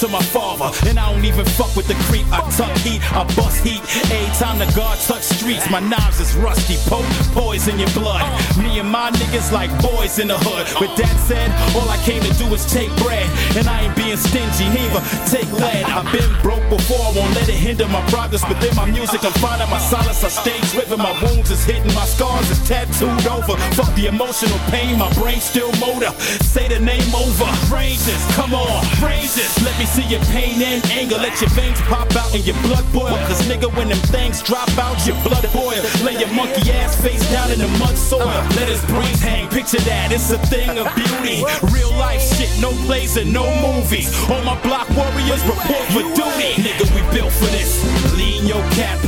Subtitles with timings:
[0.00, 2.24] To my father, and I don't even fuck with the creep.
[2.30, 3.82] I tuck heat, I bust heat.
[4.14, 6.76] Every time the guard touch streets, my knives is rusty.
[6.90, 8.22] Poke, poison your blood.
[8.58, 10.66] Me and my niggas like boys in the hood.
[10.80, 13.24] With that said, all I came to do is take bread.
[13.56, 15.00] And I ain't being stingy, neither
[15.32, 15.84] take lead.
[15.88, 18.44] I've been broke before, I won't let it hinder my progress.
[18.44, 20.24] But Within my music, I'm finding my solace.
[20.24, 23.54] I stay driven, my wounds is hidden, my scars is tattooed over.
[23.78, 26.10] Fuck the emotional pain, my brain still motor.
[26.42, 27.46] Say the name over.
[27.70, 29.54] Ranges, come on, ranges.
[29.62, 31.14] Let me see your pain and anger.
[31.22, 33.14] Let your veins pop out and your blood boil.
[33.30, 35.82] Cause nigga, when them things drop out, your blood boil.
[36.04, 38.26] Lay your monkey ass face down in the mud soil.
[38.56, 41.44] Let his brains hang, picture that, it's a thing of beauty.
[41.72, 44.08] Real life shit, no plays and no movies.
[44.30, 46.56] All my block warriors report for duty.
[46.64, 47.84] Nigga, we built for this.
[48.16, 48.98] Lean your cap,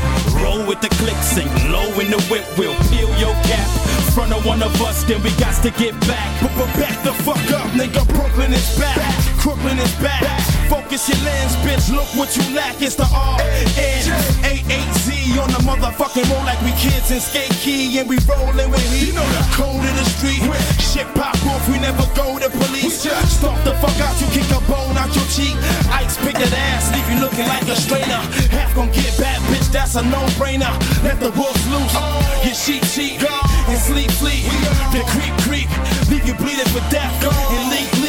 [0.42, 3.68] roll with the click, sink low in the whip, we'll peel your cap.
[4.14, 6.28] Front of one of us, then we got to get back.
[6.42, 8.02] But, but back the fuck up, nigga.
[8.14, 8.98] Brooklyn is back,
[9.40, 10.20] Crooklyn is back.
[10.68, 11.88] Focus your lens, bitch.
[11.88, 12.76] Look what you lack.
[12.82, 14.04] It's the R N
[14.44, 18.18] A H Z on the motherfucking roll like we kids in skate key and we
[18.28, 19.08] rollin' with heat.
[19.08, 20.44] You know the code of the street.
[20.76, 23.00] Shit pop off, we never go to police.
[23.00, 25.56] Stomp the fuck out, you kick a bone out your cheek.
[25.88, 28.20] Ice pick that ass, leave you looking like a strainer.
[28.52, 29.72] Half gon' get bad, bitch.
[29.72, 30.70] That's a no-brainer.
[31.02, 31.96] Let the wolves loose.
[32.44, 34.44] Your sheep cheat and sleep sleep.
[34.92, 35.70] The creep creep,
[36.12, 37.08] leave you bleeding for death.
[37.24, 37.99] And leak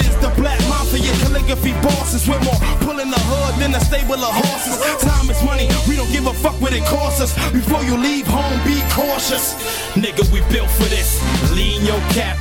[0.00, 0.10] leak.
[0.10, 2.28] This is the black mafia calligraphy bosses.
[2.28, 2.60] We're more
[3.10, 4.78] pulling the hood than a stable of horses.
[5.02, 7.32] Time is money, we don't give a fuck what it costs us.
[7.52, 9.54] Before you leave home, be cautious.
[9.94, 11.20] Nigga, we built for this.
[11.52, 12.38] Lean your cap,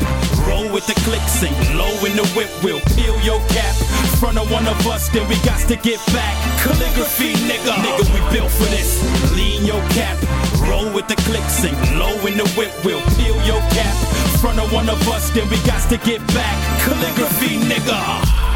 [0.47, 3.75] roll with the click, sink low in the whip, we'll peel your cap.
[4.19, 6.35] Front of one of us, then we got to get back.
[6.61, 7.73] Calligraphy, nigga.
[7.79, 9.01] Nigga, we built for this.
[9.35, 10.17] Lean your cap,
[10.67, 13.95] roll with the click, sink low in the whip, we'll peel your cap.
[14.41, 16.55] Front of one of us, then we got to get back.
[16.83, 18.48] Calligraphy, nigga.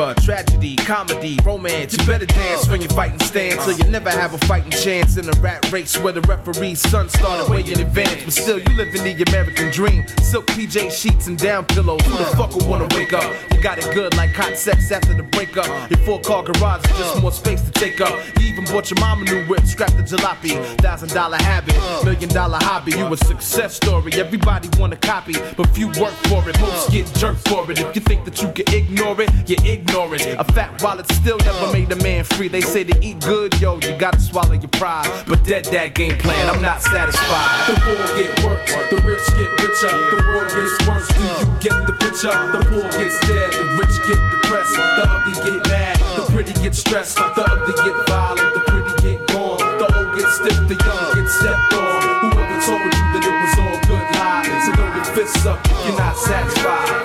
[0.00, 1.96] Tragedy, comedy, romance.
[1.96, 5.28] You better dance when you're fighting stance, so you never have a fighting chance in
[5.28, 8.24] a rat race where the referee's son started way in advance.
[8.24, 10.06] But still, you live in the American dream.
[10.22, 12.00] Silk PJ sheets and down pillows.
[12.06, 13.30] Who the fuck would wanna wake up?
[13.52, 15.68] You got it good like hot sex after the breakup.
[15.90, 18.14] Your four car garage is just more space to take up.
[18.38, 20.56] You even bought your mama new whip, scrapped the jalopy.
[20.78, 22.92] Thousand dollar habit, million dollar hobby.
[22.92, 24.12] You a success story.
[24.14, 26.58] Everybody wanna copy, but few work for it.
[26.60, 27.78] Most get jerked for it.
[27.78, 30.38] If you think that you can ignore it, you ignore it.
[30.38, 32.48] A fat wallet still never made a man free.
[32.48, 35.08] They say to eat good, yo, you gotta swallow your pride.
[35.26, 37.66] But dead that game plan, I'm not satisfied.
[37.66, 39.92] The poor get worse, the rich get richer.
[40.10, 41.08] The world gets worse.
[41.08, 42.34] Do you get the picture?
[42.52, 44.74] The poor gets dead, the rich get depressed.
[44.74, 47.16] The ugly get mad, the pretty get stressed.
[47.16, 49.58] The ugly get violent, the pretty get gone.
[49.58, 52.30] The old get stiff, the young get stepped on.
[52.30, 54.64] Whoever told you that it was all good lies?
[54.66, 56.99] So throw your fists up if you're not satisfied.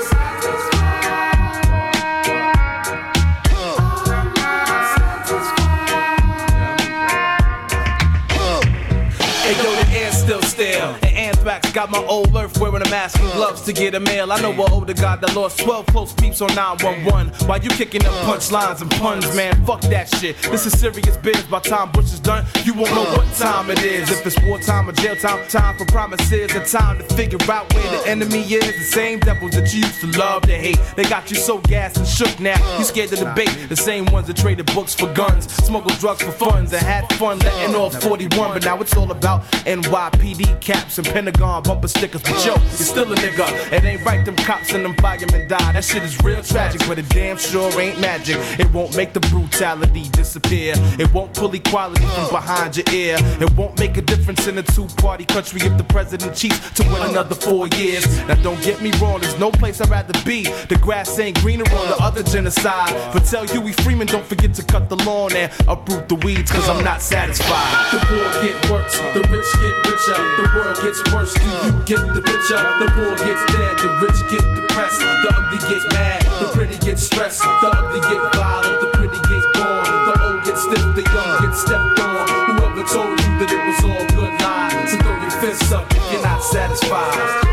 [11.76, 14.32] Got my old earth wearing a mask gloves to get a mail.
[14.32, 17.48] I know an older guy that lost 12 close peeps on 911.
[17.48, 20.38] While you kicking up punchlines and puns, man, fuck that shit.
[20.44, 21.44] This is serious biz.
[21.44, 24.10] By time Bush is done, you won't know what time it is.
[24.12, 27.92] If it's wartime or jail time, time for promises, and time to figure out where
[27.92, 28.66] the enemy is.
[28.66, 30.80] The same devils that you used to love to hate.
[30.96, 32.58] They got you so gassed and shook now.
[32.78, 33.70] You scared to debate.
[33.70, 37.40] The same ones that traded books for guns, smuggled drugs for funds, and had fun
[37.40, 38.54] letting off 41.
[38.54, 43.16] But now it's all about NYPD caps and Pentagon bumper stickers, yo, you're still a
[43.16, 43.48] nigga.
[43.72, 45.72] It ain't right, them cops and them firemen die.
[45.72, 48.38] That shit is real tragic, but it damn sure ain't magic.
[48.60, 50.74] It won't make the brutality disappear.
[51.00, 53.18] It won't pull equality from behind your ear.
[53.42, 56.84] It won't make a difference in a two party country if the president cheats to
[56.84, 58.06] win another four years.
[58.28, 60.44] Now, don't get me wrong, there's no place I'd rather be.
[60.44, 62.94] The grass ain't greener on the other genocide.
[63.14, 66.70] But tell Huey Freeman, don't forget to cut the lawn and uproot the weeds, cause
[66.70, 67.92] I'm not satisfied.
[67.92, 70.20] The poor get worse, the rich get richer.
[70.36, 72.64] The world gets worse, do you get the picture?
[72.80, 75.00] The poor gets dead, the rich get depressed.
[75.00, 77.42] The ugly get mad, the pretty get stressed.
[77.42, 79.86] The ugly get violent, the pretty get born.
[80.08, 82.28] The old get stiff, the young get stepped on.
[82.58, 84.92] Whoever told you that it was all good lies?
[84.92, 87.45] So throw your fists up if you're not satisfied.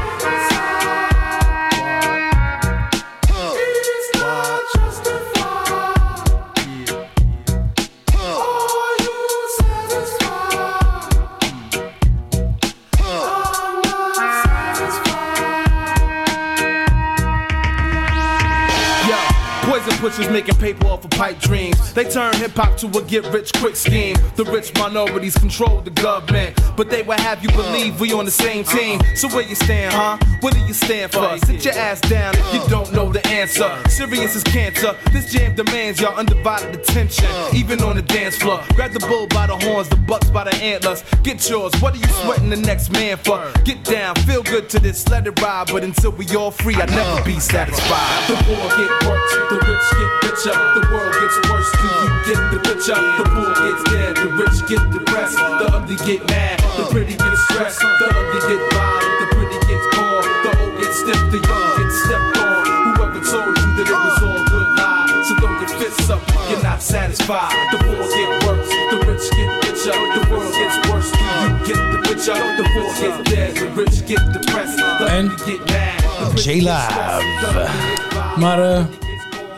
[20.03, 21.95] Pushers making paper off of pipe dreams.
[21.95, 24.17] They turn hip hop to a get rich quick scheme.
[24.35, 28.33] The rich minorities control the government, but they will have you believe we on the
[28.33, 29.01] same team.
[29.15, 30.19] So where you stand, huh?
[30.41, 31.39] What do you stand for?
[31.47, 32.69] Sit your ass down if you uh.
[32.69, 33.71] don't know the answer.
[33.89, 34.97] Serious is cancer.
[35.13, 37.51] This jam demands your undivided attention, uh.
[37.55, 38.61] even on the dance floor.
[38.75, 41.05] Grab the bull by the horns, the bucks by the antlers.
[41.23, 41.73] Get yours.
[41.81, 42.25] What are you uh.
[42.25, 43.53] sweating the next man for?
[43.63, 45.69] Get down, feel good to this, let it ride.
[45.71, 48.27] But until we all free, I'll never be satisfied.
[48.27, 50.57] The poor get worse, the rich get richer.
[50.77, 53.01] The world gets worse, do you get the picture?
[53.19, 55.37] The poor gets dead, the rich get depressed.
[55.37, 57.81] The ugly get mad, the pretty get stressed.
[57.81, 60.25] The ugly get violent, the pretty gets born.
[60.45, 62.65] The old get stiff, the young get stepped on.
[62.97, 65.29] Whoever told you that it was all good lies?
[65.29, 66.23] So throw your fists up
[66.53, 67.55] you're not satisfied.
[67.73, 69.97] The poor get worse, the rich get richer.
[70.15, 72.35] The world gets worse, do you get the picture?
[72.35, 74.77] The poor get dead, the rich get depressed.
[74.77, 76.91] The ugly get mad, the pretty get J-Love.
[76.91, 77.41] stressed.
[77.41, 78.85] The ugly get violent, Maar eh,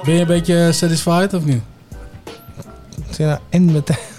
[0.04, 1.62] ben je een beetje satisfied of niet?
[3.18, 4.12] Nou, en meteen.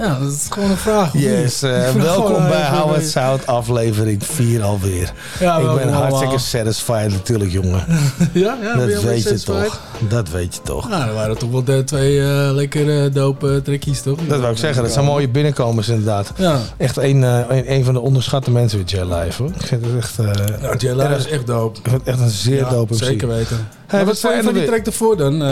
[0.00, 1.12] Ja, dat is gewoon een vraag.
[1.12, 5.12] Yes, eh, welkom gewoon bij Hou het Zout, aflevering 4 alweer.
[5.40, 7.84] Ja, ik ben hartstikke satisfied natuurlijk, jongen.
[8.32, 9.54] Ja, ja dat een weet je satisfied?
[9.54, 9.80] toch.
[10.08, 10.88] Dat weet je toch.
[10.88, 14.18] Nou, dat waren toch wel de twee eh, lekkere dope trekkies, toch?
[14.28, 14.82] Dat wou ik zeggen.
[14.82, 16.32] Dat zijn mooie binnenkomers inderdaad.
[16.36, 19.42] Ja, Echt een, eh, een, een van de onderschatte mensen met J Live.
[19.42, 19.50] Hoor.
[19.58, 20.26] Ik vind het echt, eh,
[20.62, 21.80] ja Jella erg- is echt dope.
[22.04, 23.02] echt een zeer dope MC.
[23.02, 23.68] Zeker weten.
[23.86, 25.42] Hey, wat wat vond je zijn van die track ervoor dan?
[25.42, 25.48] Eh,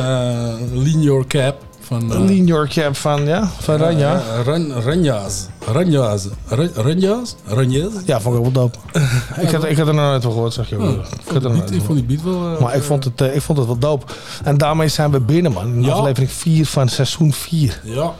[0.72, 2.12] Lean Your Cap van...
[2.12, 4.14] eh, Lean Your Cap van, ja, van Ranja.
[4.14, 5.46] eh, Ran- Ranja's.
[5.72, 6.26] Ranja's.
[6.48, 7.34] Ra- Ranja's?
[7.44, 7.92] Ranja's?
[8.04, 8.78] Ja, vond ik wel dope.
[9.44, 10.76] ik, had, ik had er nog nooit van gehoord, zeg je.
[10.78, 10.96] Oh, ook.
[11.04, 12.54] ik, vond beat, ik vond die beat wel...
[12.54, 14.06] eh, Maar ik vond, het, eh, ik vond het wel dope.
[14.44, 15.66] En daarmee zijn we binnen, man.
[15.66, 15.92] In Ja.
[15.92, 17.80] aflevering 4 van seizoen 4.
[17.84, 18.12] Ja.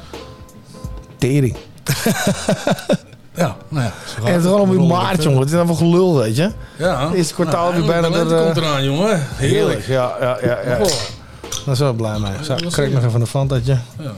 [1.18, 1.56] Tering.
[3.34, 3.92] Ja, nou ja.
[4.24, 5.40] En het is allemaal weer maart, jongen.
[5.40, 6.50] Het is even gelul, weet je.
[6.78, 7.10] Ja.
[7.14, 9.22] Eerste kwartaal Nou, weer bijna de eh, komt eraan, jongen.
[9.34, 9.86] Heerlijk.
[9.86, 10.58] Ja, ja, ja.
[10.66, 10.78] ja.
[11.68, 12.44] Daar zijn we blij mee.
[12.44, 13.78] Zo, krijg nog even een fantatje.
[13.98, 14.12] Ja.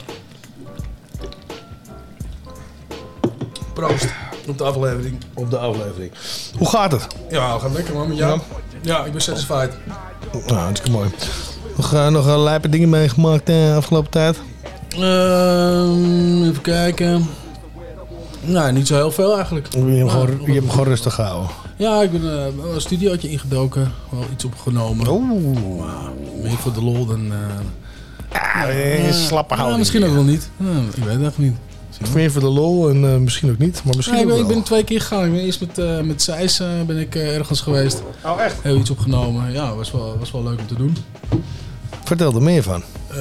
[3.75, 4.07] Proost
[4.49, 5.19] op de aflevering.
[5.35, 6.13] Op de aflevering.
[6.59, 7.07] Hoe gaat het?
[7.31, 8.41] Ja, we gaan lekker man met jou.
[8.83, 9.71] Ja, ik ben satisfied.
[10.33, 11.11] Nou, hartstikke mooi.
[11.77, 14.41] Nog, eh, nog een lijpe dingen meegemaakt de afgelopen tijd?
[14.89, 17.27] Ehm, even kijken.
[18.41, 19.67] Nou, niet zo heel veel eigenlijk.
[19.73, 21.51] Je hebt hem Ja, gewoon, nog je hebt hem even- gewoon rustig gehouden.
[21.81, 23.93] Ja, ik ben eh, wel een studiootje ingedoken.
[24.11, 25.09] Wel iets opgenomen.
[25.09, 25.87] Oeh.
[26.43, 27.33] Meer voor de lol dan...
[27.33, 29.79] eh, Eh, slappe ja, houding.
[29.79, 30.51] misschien ook wel niet.
[30.95, 31.55] Ik weet het echt niet.
[32.15, 33.81] Meer voor de lol en eh, misschien ook niet.
[33.85, 35.25] Maar misschien Ja, ik, ben, ik ben twee keer gegaan.
[35.25, 38.03] Ik ben eerst met, eh met Seis eh, ben ik eh, ergens geweest.
[38.25, 38.63] Oh, echt?
[38.63, 39.53] Heel iets opgenomen.
[39.53, 40.97] Ja, was wel, was wel leuk om te doen.
[42.05, 42.83] Vertel er meer van.
[43.09, 43.17] Eh,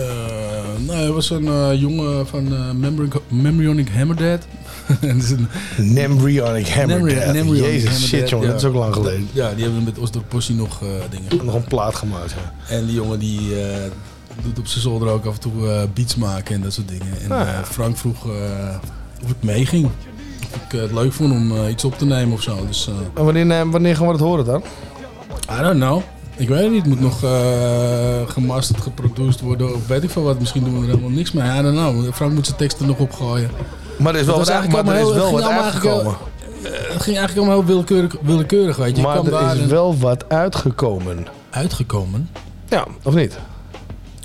[0.86, 3.90] nou, er was een eh, jongen van eh Membronic, Membronic
[4.90, 5.02] Hammerdad.
[5.20, 5.30] Dat is
[5.88, 7.00] een- Embryonic Hammer.
[7.34, 8.48] Nembryonic Jezus, shit jongen.
[8.48, 9.28] Dat is ook lang geleden.
[9.32, 11.46] Ja, die hebben met Osdorp Possie nog eh, dingen.
[11.46, 12.32] Nog een plaat gemaakt.
[12.32, 12.76] Ja.
[12.76, 13.76] En die jongen die eh,
[14.44, 17.14] doet op zijn zolder ook af en toe eh, beats maken en dat soort dingen.
[17.24, 18.26] En Ah, Frank vroeg
[19.24, 19.86] of ik meeging.
[19.86, 22.66] Of ik het leuk vond om iets op te nemen of zo.
[22.68, 24.64] Dus En wanneer, wanneer gaan we het horen dan?
[25.60, 26.02] I don't know.
[26.36, 26.82] Ik weet het niet.
[26.82, 30.40] Het moet nog eh gemasterd, geproduced worden of weet ik veel wat.
[30.40, 31.60] Misschien doen we er helemaal niks mee.
[31.60, 32.14] I don't know.
[32.14, 33.50] Frank moet zijn teksten nog opgooien.
[34.00, 35.64] Maar er is wel wat, was uit- maar eigenlijk er is allemaal wel heel- wat
[35.66, 36.18] het uitgekomen.
[36.64, 39.02] Eh, het ging eigenlijk allemaal heel willekeurig, willekeurig weet je.
[39.02, 41.28] Maar daar er is en- wel wat uitgekomen.
[41.50, 42.30] uitgekomen.
[42.70, 43.38] Ja, of niet?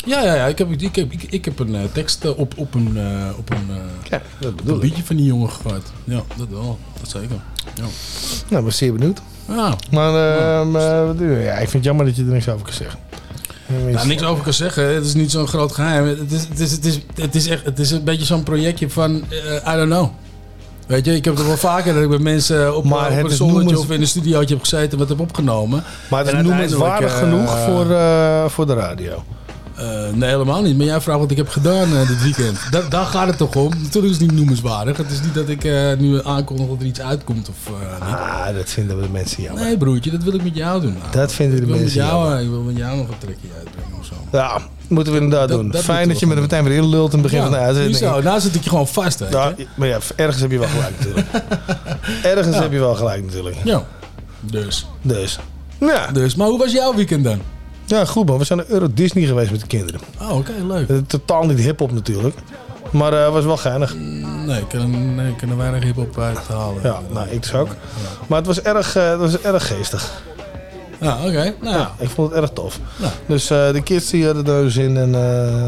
[0.07, 0.47] Ja, ja, ja.
[0.47, 2.99] Ik heb, ik heb, ik, ik heb een eh, tekst eh, op, op een,
[3.39, 3.69] op een,
[4.11, 5.93] Ja, op een beatje van die jongen gegooid.
[6.05, 6.79] Ja, dat wel.
[7.01, 7.37] Dat zeker.
[7.75, 7.83] Ja.
[8.49, 9.21] Nou, ik ben zeer benieuwd.
[9.49, 10.09] Ja, Maar
[10.61, 11.39] ehm, eh, wat doe je?
[11.43, 12.99] ja, ik vind het jammer dat je er niks over kan zeggen.
[13.67, 14.95] Nou, niks over kan zeggen.
[14.95, 16.07] Het is niet zo'n groot geheim.
[16.07, 18.91] Het is, het is, het is, het is, echt, het is een beetje zo'n projectje
[18.91, 20.09] van, eh, I don't know.
[20.87, 23.25] Weet je, ik heb het wel vaker dat ik met mensen op, Maar op het
[23.25, 25.85] een zonnetje of in een studiootje heb gezeten en wat heb opgenomen.
[26.11, 29.25] Maar het is En noemenswaardig genoeg eh, voor, eh, voor de radio.
[29.77, 30.77] Eh, nee, helemaal niet.
[30.77, 32.59] Maar jij vraagt wat ik heb gedaan eh, dit weekend.
[32.71, 33.69] Da daar gaat het toch om.
[33.83, 34.97] Natuurlijk is het niet noemenswaardig.
[34.97, 37.73] Het is niet dat ik eh, nu aankondig dat er iets uitkomt of.
[38.01, 39.65] Ah, dat vinden we de mensen jammer.
[39.65, 40.97] Nee, broertje, dat wil ik met jou doen.
[41.11, 42.41] Dat vinden de met mensen jou, jammer.
[42.41, 44.15] Ik wil met jou nog een trekje uitbrengen of zo.
[44.33, 45.71] Ja, moeten we inderdaad Dat- doen.
[45.71, 47.51] dat Fijn dat je we me er meteen weer in lult in het begin van
[47.51, 47.97] de uitzending.
[47.97, 48.21] zo.
[48.23, 49.29] Nou zit ik je gewoon vast, hè.
[49.29, 51.27] Ja, maar ja, ergens heb je wel gelijk natuurlijk.
[52.37, 52.63] ergens Ja.
[52.63, 53.57] heb je wel gelijk natuurlijk.
[53.65, 53.83] Ja.
[54.41, 54.87] Dus.
[55.03, 55.39] Dus.
[55.81, 56.35] Ja, dus.
[56.35, 57.41] Maar hoe was jouw weekend dan?
[57.87, 58.39] Ja, goed man.
[58.39, 60.01] We zijn naar Euro Disney geweest met de kinderen.
[60.21, 60.89] Oh, oké, leuk.
[60.89, 62.37] Eh, Totaal niet hip-hop natuurlijk.
[62.91, 63.95] Maar het was wel geinig.
[64.47, 66.83] Nee, ik kan, nee, ik kan er weinig hip-hop uit halen.
[66.83, 67.69] Ja, nou, ik dus ook.
[68.27, 70.13] Maar het was erg, eh, het was erg geestig.
[71.01, 71.55] Ja, oké.
[71.61, 72.79] Nou, Ja, ik vond het erg tof.
[72.97, 73.09] Ja.
[73.27, 75.21] Dus eh, de kids die hadden er dus in en eh,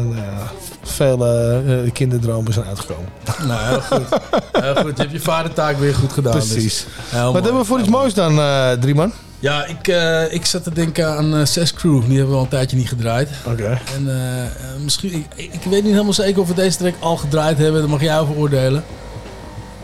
[0.03, 0.51] nou ja,
[0.83, 3.09] vele eh, kinderdromen zijn uitgekomen.
[3.47, 4.19] nou heel goed.
[4.63, 4.95] Heel goed.
[4.97, 6.33] Je hebt je vadertaak weer goed gedaan.
[6.33, 6.47] dus.
[6.47, 6.85] Precies.
[7.09, 9.11] Heel Wat hebben we voor iets moois dan, eh drie man?
[9.39, 12.01] Ja, ik, eh, ik zat te denken aan eh Zes Crew.
[12.07, 13.29] Die hebben we al een tijdje niet gedraaid.
[13.45, 13.79] Oké.
[13.95, 14.43] En eh,
[14.83, 17.81] misschien, ik, ik weet niet helemaal zeker of we deze track al gedraaid hebben.
[17.81, 18.83] Dat mag jij over oordelen.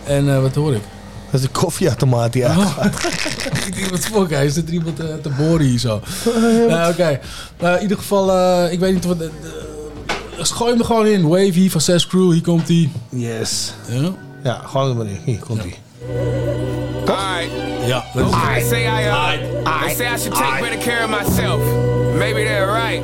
[0.04, 0.82] En eh, wat hoor ik?
[1.32, 2.58] Dat is de koffieautomaat die Oh.
[2.58, 3.04] uitgaat.
[3.68, 6.02] ik denk, wat fuck, hij zit er iemand te boren hier zo.
[6.68, 7.20] Nou, Oké,
[7.62, 9.18] maar in ieder geval, eh, ik weet niet wat...
[10.38, 11.28] gooi hem er gewoon in.
[11.28, 12.90] Wavy van Zes Crew, hier komt hij.
[13.10, 13.74] Yes.
[13.88, 14.12] Ja,
[14.44, 15.20] Ja, gewoon er maar in.
[15.24, 15.76] Hier komt hij.
[17.06, 17.52] Alright.
[17.52, 21.10] ja dat is I say I, uh, I say I should take better care of
[21.10, 21.62] myself.
[22.16, 23.02] Maybe they're right,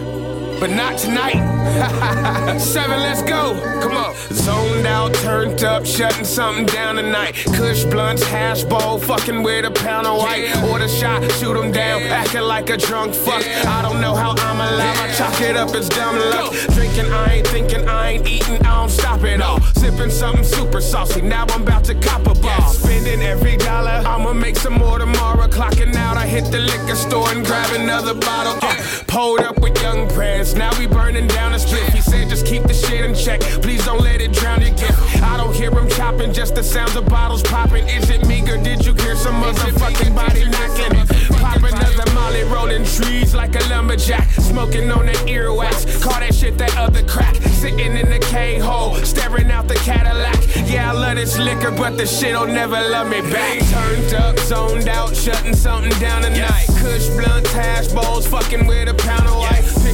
[0.59, 1.39] but not tonight.
[2.59, 3.59] Seven, let's go.
[3.81, 4.13] Come on.
[4.31, 7.35] Zoned out, turned up, shutting something down tonight.
[7.55, 10.53] Kush blunts, hash bowl, fucking with a pound of white.
[10.63, 13.45] Order shot, shoot 'em down, acting like a drunk fuck.
[13.65, 14.99] I don't know how I'm alive.
[14.99, 16.53] I chalk it up as dumb luck.
[16.75, 19.61] Drinking, I ain't thinking, I ain't eating, I don't stop it all.
[19.77, 21.21] Sipping something super saucy.
[21.21, 22.69] Now I'm about to cop a ball.
[22.73, 24.03] Spending every dollar.
[24.05, 25.47] I'ma make some more tomorrow.
[25.47, 28.57] Clocking out, I hit the liquor store and grab another bottle.
[28.61, 28.75] Uh,
[29.07, 30.07] pulled up with young
[30.53, 31.93] Now we burning down a split.
[31.93, 33.41] He said, just keep the shit in check.
[33.61, 35.21] Please don't let it drown your gift.
[35.21, 37.87] I don't hear him chopping, just the sounds of bottles popping.
[37.87, 41.37] Is it me or did you hear some motherfucking body knocking?
[41.37, 44.29] Pop another molly, rolling trees like a lumberjack.
[44.31, 46.01] Smoking on the earwax.
[46.01, 47.35] Call that shit that other crack.
[47.35, 50.37] Sitting in the K-hole, staring out the Cadillac.
[50.69, 53.59] Yeah, I love this liquor, but the shit'll never love me back.
[53.69, 56.65] Turned up, zoned out, shutting something down tonight.
[56.79, 59.48] Kush blunts, hash bowls, fucking with a pound of.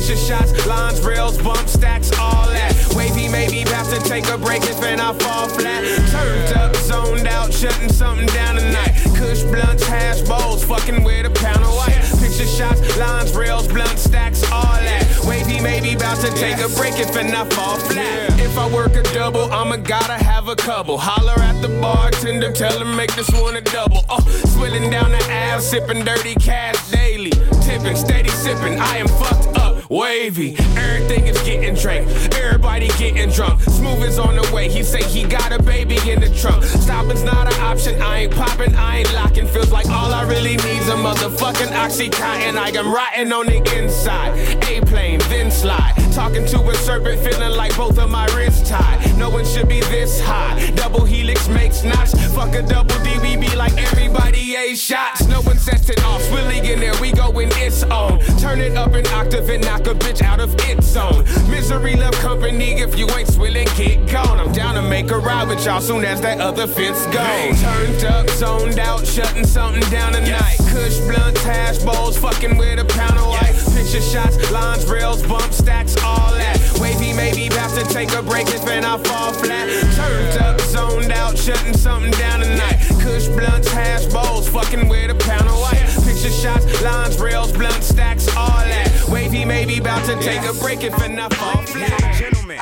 [0.05, 2.93] Picture shots, lines, rails, bump stacks, all that.
[2.95, 5.81] Wavy maybe about to take a break if and I fall flat.
[6.11, 8.93] Turned up, zoned out, shutting something down tonight.
[9.17, 11.97] Kush blunts, hash bowls, fucking with a pound of white.
[12.21, 15.25] Picture shots, lines, rails, blunt stacks, all that.
[15.25, 18.39] Wavy maybe about to take a break if and I fall flat.
[18.39, 20.99] If I work a double, I'ma gotta have a couple.
[20.99, 24.05] Holler at the bartender, tell him make this one a double.
[24.07, 24.21] Oh,
[24.53, 27.31] swilling down the ass, sipping dirty cash daily.
[27.63, 29.64] Tipping, steady sipping, I am fucked up.
[29.89, 32.07] Wavy, everything is getting drank.
[32.33, 33.61] Everybody getting drunk.
[33.61, 34.67] Smooth is on the way.
[34.67, 36.63] He say he got a baby in the trunk.
[36.63, 38.01] Stopping's not an option.
[38.01, 39.47] I ain't popping, I ain't locking.
[39.47, 42.57] Feels like all I really need's a motherfucking oxycontin.
[42.57, 44.35] I am rotting on the inside.
[44.63, 45.93] A plane, then slide.
[46.13, 49.17] Talking to a serpent, feeling like both of my wrists tied.
[49.17, 50.71] No one should be this high.
[50.71, 52.13] Double helix makes knots.
[52.33, 55.27] Fuck a double D, we be like everybody A shots.
[55.27, 56.21] No one sets it off.
[56.23, 58.19] Swilly in there, we go when it's on.
[58.39, 61.23] Turn it up an octave and knock a bitch out of its zone.
[61.49, 64.39] Misery love company if you ain't swilling, get gone.
[64.39, 67.61] I'm down to make a ride with y'all soon as that other fence goes.
[67.61, 70.57] Turned up, zoned out, shutting something down tonight.
[70.71, 73.55] Kush blunts, hash bowls, fucking with a pound of white.
[73.75, 76.57] Picture shots, lines, rails, bump stacks, all that.
[76.79, 79.67] Wavy maybe about to take a break if and I fall flat.
[79.95, 82.77] Turned up, zoned out, shutting something down tonight.
[83.01, 85.83] Kush blunts, hash bowls, fucking with a pound of white.
[86.05, 88.84] Picture shots, lines, rails, blunt stacks, all that.
[89.09, 92.15] Wavy maybe about to take a break if I fall flat.
[92.17, 92.59] Gentlemen,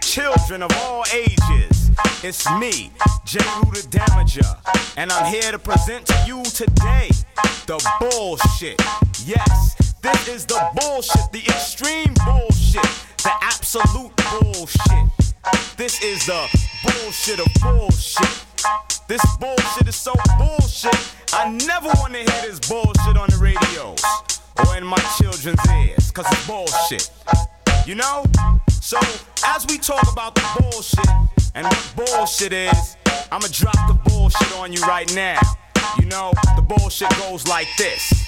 [0.00, 1.90] children of all ages,
[2.22, 2.92] it's me,
[3.24, 3.38] J.
[3.38, 4.56] Roo the Damager,
[4.96, 7.08] and I'm here to present to you today
[7.66, 8.80] the bullshit.
[9.24, 12.82] Yes, this is the bullshit, the extreme bullshit,
[13.22, 15.36] the absolute bullshit.
[15.76, 16.48] This is the
[16.84, 18.44] bullshit of bullshit.
[19.08, 24.76] This bullshit is so bullshit, I never wanna hear this bullshit on the radios or
[24.76, 27.10] in my children's ears, cause it's bullshit.
[27.86, 28.24] You know?
[28.70, 28.98] So,
[29.46, 31.08] as we talk about the bullshit
[31.54, 32.96] and what bullshit is,
[33.30, 35.40] I'ma drop the bullshit on you right now.
[35.98, 38.23] You know, the bullshit goes like this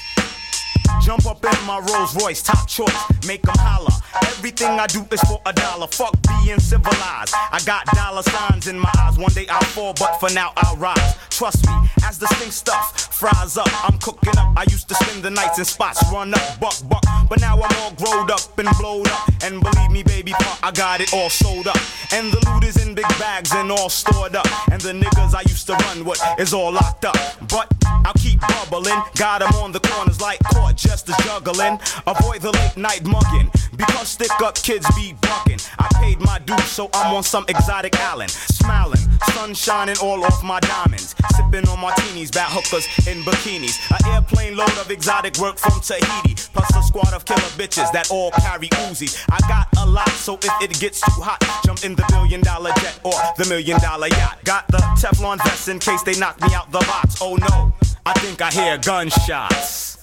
[1.03, 3.93] Jump up in my Rolls Royce, top choice, make them holler.
[4.29, 5.87] Everything I do is for a dollar.
[5.87, 7.35] Fuck being civilized.
[7.35, 9.19] I got dollar signs in my eyes.
[9.19, 11.17] One day I'll fall, but for now I'll rise.
[11.31, 11.73] Trust me,
[12.05, 14.57] as the stink stuff fries up, I'm cooking up.
[14.57, 17.05] I used to spend the nights in spots, run up, buck, buck.
[17.29, 19.29] But now I'm all growed up and blowed up.
[19.43, 21.79] And believe me, baby, I got it all sold up.
[22.13, 24.47] And the loot is in big bags and all stored up.
[24.71, 27.17] And the niggas I used to run with is all locked up.
[27.49, 27.73] But
[28.05, 29.01] I'll keep bubbling.
[29.17, 31.81] Got 'em on the corners like court just as juggling.
[32.07, 33.51] Avoid the late night mugging.
[33.77, 35.59] Because stick up kids be bucking.
[35.79, 38.31] I paid my dues, so I'm on some exotic island.
[38.31, 39.01] Smiling,
[39.33, 41.15] sun shining all off my diamonds.
[41.35, 43.77] Sipping on martinis, bat hookers in bikinis.
[43.91, 46.35] An airplane load of exotic work from Tahiti.
[46.53, 49.25] Plus a squad of killer bitches that all carry Uzis.
[49.31, 52.71] I got a lot, so if it gets too hot, jump in the billion dollar
[52.81, 54.39] jet or the million dollar yacht.
[54.45, 57.17] Got the Teflon vest in case they knock me out the box.
[57.21, 57.73] Oh no,
[58.07, 59.97] I think I hear gunshots.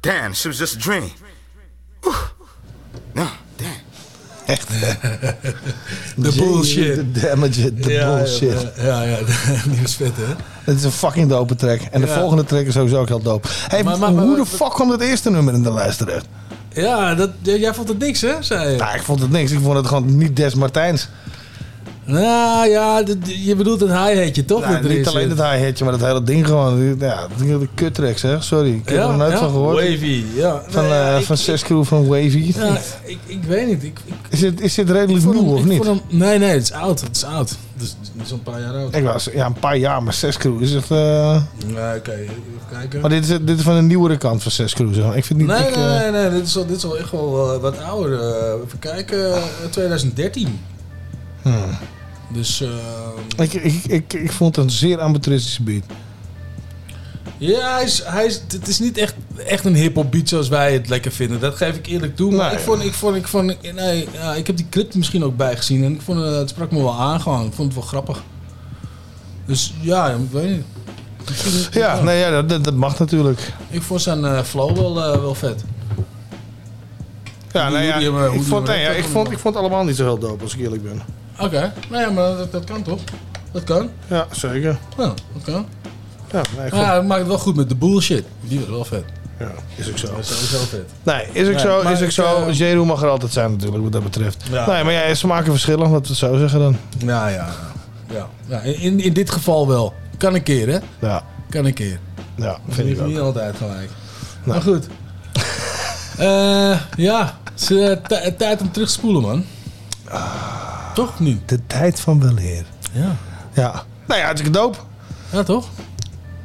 [0.00, 1.10] Damn, she was just a dream.
[3.12, 4.58] No, damn.
[6.16, 6.96] De bullshit.
[7.14, 8.72] De damage, de Ja, bullshit.
[8.76, 9.16] Ja, ja, ja.
[9.70, 10.34] die was vet, hè?
[10.64, 11.80] Het is een fucking dope track.
[11.90, 12.14] En de Ja.
[12.18, 13.48] volgende track is sowieso ook heel dope.
[13.68, 16.26] Hey, Maar- maar- hoe de fuck kwam het eerste nummer in de lijst terecht?
[16.72, 18.32] Ja, dat, jij vond het niks, hè?
[18.42, 18.76] Zei je.
[18.76, 19.50] Nou, ik vond het niks.
[19.50, 21.08] Ik vond het gewoon niet Des Martijns.
[22.10, 24.60] Nou ja, je bedoelt het hi-hatje toch?
[24.60, 26.96] Nou, dat erin niet alleen het hi-hatje, maar het hele ding gewoon.
[26.98, 28.44] Ja, de kuttrack zeg.
[28.44, 29.76] Sorry, ik heb Ja, er nog nooit ja, van gehoord.
[29.88, 30.62] Wavy, ja.
[30.68, 32.52] Van, Nee, ja, eh ik- van Zes Crew van Wavy.
[32.56, 33.82] Ja, ik, ik weet niet.
[33.82, 35.84] Ik, ik, Is, dit, is dit redelijk nieuw of niet?
[35.84, 37.00] hem- nee, nee, het is oud.
[37.00, 37.56] Het is oud.
[37.76, 38.94] Dus het is een paar jaar oud.
[38.94, 40.90] Ik was ja, een paar jaar, maar Zes Crew is het...
[40.90, 42.12] eh, Nee, oké.
[42.12, 42.32] Even
[42.72, 43.00] kijken.
[43.00, 44.94] Maar dit is, dit is van een nieuwere kant van Zes Crew.
[44.94, 45.16] zeg maar.
[45.16, 45.48] Ik vind niet...
[45.48, 47.60] Nee, ik, nee, eh, nee, nee, dit is al, dit is al echt wel eh,
[47.60, 48.20] wat ouder.
[48.20, 50.60] Eh, even kijken, eh, 2013.
[51.42, 51.52] hmm.
[52.32, 52.68] Dus eh,
[53.36, 55.82] ik, ik, ik, ik vond het een zeer amateuristische beat.
[57.38, 59.14] ja, hij is, hij is, het is niet echt,
[59.46, 61.40] echt een hip-hop beat zoals wij het lekker vinden.
[61.40, 62.32] Dat geef ik eerlijk toe.
[62.32, 62.58] Maar Nee.
[62.58, 65.84] ik vond, ik vond, ik vond, nee, ja, ik heb die clip misschien ook bijgezien
[65.84, 67.46] en ik vond eh, het sprak me wel aan gewoon.
[67.46, 68.22] Ik vond het wel grappig.
[69.46, 70.64] Dus ja, ik weet niet.
[71.70, 73.52] Ja, nee, ja, dat, dat mag natuurlijk.
[73.70, 75.64] Ik vond zijn eh, flow wel, wel vet.
[77.52, 77.96] Ja, nou ja,
[78.32, 80.54] ik, vond, nee, ja, ik, vond, ik vond het allemaal niet zo heel dope, als
[80.54, 81.02] ik eerlijk ben.
[81.40, 83.00] Oké, nou ja, maar dat, dat kan toch?
[83.52, 83.90] Dat kan.
[84.06, 84.78] Ja, zeker.
[84.98, 85.66] Ja, dat kan.
[86.32, 88.24] Ja, nee, Ja, maakt het wel goed met de bullshit.
[88.40, 89.04] Die was wel vet.
[89.38, 90.06] ja, is ook zo.
[90.06, 90.90] Dat is sowieso vet.
[91.02, 92.46] Nee, is ook Nee, zo, is ook ik, zo.
[92.46, 94.44] eh, Jeroen mag er altijd zijn natuurlijk, wat dat betreft.
[94.50, 94.66] Ja.
[94.66, 96.76] Nee, maar ja, smaken verschillen, laten we zo zeggen dan.
[96.98, 97.48] Ja, ja.
[98.12, 98.28] ja.
[98.46, 99.94] ja in, in dit geval wel.
[100.16, 100.78] Kan een keer, hè?
[101.06, 101.98] Ja, Kan een keer.
[102.36, 103.06] ja Vind vind ik ook.
[103.06, 103.90] niet altijd gelijk.
[104.44, 104.86] Maar goed.
[106.16, 109.44] Eh, ja, het is tij- tijd om terug te spoelen, man.
[111.00, 111.48] Toch niet?
[111.48, 112.64] De tijd van weleer.
[112.92, 113.16] Ja.
[113.52, 113.82] Ja.
[114.06, 114.78] Nou ja, hartstikke dope.
[115.32, 115.68] Ja, toch?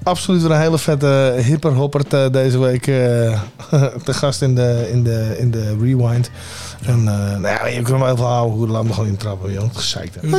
[0.04, 3.40] Absoluut weer een hele vette hipperhoppert eh, deze week eh
[4.06, 6.30] te gast in de, in de, in de rewind.
[6.86, 9.70] En eh, nou ja, je kunt hem even houden hoe laat me gewoon intrappen, joh.
[9.74, 10.18] Gezeikt.
[10.22, 10.30] Ja.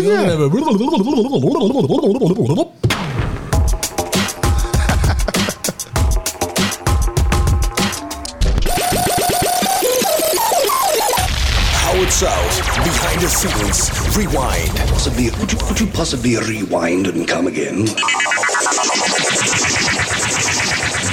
[11.86, 13.95] How it sounds behind the scenes.
[14.16, 14.74] Rewind.
[14.88, 17.78] Possibly, could you, could you possibly rewind and come again?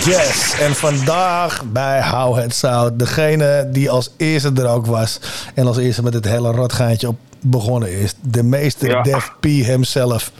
[0.05, 5.19] Yes, en vandaag bij How It Sound, degene die als eerste er ook was
[5.55, 9.01] en als eerste met het hele rotgaatje op begonnen is, de meester Ja.
[9.01, 10.31] Def P himself.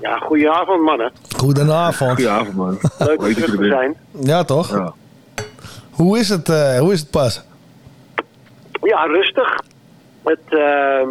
[0.00, 1.12] Ja, goedenavond mannen.
[1.36, 2.10] Goedenavond.
[2.10, 2.78] Goedenavond man.
[2.98, 3.96] Leuk om terug te zijn.
[4.20, 4.70] Ja, toch?
[4.70, 4.92] Ja.
[5.90, 7.42] Hoe, is het, eh, hoe is het pas?
[8.82, 9.60] Ja, rustig.
[10.22, 11.08] Het, ehm,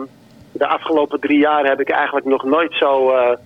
[0.54, 3.38] de afgelopen drie jaar heb ik eigenlijk nog nooit zo eh,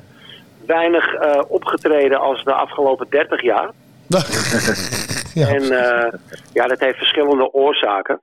[0.65, 3.71] weinig eh, opgetreden als de afgelopen dertig jaar.
[5.33, 5.47] ja.
[5.47, 6.13] En eh,
[6.53, 8.19] ja, dat heeft verschillende oorzaken.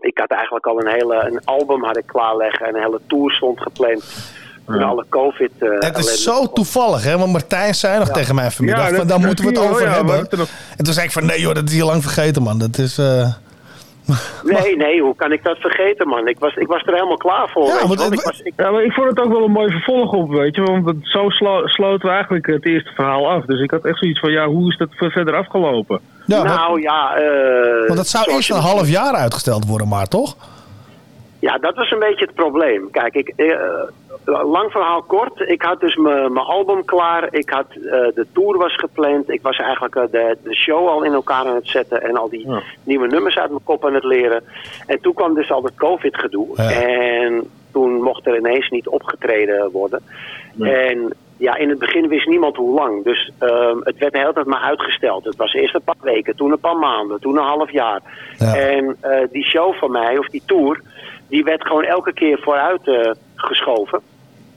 [0.00, 3.32] Ik had eigenlijk al een hele een album had ik klaarleggen en een hele tour
[3.32, 4.32] stond gepland.
[4.66, 7.18] Toen alle covid eh, Het is zo toevallig, hè?
[7.18, 9.92] Want Martijn zei nog tegen mij vanmiddag Ja, van, daar moeten we het over ja,
[9.92, 10.28] hebben.
[10.76, 12.58] En toen zei ik van, nee joh, dat is hier lang vergeten, man.
[12.58, 12.98] Dat is...
[12.98, 13.34] eh,
[14.54, 16.28] Nee, nee, hoe kan ik dat vergeten, man?
[16.28, 17.64] Ik was, ik was er helemaal klaar voor.
[17.64, 18.12] je wel.
[18.12, 20.54] ik was, ik, Ja, maar ik vond het ook wel een mooi vervolg op, weet
[20.54, 20.62] je.
[20.62, 23.44] Want het- zo slo- sloten we eigenlijk het eerste verhaal af.
[23.44, 26.00] Dus ik had echt zoiets van, ja, hoe is dat ver- verder afgelopen?
[26.42, 30.36] nou ja, eh, want dat zou eerst een half jaar uitgesteld worden, maar toch?
[31.44, 32.90] Ja, dat was een beetje het probleem.
[32.90, 33.56] Kijk, ik, eh,
[34.24, 35.40] lang verhaal kort.
[35.40, 37.28] Ik had dus mijn album klaar.
[37.30, 39.30] Ik had, eh, de tour was gepland.
[39.30, 42.02] Ik was eigenlijk eh, de, de show al in elkaar aan het zetten.
[42.02, 42.48] En al die
[42.82, 44.44] nieuwe nummers uit mijn kop aan het leren.
[44.86, 46.56] En toen kwam dus al het covid-gedoe.
[46.56, 50.00] En toen mocht er ineens niet opgetreden worden.
[50.60, 53.04] En ja, in het begin wist niemand hoe lang.
[53.04, 55.24] Dus ehm, het werd de hele tijd maar uitgesteld.
[55.24, 58.00] Het was eerst een paar weken, toen een paar maanden, toen een half jaar.
[58.38, 58.96] En
[59.30, 60.80] die show van mij, of die tour,
[61.34, 64.00] die werd gewoon elke keer vooruit eh, geschoven.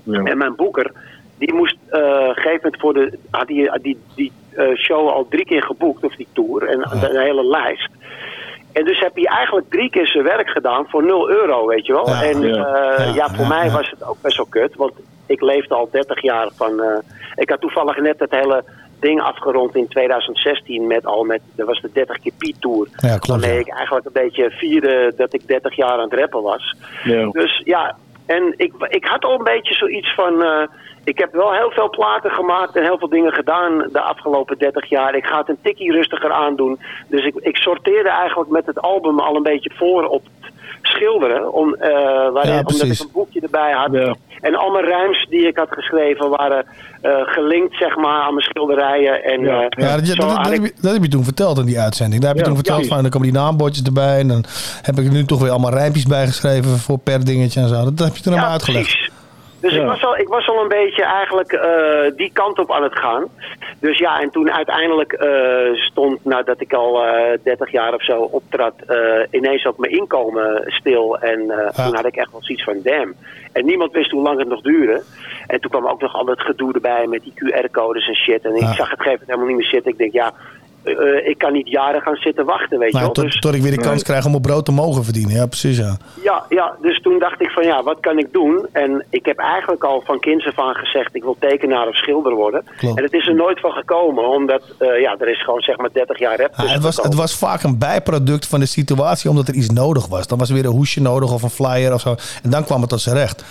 [0.05, 0.91] En mijn boeker,
[1.37, 5.27] die moest eh een gegeven moment voor de, had die, die, die eh, show al
[5.29, 7.89] drie keer geboekt, of die tour, en de hele lijst.
[8.71, 11.93] En dus heb hij eigenlijk drie keer zijn werk gedaan voor 0 euro, weet je
[11.93, 12.09] wel.
[12.09, 12.23] Ja.
[12.23, 12.55] en Ja.
[12.55, 13.71] ja, Ja, voor ja, mij ja.
[13.71, 14.75] was het ook best wel kut.
[14.75, 14.93] Want
[15.25, 17.03] ik leefde al 30 jaar van...
[17.35, 18.63] ik had toevallig net het hele
[18.99, 21.41] ding afgerond in 2016 met al met...
[21.55, 22.87] Dat was de 30 keer Piet Tour.
[22.97, 23.59] Ja, klopt, waarmee ja.
[23.59, 26.75] ik eigenlijk een beetje vierde dat ik 30 jaar aan het rappen was.
[27.03, 27.29] Ja.
[27.31, 30.43] Dus ja, en ik, ik had al een beetje zoiets van...
[30.43, 30.67] eh,
[31.07, 34.89] ik heb wel heel veel platen gemaakt en heel veel dingen gedaan de afgelopen 30
[34.89, 35.15] jaar.
[35.15, 36.79] Ik ga het een tikkie rustiger aandoen.
[37.07, 40.23] Dus ik, ik sorteerde eigenlijk met het album al een beetje voor op
[40.87, 41.53] schilderen.
[41.53, 41.89] Om, eh,
[42.33, 44.15] waarin, Ja, omdat ik een boekje erbij had.
[44.41, 46.65] En al mijn rijms die ik had geschreven waren
[47.01, 49.23] eh, gelinkt zeg maar, aan mijn schilderijen.
[49.23, 52.21] En, Ja, eh, ja dat, heb je, dat heb je toen verteld in die uitzending.
[52.21, 54.19] Daar heb je toen verteld van, dan komen die naambordjes erbij.
[54.19, 54.43] En dan
[54.81, 57.83] heb ik nu toch weer allemaal rijmpjes bijgeschreven voor per dingetje en zo.
[57.83, 59.15] Dat heb je toen allemaal uitgelegd.
[59.61, 62.83] Dus ik, was al, ik was al een beetje eigenlijk eh, die kant op aan
[62.83, 63.25] het gaan.
[63.79, 68.21] Dus ja, en toen uiteindelijk eh, stond, nadat ik al eh 30 jaar of zo
[68.21, 68.73] optrad,
[69.31, 71.17] ineens ook mijn inkomen stil.
[71.17, 71.39] En
[71.75, 73.15] toen had ik echt wel zoiets van damn.
[73.53, 75.03] En niemand wist hoe lang het nog duurde.
[75.47, 78.45] En toen kwam ook nog al het gedoe erbij met die QR-codes en shit.
[78.45, 79.91] En ik zag het gegeven helemaal niet meer zitten.
[79.91, 80.33] Ik denk, ja,
[80.83, 83.13] eh, ik kan niet jaren gaan zitten wachten, weet je Nou, wel.
[83.13, 85.35] tot, Dus- tot ik weer de kans krijg om op brood te mogen verdienen.
[85.35, 85.97] Ja, precies ja.
[86.23, 88.65] ja, ja, dus toen dacht ik van ja, wat kan ik doen?
[88.71, 92.33] En ik heb eigenlijk al van kinds af aan gezegd, ik wil tekenaar of schilder
[92.33, 92.63] worden.
[92.77, 92.97] Klopt.
[92.97, 95.89] En het is er nooit van gekomen, omdat eh, ja, er is gewoon zeg maar
[95.93, 99.29] 30 jaar rap Ja, tussen het, was, het was vaak een bijproduct van de situatie
[99.29, 100.27] omdat er iets nodig was.
[100.27, 102.15] Dan was er weer een hoesje nodig of een flyer of zo.
[102.43, 103.43] En dan kwam het tot zijn recht.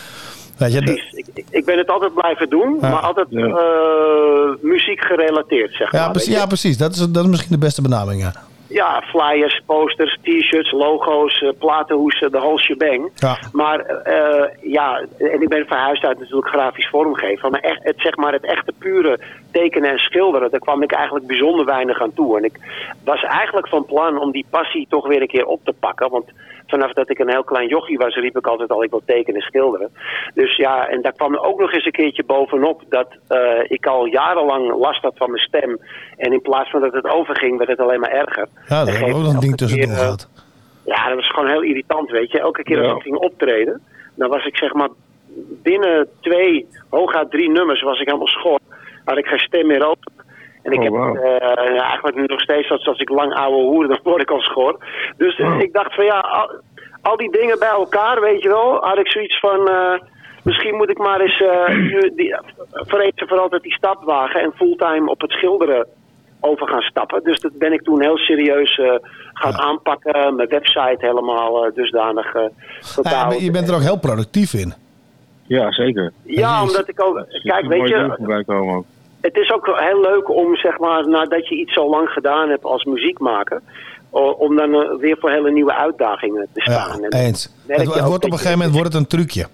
[0.59, 1.13] Weet je, Precies.
[1.35, 2.89] Ik, ik- ben het altijd blijven doen, Ja.
[2.91, 3.47] maar altijd Ja.
[3.47, 6.11] eh, muziek gerelateerd, zeg ja, maar.
[6.11, 6.79] precies, ja, precies.
[6.79, 8.23] Dat is, dat is misschien de beste benaming.
[8.23, 8.33] Ja.
[8.69, 13.11] Ja, flyers, posters, t-shirts, logo's, platenhoesen, de whole shebang.
[13.15, 13.39] Ja.
[13.53, 17.51] Maar eh, ja, en ik ben verhuisd uit natuurlijk grafisch vormgeven.
[17.51, 19.19] Maar echt, het, zeg maar het echte pure
[19.53, 22.37] tekenen en schilderen, daar kwam ik eigenlijk bijzonder weinig aan toe.
[22.39, 22.59] En ik
[23.05, 26.11] was eigenlijk van plan om die passie toch weer een keer op te pakken.
[26.11, 26.31] Want
[26.67, 29.41] vanaf dat ik een heel klein jochie was, riep ik altijd al ik wil tekenen
[29.41, 29.91] en schilderen.
[30.35, 33.87] Dus ja, en daar kwam er ook nog eens een keertje bovenop dat eh, ik
[33.87, 35.79] al jarenlang last had van mijn stem.
[36.17, 38.49] En in plaats van dat het overging, werd het alleen maar erger.
[38.69, 40.29] Ja, we ook nog een ding tussendoor keer, eh, gehad.
[40.85, 42.41] ja, dat was gewoon heel irritant, weet je.
[42.41, 42.89] Elke keer Ja.
[42.89, 43.83] als ik ging optreden,
[44.15, 44.89] dan was ik zeg maar
[45.63, 48.59] binnen twee, hooguit drie nummers, was ik helemaal schor.
[49.05, 50.13] Had ik geen stem meer open.
[50.67, 51.15] En ik Oh, heb wauw.
[51.15, 54.31] eh, ja, eigenlijk nu nog steeds, als, als ik lang ouwe hoer, dan word ik
[54.31, 54.79] al schor.
[55.17, 56.51] Dus eh, ik dacht van ja, al,
[57.03, 59.69] al die dingen bij elkaar, weet je wel, had ik zoiets van...
[59.69, 59.93] eh,
[60.43, 62.37] Misschien moet ik maar eens eh, nu die,
[62.73, 65.87] voor eens en voor altijd die stap wagen en fulltime op het schilderen
[66.41, 67.23] over gaan stappen.
[67.25, 68.95] Dus dat ben ik toen heel serieus eh,
[69.33, 70.35] gaan aanpakken.
[70.37, 72.43] Mijn website helemaal eh, dusdanig eh
[72.95, 73.13] totaal.
[73.13, 74.75] Ja, maar je bent er ook heel productief in.
[75.47, 76.13] Ja, zeker.
[76.23, 77.25] Ja, omdat ik ook...
[77.43, 78.85] Kijk, weet je, komen.
[79.27, 82.65] Het is ook heel leuk om, zeg maar, nadat je iets zo lang gedaan hebt
[82.65, 83.61] als muziekmaker...
[84.39, 87.05] om dan eh, weer voor hele nieuwe uitdagingen te staan.
[87.05, 87.49] En Eens.
[87.67, 89.47] Het, het wordt op een gegeven moment wordt het een trucje.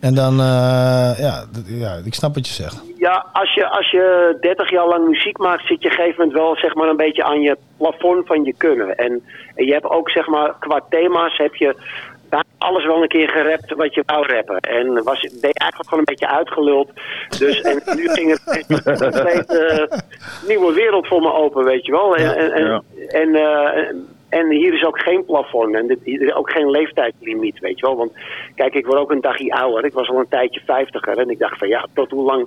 [0.00, 2.82] En dan, eh, ja, ja, ik snap wat je zegt.
[2.96, 6.18] Ja, als je, als je 30 jaar lang muziek maakt, zit je op een gegeven
[6.18, 8.96] moment wel zeg maar, een beetje aan je plafond van je kunnen.
[8.96, 9.22] En,
[9.54, 11.76] en je hebt ook zeg maar, qua thema's heb je
[12.58, 14.60] alles wel een keer gerapt wat je wou rappen.
[14.60, 16.90] En was, ben je eigenlijk gewoon een beetje uitgeluld.
[17.38, 19.98] Dus en nu ging het een compleet eh,
[20.48, 22.16] nieuwe wereld voor me open, weet je wel.
[22.16, 23.88] En, en, en, eh,
[24.28, 27.86] en hier is ook geen plafond en dit- hier is ook geen leeftijdslimiet, weet je
[27.86, 27.96] wel.
[27.96, 28.12] Want
[28.54, 29.84] kijk, ik word ook een dagje ouder.
[29.84, 32.46] Ik was al een tijdje vijftiger en ik dacht van ja, tot hoe lang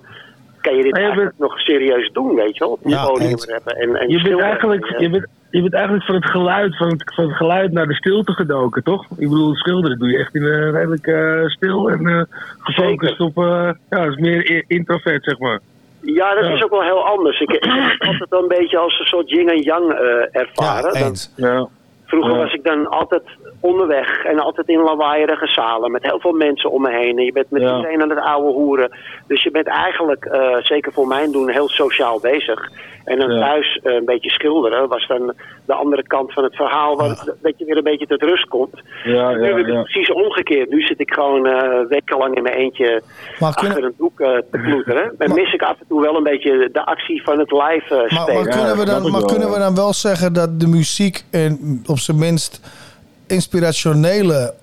[0.61, 2.71] kan je dit Maar je eigenlijk nog serieus doen, weet je wel?
[2.71, 6.15] Op Ja, podium rappen en, en Je bent, eigenlijk, je, bent, je bent eigenlijk van
[6.15, 9.03] het geluid, van het, van het geluid naar de stilte gedoken, toch?
[9.03, 12.21] Ik bedoel, schilderen doe je echt in een redelijk eh, stil en eh,
[12.59, 15.59] gefocust op, eh, ja, is meer introvert, zeg maar.
[16.01, 16.53] Ja, dat Ja.
[16.53, 17.39] is ook wel heel anders.
[17.39, 20.41] Ik, ik heb het altijd wel een beetje als een soort yin en yang eh,
[20.41, 20.99] ervaren.
[20.99, 21.67] Dat- Ja.
[22.05, 22.37] Vroeger Ja.
[22.37, 23.21] was ik dan altijd
[23.59, 27.17] onderweg en altijd in lawaaierige zalen met heel veel mensen om me heen.
[27.17, 27.75] En je bent met Ja.
[27.75, 28.97] iedereen aan het ouwe hoeren.
[29.27, 32.69] Dus je bent eigenlijk, eh, zeker voor mijn doen, heel sociaal bezig.
[33.05, 33.39] En dan Ja.
[33.39, 35.33] thuis eh, een beetje schilderen was dan
[35.65, 38.81] de andere kant van het verhaal, waar, dat je weer een beetje tot rust komt.
[39.03, 39.81] Ja, nu ja, is het ja.
[39.81, 40.69] precies omgekeerd.
[40.69, 43.01] Nu zit ik gewoon eh, wekenlang in mijn eentje
[43.39, 45.15] Maar achter een doek te ploeteren.
[45.17, 47.99] En mis ik af en toe wel een beetje de actie van het live eh,
[47.99, 48.43] Maar, spelen.
[48.43, 51.97] maar, kunnen, we dan, maar kunnen we dan wel zeggen dat de muziek een, op
[51.97, 52.61] zijn minst
[53.29, 54.53] inspirationele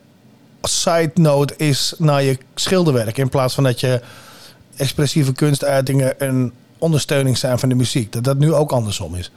[0.62, 3.18] side note is naar je schilderwerk?
[3.18, 4.00] In plaats van dat je
[4.76, 8.12] expressieve kunstuitingen een ondersteuning zijn van de muziek.
[8.12, 9.32] Dat dat nu ook andersom is.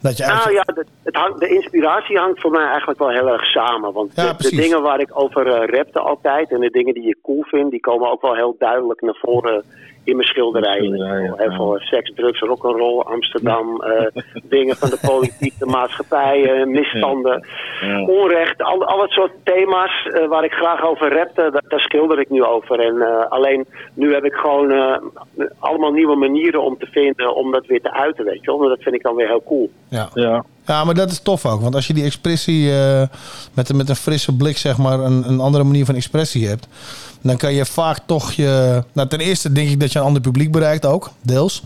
[0.00, 3.28] Dat je Nou ja, de, het hangt, de inspiratie hangt voor mij eigenlijk wel heel
[3.28, 3.92] erg samen.
[3.92, 7.16] Want Ja, de, dingen waar ik over eh, rapte altijd en de dingen die ik
[7.22, 9.64] cool vind, die komen ook wel heel duidelijk naar voren
[10.06, 10.92] in mijn schilderijen.
[11.36, 14.22] Heel veel seks, drugs, rock'n'roll, Amsterdam, eh,
[14.56, 17.46] dingen van de politiek, de maatschappij, eh, misstanden,
[18.06, 22.18] onrecht, al, al het soort thema's eh, waar ik graag over rapte, da- daar schilder
[22.20, 22.80] ik nu over.
[22.80, 24.96] En eh, alleen nu heb ik gewoon eh,
[25.58, 28.68] allemaal nieuwe manieren om te vinden om dat weer te uiten, weet je wel.
[28.68, 29.70] Dat vind ik dan weer heel cool.
[29.88, 30.08] Ja.
[30.66, 30.84] Ja.
[30.84, 31.60] maar dat is tof ook.
[31.60, 33.02] Want als je die expressie eh,
[33.54, 36.68] met, een- met een frisse blik, zeg maar, een, een andere manier van expressie hebt.
[37.22, 38.82] Dan kan je vaak toch je.
[38.92, 41.62] Nou, ten eerste denk ik dat je een ander publiek bereikt ook, deels.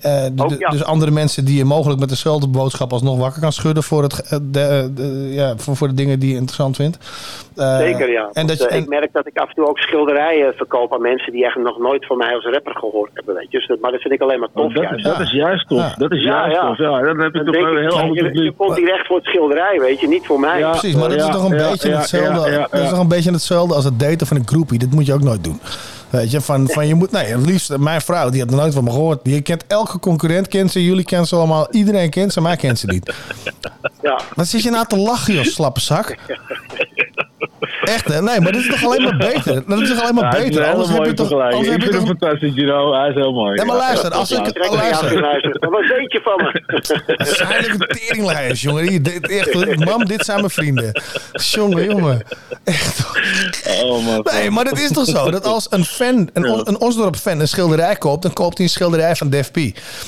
[0.00, 3.52] Eh, de- de- Dus andere mensen die je mogelijk met dezelfde boodschap alsnog wakker kan
[3.52, 6.98] schudden voor, het, ge- de, de- ja, voor, voor de dingen die je interessant vindt.
[7.56, 8.28] Eh, Zeker, ja.
[8.32, 10.92] En dat je, eh, en- Ik merk dat ik af en toe ook schilderijen verkoop
[10.94, 13.34] aan mensen die eigenlijk nog nooit van mij als rapper gehoord hebben.
[13.34, 13.58] Weet je.
[13.58, 14.64] Dus dat, maar dat vind ik alleen maar tof.
[14.64, 15.04] Oh, dat, juist.
[15.04, 15.94] dat is juist tof.
[15.94, 16.78] Dat is juist tof.
[16.78, 18.56] Ja, dan heb je Dan toch een ik, heel ja, ander je, je publiek.
[18.56, 20.60] komt hier echt voor het schilderij, weet je, niet voor mij.
[20.60, 22.66] Precies, maar dat is toch een beetje hetzelfde.
[22.70, 24.78] Dat is toch een beetje hetzelfde als het daten van een groepie.
[24.78, 25.60] Dat moet je ook nooit doen.
[26.10, 28.74] Weet je, van, van je moet, nee, het liefst, mijn vrouw, die had nog nooit
[28.74, 29.20] van me gehoord.
[29.22, 31.66] Je kent elke concurrent, kent ze, jullie kennen ze allemaal.
[31.70, 33.14] Iedereen kent ze, maar mij kent ze niet.
[34.02, 34.20] Ja.
[34.34, 36.16] Wat zit je nou te lachen, joh, slappe zak?
[37.94, 38.22] Echt, hè?
[38.22, 39.62] Nee, maar dit is toch alleen maar beter?
[39.66, 40.62] Dat is toch alleen maar Ja, beter?
[40.62, 41.32] een Anders heb je toch...
[41.32, 42.92] Anders Ik heb vind toch fantastisch, Gino.
[42.94, 43.54] Hij is heel mooi.
[43.54, 44.42] Nee, maar luister, als ik- me
[44.76, 45.08] luister.
[45.10, 45.70] jou luisteren.
[45.70, 46.62] Wat weet je van me?
[47.16, 49.02] Waarschijnlijk een teringlijst, jongen.
[49.02, 51.00] Dit, echt, mam, dit zijn mijn vrienden.
[51.32, 52.22] Jongen, jongen.
[53.84, 54.26] Oh, man.
[54.32, 56.60] Nee, maar het is toch zo dat als een fan, een, Ja.
[56.64, 59.56] een Osdorp-fan een schilderij koopt, dan koopt hij een schilderij van Def P.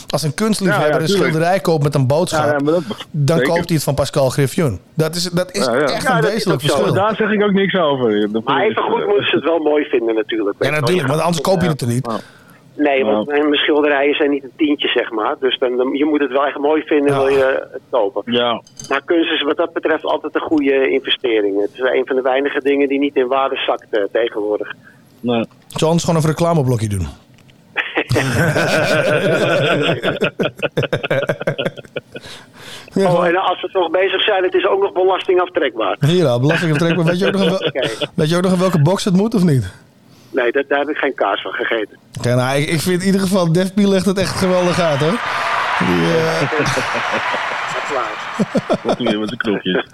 [0.08, 3.42] Als een kunstliefhebber Ja, ja, een schilderij koopt met een boodschap, Ja, ja, dat- dan
[3.42, 4.80] koopt hij het van Pascal Griffioen.
[4.94, 5.80] Dat is, dat is Ja, ja.
[5.80, 6.92] echt Ja, een dat wezenlijk verschil.
[6.92, 8.32] Daar zeg ik ook niks over.
[8.32, 10.64] Dat Maar even goed moeten ze het wel mooi vinden natuurlijk.
[10.64, 12.08] Ja, natuurlijk, want anders koop je het er niet.
[12.76, 15.36] Nee, want mijn schilderijen zijn niet een tientje, zeg maar.
[15.40, 18.32] Dus dan, dan- je moet het wel echt mooi vinden, wil je het kopen.
[18.32, 18.62] Ja.
[18.88, 21.60] Maar kunst is wat dat betreft altijd een goede investering.
[21.60, 24.72] Het is een van de weinige dingen die niet in waarde zakt eh, tegenwoordig.
[25.20, 25.44] Nee.
[25.66, 27.06] Zal anders gewoon een reclameblokje doen.
[32.96, 35.96] Oh, en als we toch bezig zijn, het is ook nog belastingaftrekbaar.
[36.00, 37.02] Hier al, belastingaftrek.
[37.02, 39.34] Weet je ook nog, in wel- weet je ook nog in welke box het moet
[39.34, 39.72] of niet?
[40.30, 41.98] Nee, dat, daar heb ik geen kaas van gegeten.
[42.22, 45.18] Nou, ik, ik vind in ieder geval Def P legt het echt geweldig uit, hoor.
[45.78, 46.50] Die, eh,
[48.82, 49.86] Wat doe je met de knopjes?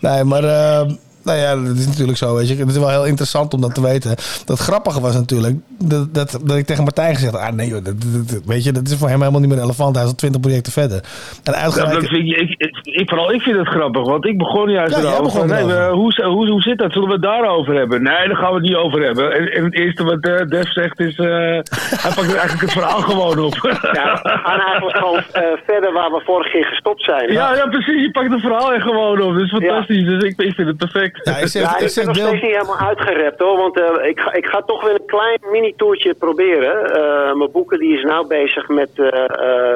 [0.00, 0.80] Nee, maar eh,
[1.24, 2.56] nou ja, dat is natuurlijk zo, weet je.
[2.56, 4.14] Het is wel heel interessant om dat te weten.
[4.44, 7.84] Dat grappige was natuurlijk dat, dat, dat ik tegen Martijn gezegd had, ah nee joh,
[7.84, 9.94] dat, dat- dat- weet je, dat is voor hem helemaal niet meer relevant.
[9.94, 11.00] Hij is al 20 projecten verder.
[11.44, 12.00] En Ja, uitgereikt...
[12.00, 14.94] dat vind ik, ik, ik, ik- vooral ik vind het grappig, want ik begon juist
[14.96, 15.24] Ja, jij erover.
[15.24, 16.92] begon nee, we- hoe, hoe, hoe zit dat?
[16.92, 18.02] Zullen we het daarover hebben?
[18.02, 19.32] Nee, daar gaan we het niet over hebben.
[19.32, 21.26] En, en het eerste wat eh Def zegt is, eh,
[22.04, 23.54] hij pakt eigenlijk het verhaal gewoon op.
[23.92, 27.32] Ja, we gaan eigenlijk gewoon eh, verder waar we vorige keer gestopt zijn.
[27.32, 28.02] Ja, ja, precies.
[28.02, 29.32] Je pakt het verhaal er gewoon op.
[29.34, 30.04] Dat is fantastisch.
[30.04, 31.09] Dus ik, ik vind het perfect.
[31.12, 32.26] Ja, ik zeg, Ja, ik ben nog deel...
[32.26, 35.38] steeds niet helemaal uitgerept hoor, want eh, ik, ga, ik ga toch weer een klein
[35.52, 36.94] mini-tourtje proberen.
[36.94, 39.74] Eh, mijn boeken die is nou bezig met eh,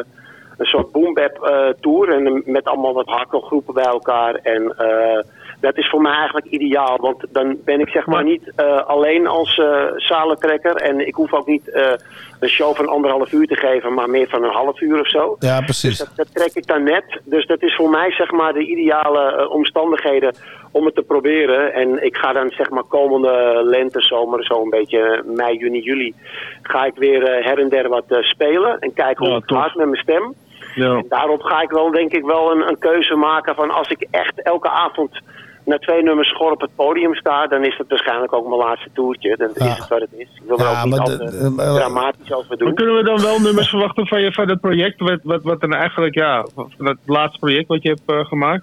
[0.59, 4.35] een soort boombap eh tour en met allemaal wat hakkelgroepen bij elkaar.
[4.35, 5.23] En eh,
[5.65, 9.27] dat is voor mij eigenlijk ideaal, want dan ben ik zeg maar niet eh, alleen
[9.27, 11.93] als eh salentrekker en ik hoef ook niet eh,
[12.41, 15.37] een show van anderhalf uur te geven, maar meer van een half uur of zo.
[15.39, 15.99] Ja, precies.
[15.99, 17.21] Dat, dat trek ik dan net.
[17.25, 20.35] Dus dat is voor mij zeg maar de ideale omstandigheden
[20.71, 21.73] om het te proberen.
[21.73, 26.15] En ik ga dan zeg maar komende lente, zomer, zo een beetje mei, juni, juli,
[26.63, 28.79] ga ik weer her en der wat spelen.
[28.79, 29.59] En kijken hoe het tof.
[29.59, 30.35] gaat met mijn stem.
[30.75, 30.97] Ja.
[30.97, 34.07] En daarop ga ik wel denk ik wel een, een keuze maken van als ik
[34.11, 35.21] echt elke avond
[35.65, 38.89] na twee nummers schor op het podium sta, dan is het waarschijnlijk ook mijn laatste
[38.95, 39.37] toertje.
[39.37, 40.29] Dan is het wat het is.
[40.35, 42.67] Ik wil er ook niet dramatisch over doen.
[42.67, 45.01] Maar kunnen we dan wel nummers verwachten van, je, van het project?
[45.01, 48.63] Wat, wat, wat dan eigenlijk, ja, van het laatste project wat je hebt eh, gemaakt?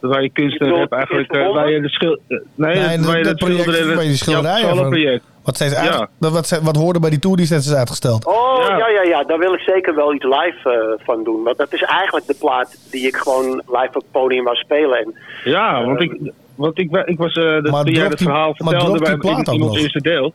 [0.00, 2.18] Waar je kunst en rap eigenlijk, eh, waar je de schil...
[2.28, 5.24] eh, Nee, Nee, waar je dat project waar je van- solo-project.
[5.48, 5.98] Wat, steeds Ja.
[5.98, 8.26] uit, dat, wat, wat hoorde bij die tour die steeds is uitgesteld.
[8.26, 8.34] Oh,
[8.68, 8.76] Ja.
[8.76, 8.88] ja.
[8.88, 10.58] ja, ja, Daar wil ik zeker wel iets live
[10.98, 11.42] eh, van doen.
[11.42, 14.98] Want dat is eigenlijk de plaat die ik gewoon live op het podium wou spelen.
[14.98, 18.18] En, Ja, want ik, want ik, ik was, eh dat, Maar toen jij drop het
[18.18, 20.32] die- verhaal maar vertelde drop die bij plaat in, ook in ons eerste deel.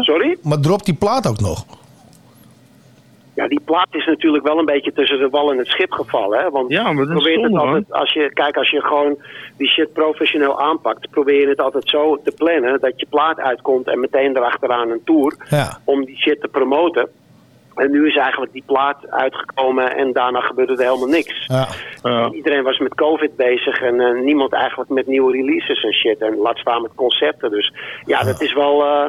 [0.00, 0.36] Sorry?
[0.42, 1.64] Maar dropt die plaat ook nog?
[3.36, 6.38] Ja, die plaat is natuurlijk wel een beetje tussen de wal en het schip gevallen.
[6.38, 6.50] Hè?
[6.50, 9.16] Want Ja, maar dat is probeer het altijd, als je, kijk, als je gewoon
[9.56, 13.86] die shit professioneel aanpakt, probeer je het altijd zo te plannen dat je plaat uitkomt
[13.88, 15.78] en meteen erachteraan een tour Ja.
[15.84, 17.08] om die shit te promoten.
[17.74, 21.46] En nu is eigenlijk die plaat uitgekomen en daarna gebeurde er helemaal niks.
[21.46, 21.66] Ja.
[22.02, 22.30] Ja.
[22.30, 26.18] Iedereen was met COVID bezig en eh, niemand eigenlijk met nieuwe releases en shit.
[26.20, 27.50] En laat staan met concepten.
[27.50, 27.72] Dus
[28.04, 29.06] ja, dat is wel, eh,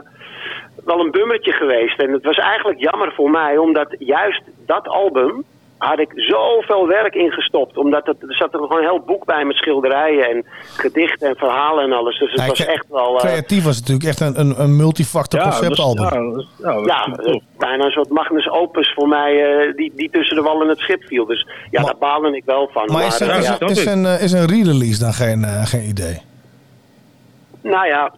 [0.87, 1.99] wel een bummertje geweest.
[1.99, 5.43] En het was eigenlijk jammer voor mij, omdat juist dat album
[5.77, 7.77] had ik zoveel werk ingestopt.
[7.77, 10.45] Omdat het, er zat er gewoon een heel boek bij met schilderijen en
[10.77, 12.19] gedichten en verhalen en alles.
[12.19, 13.19] Dus het Ja, was echt wel...
[13.19, 16.03] eh, Creatief was het natuurlijk echt een, een, een multifactor Ja, conceptalbum.
[16.03, 20.09] ja, dat is- ja, dat bijna een soort magnus opus voor mij, eh, die, die
[20.09, 21.25] tussen de wal en het schip viel.
[21.25, 22.85] Dus ja, daar baalde ik wel van.
[22.91, 23.59] maar is, eh, er, is, ja.
[23.59, 26.21] is, een, is een re-release dan geen, geen idee?
[27.61, 28.11] Nou ja,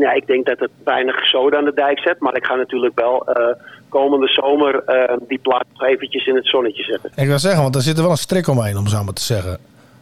[0.00, 2.20] ja, ik denk dat het weinig zoden aan de dijk zet.
[2.20, 3.54] Maar ik ga natuurlijk wel eh,
[3.88, 7.10] komende zomer eh, die plaat nog eventjes in het zonnetje zetten.
[7.14, 9.22] Ik wil zeggen, want er zit er wel een strik omheen, om zo maar te
[9.22, 9.58] zeggen.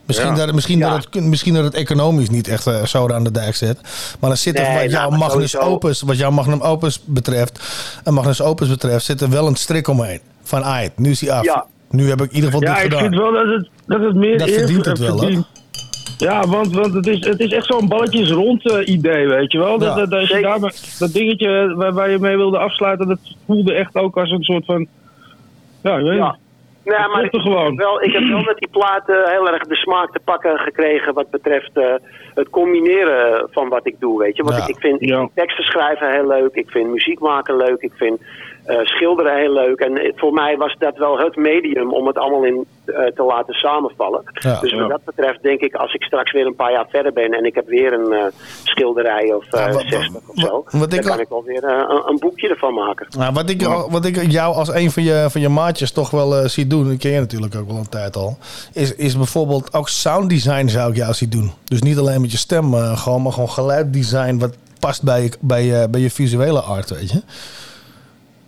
[0.07, 0.47] Misschien, Ja.
[0.47, 3.55] dat, misschien, dat het, misschien dat het economisch niet echt eh, zo aan de dijk
[3.55, 3.79] zit.
[4.21, 7.03] Maar dan zit er, Nee, wat, nou, jouw Magnus sowieso- Opus, wat jouw Magnum Opus
[7.05, 7.61] betreft,
[8.05, 10.21] en Magnus Opus betreft, zit er wel een strik omheen.
[10.43, 11.45] Van, aight, nu is hij af.
[11.45, 11.67] Ja.
[11.91, 13.01] Nu heb ik in ieder geval Ja, dit ik gedaan.
[13.03, 15.47] vind wel dat het, dat het meer Dat verdient het wel, verdient.
[16.19, 19.59] Ja, want, want het, is, het is echt zo'n balletjes rond eh, idee, weet je
[19.59, 19.79] wel.
[19.79, 20.05] Dat, Ja.
[20.07, 20.59] dat, als je daar,
[20.99, 24.65] dat dingetje waar, waar je mee wilde afsluiten, dat voelde echt ook als een soort
[24.65, 24.87] van...
[25.83, 26.25] Ja, ik weet Ja.
[26.31, 26.45] niet.
[26.85, 27.43] Nee, Dat maar ik, heb
[27.77, 31.15] wel, ik heb wel met die plaat eh, heel erg de smaak te pakken gekregen
[31.15, 31.95] wat betreft eh,
[32.35, 34.43] het combineren van wat ik doe, weet je.
[34.43, 34.63] Want Ja.
[34.63, 37.93] ik, ik vind ik vind teksten schrijven heel leuk, ik vind muziek maken leuk, ik
[37.95, 38.21] vind
[38.67, 39.79] eh, schilderen heel leuk.
[39.81, 43.55] En voor mij was dat wel het medium om het allemaal in eh, te laten
[43.55, 44.23] samenvallen.
[44.33, 44.61] Ja.
[44.61, 44.89] dus wat Ja.
[44.89, 47.55] dat betreft denk ik, als ik straks weer een paar jaar verder ben en ik
[47.55, 48.25] heb weer een eh,
[48.63, 51.65] schilderij of Ja, wat- 60 of zo, wat ik dan kan al- ik wel weer
[51.65, 53.07] eh, een, een boekje ervan maken.
[53.19, 56.49] Nou, wat, ik, wat ik jou als een van je, van je maatjes toch wel
[56.49, 58.39] zie doen, ik ken je natuurlijk ook wel een tijd al,
[58.73, 61.51] is, is bijvoorbeeld ook sounddesign zou ik jou zien doen.
[61.65, 66.01] Dus niet alleen met je stem, gewoon, maar gewoon geluiddesign wat past bij bij, bij
[66.01, 67.23] je visuele art, weet je.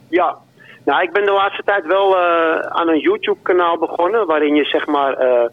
[0.09, 0.39] Ja,
[0.85, 4.65] nou ik ben de laatste tijd wel eh, aan een YouTube kanaal begonnen waarin je
[4.65, 5.49] zeg maar eh,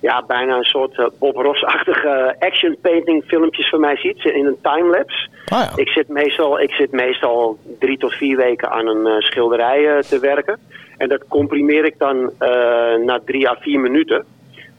[0.00, 4.58] ja, bijna een soort eh, Bob Ross-achtige action painting filmpjes van mij ziet in een
[4.62, 5.28] timelapse.
[5.46, 10.18] Ah, ik, zit meestal, ik zit meestal drie tot vier weken aan een schilderij te
[10.18, 10.58] werken.
[10.96, 12.32] En dat comprimeer ik dan
[13.04, 14.24] na drie à vier minuten.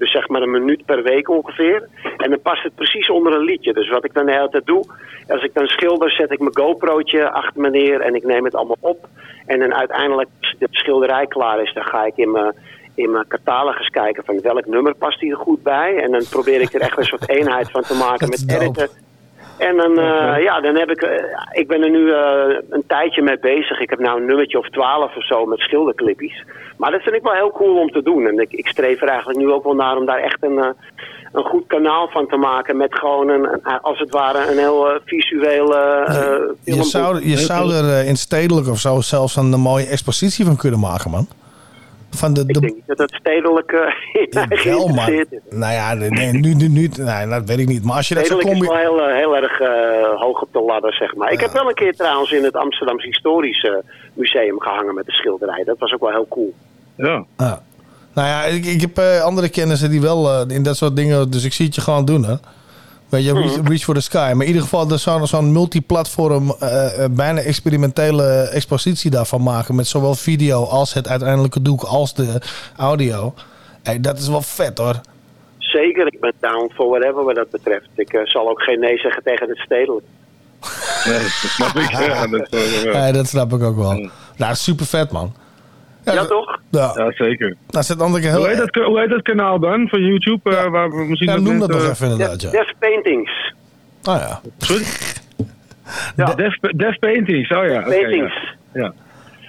[0.02, 1.88] Dus zeg maar een minuut per week ongeveer.
[2.18, 3.74] En dan past het precies onder een liedje.
[3.74, 4.86] Dus wat ik dan de hele tijd doe,
[5.28, 8.56] als ik dan schilder, zet ik mijn GoPro'tje achter me neer en ik neem het
[8.56, 9.08] allemaal op.
[9.46, 12.54] En dan uiteindelijk, als de schilderij klaar is, dan ga ik in mijn,
[12.96, 15.96] in mijn catalogus kijken van welk nummer past hier goed bij.
[16.04, 18.90] En dan probeer ik er echt een soort eenheid van te maken met editen.
[19.68, 23.22] En dan, eh, ja, dan heb ik, eh, ik ben er nu eh, een tijdje
[23.22, 23.80] mee bezig.
[23.80, 26.46] Ik heb nou een nummertje of twaalf of zo met schilderclippies.
[26.78, 28.28] Maar dat vind ik wel heel cool om te doen.
[28.28, 30.58] En ik, ik streef er eigenlijk nu ook wel naar om daar echt een,
[31.32, 32.78] een goed kanaal van te maken.
[32.78, 36.88] Met gewoon een, als het ware, een heel visueel eh Je filmboek.
[36.88, 41.12] zou, je zou er in stedelijk of zo zelfs een mooie expositie van kunnen maken,
[41.12, 41.28] man.
[42.16, 43.82] Van de, de, Ik denk niet dat het stedelijk eh,
[44.24, 45.26] in mij wel, maar, is.
[45.50, 47.84] nou ja, nee, nu, nu, nu, nee, dat weet ik niet.
[47.84, 50.42] Maar als je dat zo Stedelijk is combi- wel heel, eh, heel erg eh, hoog
[50.42, 51.32] op de ladder, zeg maar.
[51.32, 53.72] Ik heb wel een keer trouwens in het Amsterdamse Historisch eh,
[54.14, 55.64] Museum gehangen met de schilderij.
[55.64, 56.54] Dat was ook wel heel cool.
[56.96, 57.26] Ja.
[57.38, 57.62] Ja.
[58.14, 61.32] Nou ja, ik, ik heb eh, andere kennissen die wel eh, in dat soort dingen...
[61.32, 62.36] Dus ik zie het je gewoon doen, hè.
[63.12, 64.32] Weet je, reach, reach for the sky.
[64.34, 66.56] Maar in ieder geval er zo'n zo'n multiplatform...
[66.60, 69.76] eh, eh, bijna experimentele expositie daarvan maken...
[69.76, 72.42] met zowel video als het uiteindelijke doek als de
[72.78, 73.34] audio.
[73.84, 75.02] Hey, dat is wel vet, hoor.
[75.58, 77.88] Zeker, ik ben down for whatever wat dat betreft.
[77.96, 80.06] Ik eh, zal ook geen nee zeggen tegen het stedelijk.
[81.04, 81.92] Ja, dat snap ik.
[81.92, 82.92] Ja, dat, ja.
[82.92, 84.10] Ja, dat snap ik ook wel.
[84.38, 85.34] Nou, super vet, man.
[86.04, 86.60] Ja, toch?
[86.72, 87.56] Ja, Ja, zeker.
[87.70, 88.38] nou, zit andere heel...
[88.38, 90.56] Hoe heet, dat, hoe heet dat kanaal dan van YouTube?
[90.58, 92.50] eh, waar we misschien Ja, dat noem dat nog even inderdaad, ja.
[92.52, 93.54] Def Paintings.
[94.04, 94.42] Oh ja.
[94.58, 94.84] Sorry?
[96.16, 96.26] Ja.
[96.36, 97.80] Def, Def Paintings, oh ja.
[97.80, 98.34] oké, Paintings.
[98.74, 98.82] ja.
[98.82, 98.94] ja.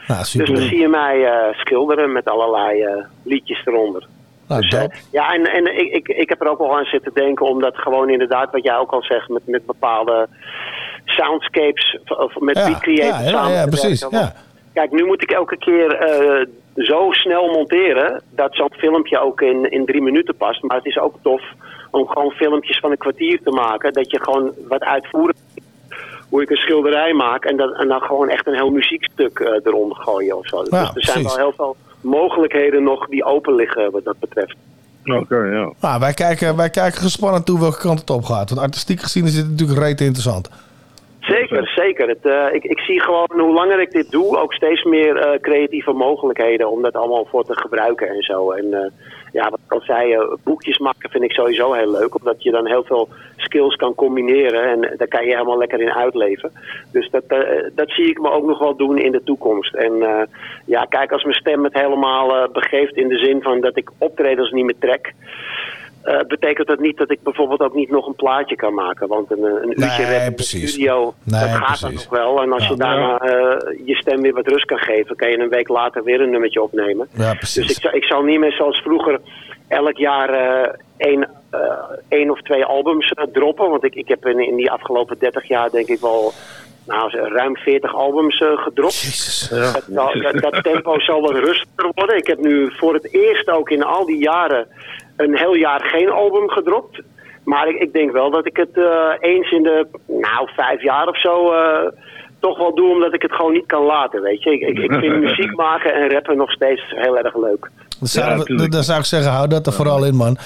[0.06, 4.06] Nou, Dus dan zie je mij eh, schilderen met allerlei eh, liedjes eronder.
[4.48, 7.12] Nou, Dus, eh, ja, en, en ik, ik, ik heb er ook wel aan zitten
[7.14, 10.28] denken, omdat gewoon inderdaad, wat jij ook al zegt, met, met bepaalde
[11.04, 14.18] soundscapes, of- met Ja, beat creator ja, ja, samen ja, precies, werken.
[14.18, 14.32] ja.
[14.72, 19.70] Kijk, nu moet ik elke keer eh, zo snel monteren dat zo'n filmpje ook in,
[19.70, 20.62] in drie minuten past.
[20.62, 21.42] Maar het is ook tof
[21.90, 25.36] om gewoon filmpjes van een kwartier te maken, dat je gewoon wat uitvoerig
[26.28, 29.60] hoe ik een schilderij maak en, dat, en dan gewoon echt een heel muziekstuk eh,
[29.64, 30.64] eronder gooien of zo.
[30.70, 34.56] Ja, dus er zijn wel heel veel mogelijkheden nog die open liggen wat dat betreft.
[35.04, 35.72] Oké, ja.
[35.80, 38.50] Nou, wij, kijken, wij kijken gespannen toe welke kant het op gaat.
[38.50, 40.50] Want artistiek gezien is dit natuurlijk reet interessant.
[41.22, 42.08] Zeker, zeker.
[42.08, 45.40] Het, eh, ik, ik zie gewoon hoe langer ik dit doe, ook steeds meer eh,
[45.40, 48.50] creatieve mogelijkheden om dat allemaal voor te gebruiken en zo.
[48.50, 48.90] En eh,
[49.32, 52.66] ja, wat ik al zei, boekjes maken vind ik sowieso heel leuk, omdat je dan
[52.66, 56.52] heel veel skills kan combineren en daar kan je helemaal lekker in uitleven.
[56.92, 57.24] Dus dat,
[57.74, 59.74] dat zie ik me ook nog wel doen in de toekomst.
[59.74, 59.92] En
[60.66, 64.50] ja, kijk, als mijn stem het helemaal begeeft in de zin van dat ik optredens
[64.50, 65.12] niet meer trek,
[66.02, 69.08] eh, betekent dat niet dat ik bijvoorbeeld ook niet nog een plaatje kan maken.
[69.08, 72.42] Want een, een uurtje Nee, rap in de studio, Nee, dat gaat dan nog wel.
[72.42, 75.48] En als je daarna eh, je stem weer wat rust kan geven, kan je een
[75.48, 77.08] week later weer een nummertje opnemen.
[77.12, 77.70] Ja, Dus precies.
[77.76, 79.20] ik, zal- ik zal niet meer zoals vroeger
[79.68, 81.60] elk jaar eh, één, eh,
[82.08, 83.70] één of twee albums droppen.
[83.70, 86.32] Want ik, ik heb in, in die afgelopen 30 jaar denk ik wel
[86.86, 89.50] nou, ruim 40 albums gedropt.
[89.50, 89.84] Dat,
[90.22, 92.16] dat, dat tempo zal wat rustiger worden.
[92.16, 94.66] Ik heb nu voor het eerst ook in al die jaren
[95.16, 97.00] een heel jaar geen album gedropt.
[97.44, 101.06] Maar ik, ik denk wel dat ik het eh, eens in de nou, vijf jaar
[101.08, 101.88] of zo eh,
[102.40, 104.22] toch wel doe, omdat ik het gewoon niet kan laten.
[104.22, 104.50] Weet je?
[104.50, 107.70] Ik, ik, ik vind muziek maken en rappen nog steeds heel erg leuk.
[107.98, 110.36] Dan zou, dan- dan zou ik zeggen, hou dat er vooral in, man.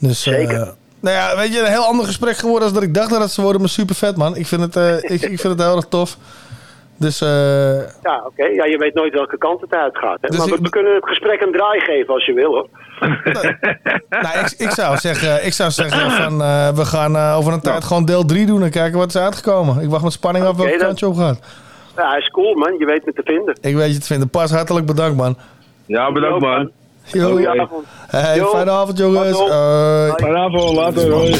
[0.00, 0.74] Dus, Zeker.
[1.00, 3.30] nou ja, weet je, een heel ander gesprek geworden als dat ik dacht dat het
[3.30, 4.36] zou worden, maar super vet, man.
[4.36, 6.16] Ik vind het, eh, ik, ik vind het heel erg tof.
[6.98, 8.44] Dus, eh, Ja, oké.
[8.46, 10.18] Ja, je weet nooit welke kant het uitgaat.
[10.20, 10.28] Hè?
[10.28, 12.68] Dus maar we, we kunnen het gesprek een draai geven als je wil, hoor.
[14.10, 17.60] Nou, ik, ik zou zeggen, ik zou zeggen van, eh, we gaan eh, over een
[17.60, 19.82] tijd gewoon deel 3 doen en kijken wat is uitgekomen.
[19.82, 20.86] Ik wacht met spanning af welke Oké, dan.
[20.86, 21.38] kant je op gaat.
[21.96, 22.74] Ja, hij is cool, man.
[22.78, 23.58] Je weet me te vinden.
[23.60, 24.28] Ik weet je te vinden.
[24.28, 25.36] Pas, hartelijk bedankt, man.
[25.86, 26.70] Ja, bedankt man.
[27.04, 27.30] Yo.
[27.30, 27.86] Goedenavond.
[28.06, 28.46] Hey, Yo.
[28.46, 29.36] fijne avond, jongens.
[30.16, 31.12] Fijne avond, later.
[31.12, 31.38] Hoi.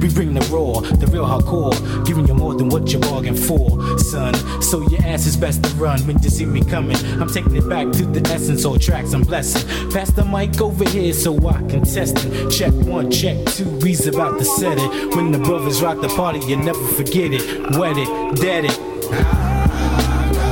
[0.00, 1.74] We bring the raw, the real hardcore,
[2.06, 4.34] giving you more than what you bargained for, son.
[4.62, 6.96] So your ass is best to run when you see me coming.
[7.20, 9.90] I'm taking it back to the essence, all tracks I'm blessing.
[9.90, 12.50] Pass the mic over here so I can test it.
[12.50, 15.14] Check one, check two, We's about to set it.
[15.14, 17.76] When the brothers rock the party, you never forget it.
[17.76, 19.69] Wet it, dead it.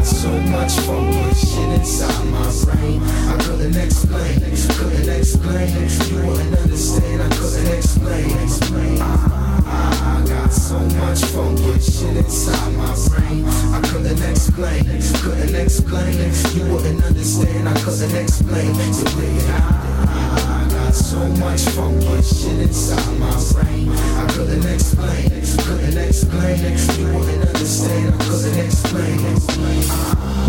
[0.08, 3.02] I so much funky shit inside my brain.
[3.02, 5.68] I couldn't explain, couldn't explain.
[6.08, 7.22] You wouldn't understand.
[7.22, 9.02] I couldn't explain.
[9.02, 13.44] I got so much funky shit inside my brain.
[13.44, 14.84] I couldn't explain,
[15.20, 16.32] couldn't explain.
[16.56, 17.68] You wouldn't understand.
[17.68, 18.74] I couldn't explain.
[18.94, 20.47] So I got
[20.98, 23.88] so much funky shit inside my brain.
[23.88, 26.58] I couldn't explain, couldn't explain.
[26.98, 28.14] You wouldn't understand.
[28.14, 29.84] I couldn't explain.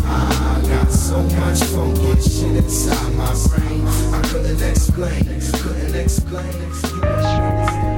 [0.06, 3.88] Ah, I got so much funky shit inside my brain.
[4.14, 5.24] I couldn't explain,
[5.62, 7.89] couldn't explain.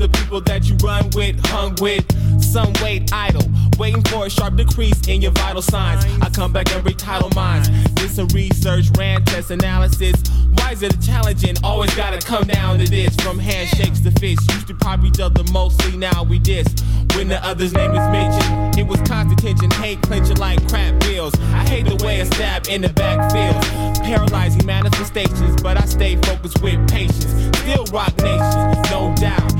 [0.00, 2.04] The people that you run with, hung with.
[2.42, 3.44] Some wait idle,
[3.78, 6.04] waiting for a sharp decrease in your vital signs.
[6.22, 7.68] I come back and retitle minds.
[7.94, 10.16] Did some research, ran test analysis.
[10.54, 11.56] Why is it challenging?
[11.62, 13.14] Always gotta come down to this.
[13.16, 16.66] From handshakes to fists, used to pop each other mostly, now we diss.
[17.14, 21.34] When the other's name is mentioned, it was constant tension, hate clenching like crap bills.
[21.52, 23.98] I hate the way a stab in the back feels.
[23.98, 27.26] Paralyzing manifestations, but I stay focused with patience.
[27.58, 29.52] Still rock nations, no doubt.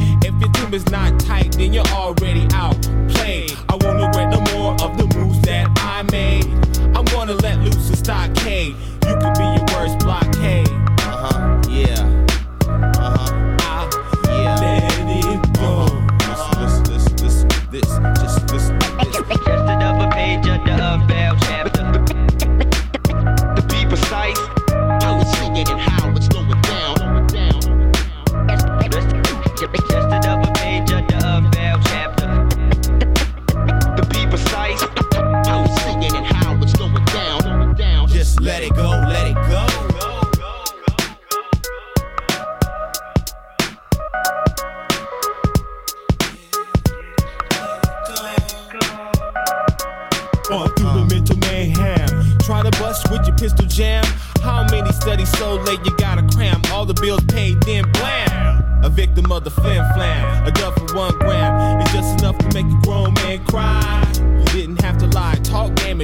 [0.72, 2.80] Is not tight, then you're already out.
[3.08, 3.52] Played.
[3.68, 6.46] I won't regret no more of the moves that I made.
[6.96, 8.76] I'm gonna let loose a stockade.
[9.04, 9.59] You could be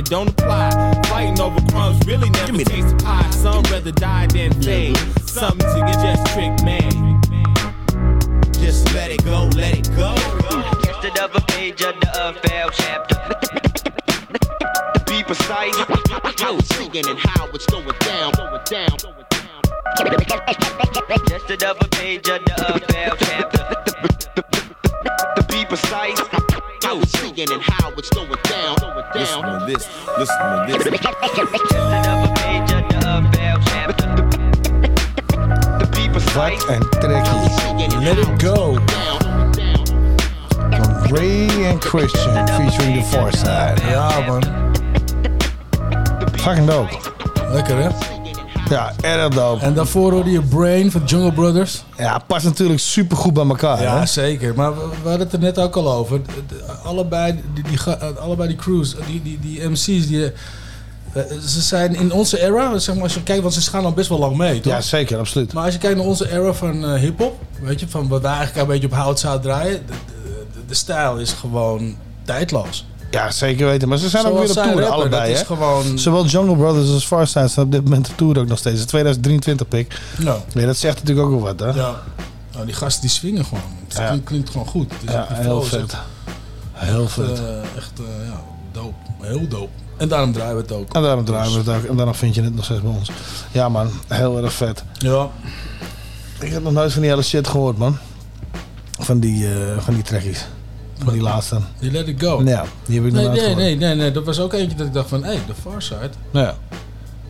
[0.07, 0.71] it don't apply.
[1.07, 3.31] Fighting over crumbs really never taste the pie.
[3.31, 4.97] Some rather die than fade.
[5.25, 6.93] Something to get just trick made.
[8.55, 10.15] Just let it go, let it go.
[10.85, 13.17] Just another page of the unveiled chapter.
[14.95, 15.75] To be precise,
[16.43, 18.33] I was singing and how it's going down.
[18.33, 18.97] Going down.
[21.29, 23.63] Just another page of the unveiled chapter.
[25.37, 26.21] To be precise,
[26.85, 28.76] I was singing and how it's going down.
[29.19, 29.89] Listen to this.
[30.19, 31.01] Listen to this.
[36.69, 36.85] And
[38.05, 38.75] Let it go.
[40.77, 43.81] From Ray and Christian featuring the Far Side.
[43.91, 44.11] Ja.
[46.39, 46.91] Fucking dope.
[47.53, 48.16] Lekker hè?
[48.69, 49.65] Ja, erg dope.
[49.65, 51.85] En daarvoor hoorde je Brain van Jungle Brothers.
[51.99, 53.83] Ja, past natuurlijk super goed bij elkaar.
[53.83, 54.07] Ja, hè?
[54.07, 54.55] zeker.
[54.55, 56.21] Maar we, we hadden het er net ook al over.
[56.85, 62.13] Allebei die, eh, allebei die crews, die, die, die MC's, die, eh, ze zijn in
[62.13, 64.61] onze era, zeg maar, als je kijkt, want ze gaan al best wel lang mee,
[64.61, 64.73] toch?
[64.73, 65.53] Ja, zeker, absoluut.
[65.53, 68.33] Maar als je kijkt naar onze era van eh, hip-hop, weet je, van wat wij
[68.33, 69.93] eigenlijk een beetje op hout zouden draaien, de,
[70.53, 72.87] de, de stijl is gewoon tijdloos.
[73.11, 73.89] Ja, zeker weten.
[73.89, 75.11] Maar ze zijn ook weer op tour, rappen, allebei.
[75.11, 75.41] dat hè?
[75.41, 78.59] is gewoon- Zowel Jungle Brothers als Farside staan op dit moment op tour ook nog
[78.59, 78.85] steeds.
[78.85, 80.01] 2023 pik.
[80.19, 80.37] Ja.
[80.55, 81.81] Nee, dat zegt natuurlijk ook wel wat, hè?
[81.81, 82.03] Ja.
[82.53, 83.63] Nou, die gasten die swingen gewoon.
[83.89, 84.07] Het Ja.
[84.07, 84.93] klinkt, klinkt gewoon goed.
[84.93, 85.81] Het is Ja, heel vet.
[85.83, 85.97] echt-
[86.73, 87.39] Heel echt, vet.
[87.39, 88.41] eh, echt, eh, ja,
[88.73, 88.95] dope.
[89.21, 89.69] Heel dope.
[89.97, 90.95] En daarom draaien we het ook.
[90.95, 91.85] En daarom draaien we het ook.
[91.91, 93.11] En daarom vind je het nog steeds bij ons.
[93.53, 93.91] Ja, man.
[94.09, 94.83] Heel erg vet.
[94.99, 95.29] Ja.
[96.41, 97.99] Ik heb nog nooit van die hele shit gehoord, man.
[98.99, 100.47] Van die, eh, van die trackies.
[101.05, 101.59] Van die laatste.
[101.79, 102.43] Die Let It Go.
[102.45, 103.57] Ja, die heb ik Nee, nee, gehoord.
[103.57, 104.11] nee, nee, nee.
[104.11, 106.11] Dat was ook eentje dat ik dacht van, hé, hey, The Far Side.
[106.31, 106.55] Ja.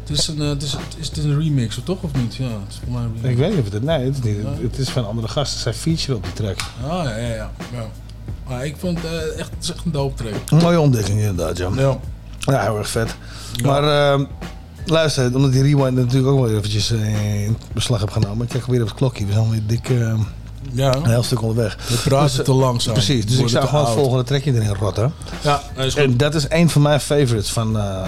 [0.04, 2.02] Het is een, eh, het is, is, het een remix, toch?
[2.02, 2.34] Of niet?
[2.34, 3.30] Ja, het is voor mij.
[3.30, 3.82] Ik weet niet of het...
[3.82, 5.60] Nee, het is, niet, het is van andere gasten.
[5.60, 6.56] Zij feature op die track.
[6.82, 7.50] Ah, ja, ja, ja.
[7.72, 7.86] ja.
[8.48, 10.50] Maar ik vond het eh, echt, het is echt een dope track.
[10.50, 11.70] Een mooie ontdekking inderdaad, ja.
[11.76, 11.98] Ja.
[12.38, 13.16] Ja, heel erg vet.
[13.62, 14.24] Maar ehm,
[14.84, 18.42] luister, omdat die rewind natuurlijk ook wel eventjes eh, in beslag heb genomen.
[18.44, 19.26] Ik kijk weer op het klokje.
[19.26, 20.20] We zijn alweer dik eh,
[20.76, 20.94] Ja.
[20.94, 21.76] een heel stuk onderweg.
[21.88, 22.92] We praten te langzaam.
[22.92, 25.12] Precies, dus ik zou gewoon het volgende trekje erin rotten.
[25.40, 26.02] Ja, dat is goed.
[26.02, 28.02] En dat is een van mijn favorites van, eh,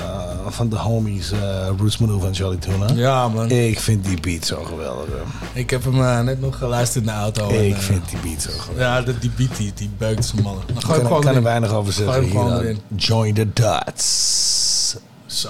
[0.48, 1.38] van de homies eh,
[1.78, 2.86] Roots Maneuver en Charlie Tuna.
[2.94, 3.50] Ja, man.
[3.50, 5.04] Ik vind die beat zo geweldig.
[5.52, 7.48] Ik heb hem eh, net nog geluisterd in de auto.
[7.48, 8.82] en, Ik vind die beat zo geweldig.
[8.82, 10.62] Ja, de, die beat die, die beukt zijn mannen.
[10.66, 12.22] Dan Ik je hem kan, gewoon kan er weinig over zeggen.
[12.22, 12.76] Hier.
[12.96, 14.96] Join the dots.
[15.26, 15.48] Zo.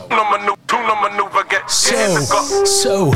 [1.67, 2.25] Zo.
[2.65, 3.13] Zo.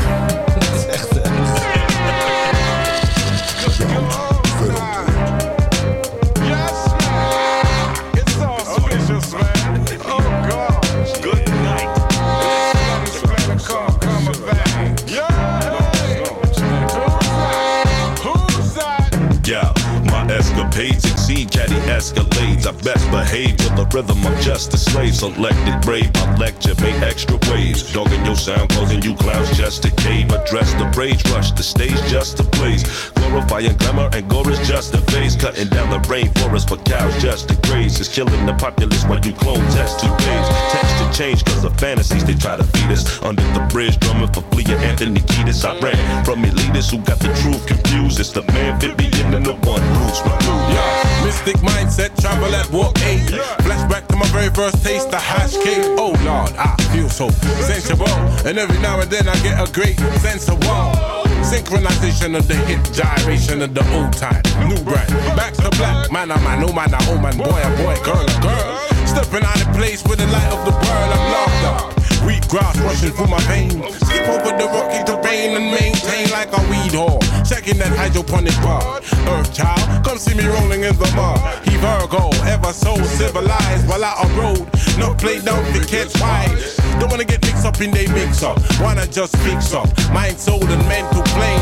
[21.63, 22.67] Caddy escalades.
[22.67, 25.15] I best behave to the rhythm of just a slave.
[25.15, 27.91] Selected brave, I lecture, make extra waves.
[27.93, 30.31] Dogging your sound, causing you clowns just to cave.
[30.31, 33.12] Address the rage, rush the stage just to blaze.
[33.33, 35.35] Glorifying glamour and gore is just a phase.
[35.35, 37.99] Cutting down the rainforest for cows just to graze.
[37.99, 40.47] Is killing the populace while you clone test two days.
[40.69, 43.23] Texture change cause of fantasies they try to feed us.
[43.23, 45.65] Under the bridge, drumming for Flea Anthony Kiedis.
[45.65, 48.19] I ran from elitists who got the truth confused.
[48.19, 50.69] It's the man fit being in the one roots removed.
[50.69, 53.33] Yeah, mystic mindset, travel at walk eight.
[53.65, 55.89] Flashback to my very first taste of hash cake.
[55.97, 57.31] Oh Lord, I feel so
[57.65, 58.05] sensual.
[58.45, 61.23] And every now and then I get a great sense of wow.
[61.43, 62.81] Synchronization of the hit,
[63.23, 64.41] gyration of the old time.
[64.67, 66.11] New brand, back to black.
[66.11, 69.07] Man, I'm man, oh man, oh man, boy, oh boy, girl, oh girl.
[69.07, 72.03] Stepping out of place with the light of the world, I'm locked up.
[72.25, 73.73] Wheat grass rushing through my veins.
[74.03, 77.21] Skip over the rocky terrain and maintain like a weed whore.
[77.47, 78.99] Checking that hydroponic bar.
[79.31, 81.39] Earth child, come see me rolling in the mud.
[81.67, 84.67] He Virgo, ever so civilized while out on road.
[84.97, 86.82] No play down to catch wise.
[86.99, 88.57] Don't wanna get mixed up in they mix up.
[88.79, 89.87] Wanna just fix up.
[90.11, 91.61] Mind, soul, and mental plane.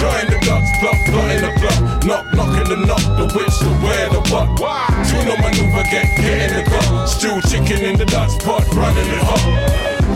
[0.00, 2.04] Join the ducks, pluck, plot in the plug.
[2.04, 4.48] Knock, knock in the knock, the witch, the where, the what.
[4.60, 4.86] Why?
[5.08, 7.08] Tune maneuver, get, get in the club.
[7.08, 9.42] Stew chicken in the Dutch pot, running it hot.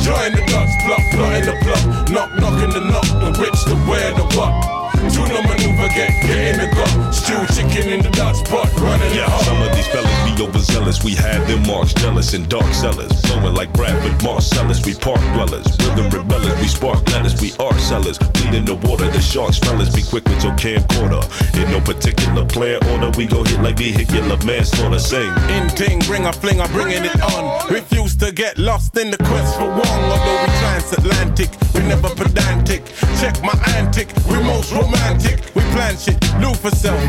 [0.02, 2.10] Join the ducks, pluck, plot in the plug.
[2.10, 4.85] Knock, knock in the knock, the witch, the where, the what.
[5.12, 7.14] Tune maneuver, get, get in the club.
[7.14, 9.44] Stew chicken in the Dutch pot, running it Yeah, hot.
[9.44, 11.02] some of these fellas be overzealous.
[11.04, 13.12] We had them marks jealous and dark sellers.
[13.26, 14.84] Flowing like Bradford Marcellus.
[14.84, 15.66] We park dwellers.
[15.80, 16.58] Rhythm rebellers.
[16.60, 17.40] We spark letters.
[17.40, 18.18] We art sellers.
[18.18, 19.08] Bleed in the water.
[19.10, 19.94] The sharks fellas.
[19.94, 21.22] Be quick with your camcorder.
[21.62, 23.10] In no particular plan order.
[23.16, 24.98] We go hit like vehicular manslaughter.
[24.98, 25.30] Sing.
[25.56, 27.72] In ting, bring a fling, I'm bringing it on.
[27.72, 30.02] Refuse to get lost in the quest for one.
[30.12, 32.84] Although we transatlantic, we never pedantic.
[33.20, 34.95] Check my antic, we most romantic.
[35.54, 36.52] We plan shit, do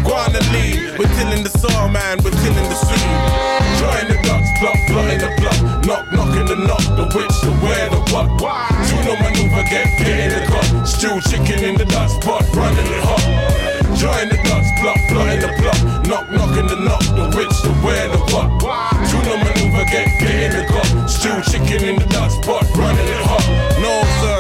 [0.04, 1.00] go on and lead.
[1.00, 3.48] We're tilling the soil, man, we're tilling the seed.
[3.80, 5.60] Join the ducks, plot, plot in the plot.
[5.86, 8.28] Knock, knock in the knock, the witch, the where, the what.
[8.92, 10.86] Tune maneuver, get, get in the cut.
[10.86, 13.24] Stew chicken in the dust pot, running it hot.
[13.96, 15.80] Join the ducks, plot, plot in the plot.
[16.08, 18.52] Knock, knock in the knock, the witch, the where, the what.
[19.08, 21.08] Tune maneuver, get, get in the cut.
[21.08, 22.67] Stew chicken in the dust pot,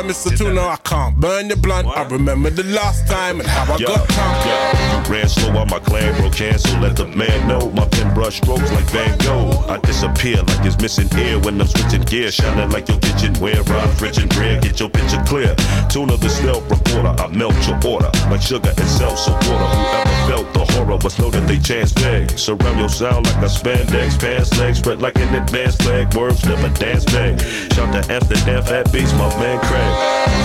[0.08, 0.38] Mr.
[0.38, 1.88] Tuna, I can't burn your blunt.
[1.88, 4.45] I remember the last time and how I Yo, got pumped.
[4.47, 6.30] yo, ran slow on my clan, bro.
[6.30, 7.70] Cancel, let the man know.
[7.72, 9.66] My pen brush strokes like Van Gogh.
[9.68, 12.32] I disappear like it's missing air when I'm switching gear.
[12.32, 14.60] Shining like your kitchen where I'm rich and rare.
[14.62, 15.53] Get your picture clear.
[15.89, 17.14] Tuna the stealth reporter.
[17.22, 19.20] I melt your order like sugar itself.
[19.20, 19.68] So water.
[19.76, 22.32] Whoever felt the horror must know that they chance bag.
[22.39, 24.20] Surround your sound like a spandex.
[24.20, 26.14] Pants legs spread like an advanced flag.
[26.16, 27.39] Words never dance bag.
[27.74, 29.96] Shout the F to Amsterdam, fat beats, my man Craig.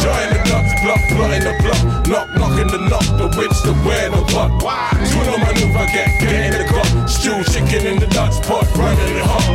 [0.03, 1.81] Join the nuts, block, plotting the block.
[2.07, 4.51] Knock, knocking the knock, the witch, the where, the what.
[5.09, 7.09] Tuna maneuver, get, get in the cup.
[7.09, 9.47] Stew chicken in the Dutch pot, running it hot.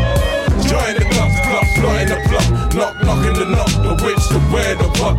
[0.65, 2.47] Join the nuts, block, plotting the block.
[2.73, 5.15] Knock, knocking the knock, the witch, the where, the what.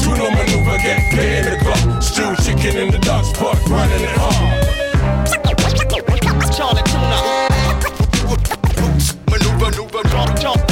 [0.00, 2.02] Tuna maneuver, get, get in the cup.
[2.02, 4.72] Stew chicken in the Dutch pot, running it hot.
[6.52, 7.48] Charlie Tuna.
[9.30, 10.71] Maneuver, maneuver, drop, drop.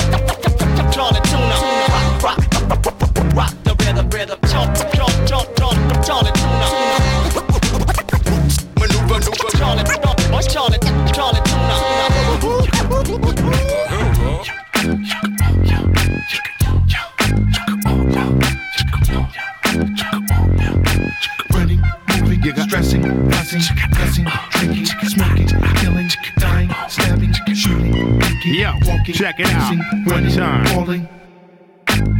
[29.21, 29.75] check it out,
[30.07, 31.20] running, falling.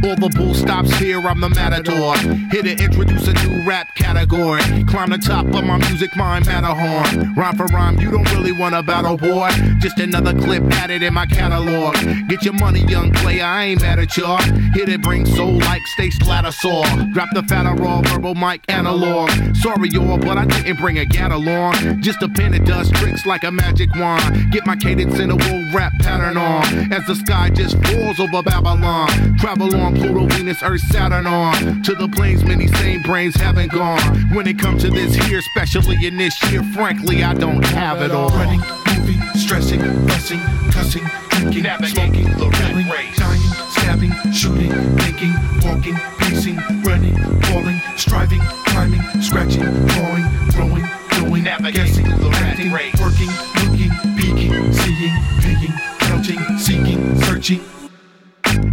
[0.03, 2.17] All the bull stops here, I'm the matador.
[2.51, 4.61] Here to introduce a new rap category.
[4.85, 7.35] Climb the top of my music, my Matterhorn.
[7.35, 9.49] Rhyme for rhyme, you don't really want a battle, boy.
[9.79, 11.95] Just another clip added in my catalog.
[12.27, 14.41] Get your money, young player, I ain't mad at y'all.
[14.73, 16.51] Here to bring soul like stay splatter.
[17.13, 19.29] Drop the fatter raw verbal mic analog.
[19.55, 22.01] Sorry, y'all, but I didn't bring a gat along.
[22.01, 24.51] Just a pen that does tricks like a magic wand.
[24.51, 26.91] Get my cadence in a world rap pattern on.
[26.91, 29.37] As the sky just falls over Babylon.
[29.37, 31.83] Travel on Pluto, Venus, Earth, Saturn on.
[31.83, 34.01] To the planes many same brains haven't gone.
[34.33, 38.11] When it comes to this here, especially in this year, frankly, I don't have it
[38.11, 38.29] all.
[38.29, 40.39] Running, moving, stressing, fussing,
[40.71, 45.33] cussing, drinking, smoking, killing, dying, stabbing, shooting, thinking,
[45.63, 50.85] walking, pacing, running, falling, striving, climbing, scratching, clawing, growing,
[51.19, 53.29] going, guessing, acting, working,
[53.61, 57.61] looking, peeking, seeing, paying, counting, seeking, searching.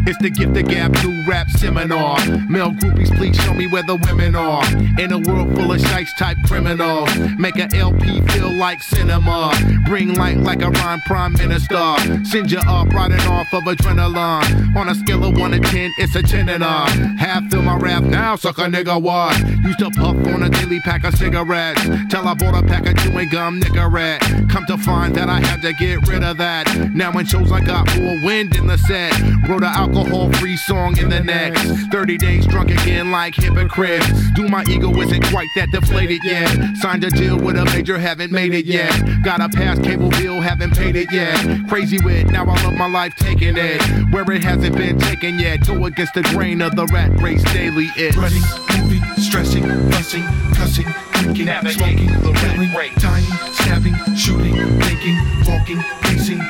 [0.08, 2.16] It's the gift of gab new rap seminar.
[2.48, 4.64] Male groupies, please show me where the women are.
[4.98, 7.14] In a world full of shice type criminals.
[7.38, 9.52] Make a LP feel like cinema.
[9.84, 11.76] Bring light like a rhyme prime minister.
[12.24, 14.74] Send you up riding off of adrenaline.
[14.74, 16.88] On a scale of 1 to 10, it's a 10 and a.
[17.18, 19.38] Half fill my rap now, suck a nigga what?
[19.62, 21.82] Used to puff on a daily pack of cigarettes.
[22.08, 24.22] Till I bought a pack of chewing gum, nigga rat.
[24.48, 26.94] Come to find that I had to get rid of that.
[26.94, 29.12] Now in shows I got more wind in the set.
[29.46, 29.97] Wrote an alcohol
[30.38, 31.62] free song in the next.
[31.90, 34.06] 30 days drunk again like hypocrites.
[34.34, 36.76] Do my ego isn't quite that deflated yet.
[36.76, 38.90] Signed a deal with a major, haven't made it yet.
[39.24, 41.68] Got a past cable bill, haven't paid it yet.
[41.68, 43.82] Crazy with, now I love my life taking it.
[44.12, 45.66] Where it hasn't been taken yet.
[45.66, 47.88] Go against the grain of the rat race daily.
[47.96, 48.42] It's running,
[48.78, 50.24] moving, stressing, fussing,
[50.54, 56.40] cussing, drinking, smoking, killing, dying, stabbing, shooting, thinking, walking, pacing,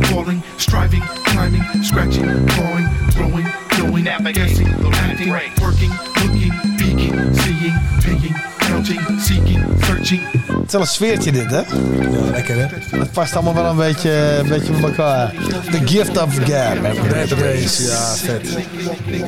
[0.00, 5.30] falling, striving, climbing, scratching, clawing, growing, going, guessing, acting,
[5.60, 10.20] working, looking, peeking, seeing, paying, counting, seeking, searching.
[10.46, 11.60] Het is wel een sfeertje dit, hè?
[11.60, 12.98] Ja, lekker hè?
[12.98, 15.34] Het past allemaal wel een beetje, een beetje bij elkaar.
[15.70, 16.76] The gift of gab.
[17.10, 18.58] Red Race, ja, vet.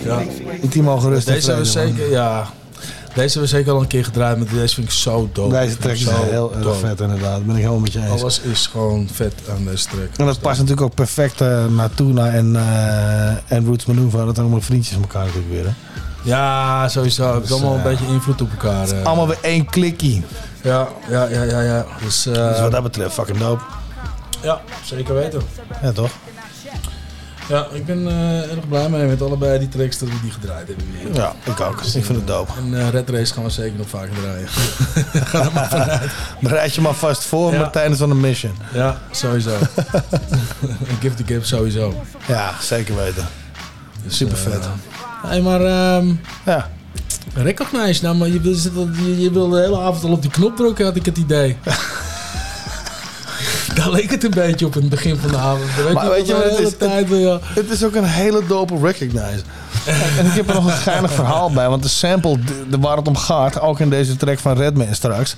[0.05, 0.19] Ja.
[0.61, 2.47] Die team mogen rustig Deze we zeker, ja.
[3.15, 5.55] Deze hebben we zeker al een keer gedraaid, maar deze vind ik zo dope.
[5.55, 7.37] Deze track is heel erg vet inderdaad.
[7.37, 8.21] Dat ben ik helemaal met je eens.
[8.21, 10.09] Alles is gewoon vet aan deze track.
[10.17, 14.19] En dat past natuurlijk ook perfect eh, naar Tuna en, eh en Roots Maneuver.
[14.19, 15.65] Dat zijn allemaal vriendjes van elkaar natuurlijk weer.
[15.65, 15.71] Hè?
[16.23, 17.35] Ja, sowieso.
[17.35, 18.95] Het Dus, allemaal een eh, beetje invloed op elkaar.
[19.03, 20.25] Allemaal weer één klikkie.
[20.63, 21.61] Ja, ja, ja, ja.
[21.61, 21.87] ja.
[22.05, 23.63] Dus, Dus wat dat betreft fucking dope.
[24.43, 25.43] Ja, zeker weten.
[25.83, 26.11] Ja, toch?
[27.49, 30.67] Ja, ik ben eh, erg blij mee met allebei die tracks dat we die gedraaid
[30.69, 31.15] hebben weer.
[31.15, 31.81] Ja, ik ook.
[31.83, 32.53] Ik vind het dope.
[32.59, 34.49] En eh, Red Race gaan we zeker nog vaker draaien.
[35.29, 36.11] Ga er maar vanuit.
[36.41, 37.59] Bereid je maar vast voor, Ja.
[37.59, 38.53] maar tijdens de mission.
[38.73, 39.57] Ja, sowieso.
[41.01, 41.95] Give the Gift sowieso.
[42.27, 43.27] Ja, zeker weten.
[44.07, 44.65] Super vet.
[45.23, 45.61] Hé, hey, maar...
[45.61, 46.13] ehm
[46.45, 46.69] ja.
[47.35, 50.23] Recognize, nou, maar je wil, zit al- je, je wil de hele avond al op
[50.23, 51.57] die knop drukken, had ik het idee.
[53.79, 55.75] Daar leek het een beetje op in het begin van de avond.
[55.85, 56.77] Weet Maar weet je wat het is?
[56.79, 57.39] tijd, ja.
[57.43, 59.43] Het is ook een hele dope recognize.
[60.19, 61.69] en ik heb er nog een geinig verhaal bij.
[61.69, 62.39] Want de sample
[62.71, 65.35] de, waar het om gaat, ook in deze track van Redman straks.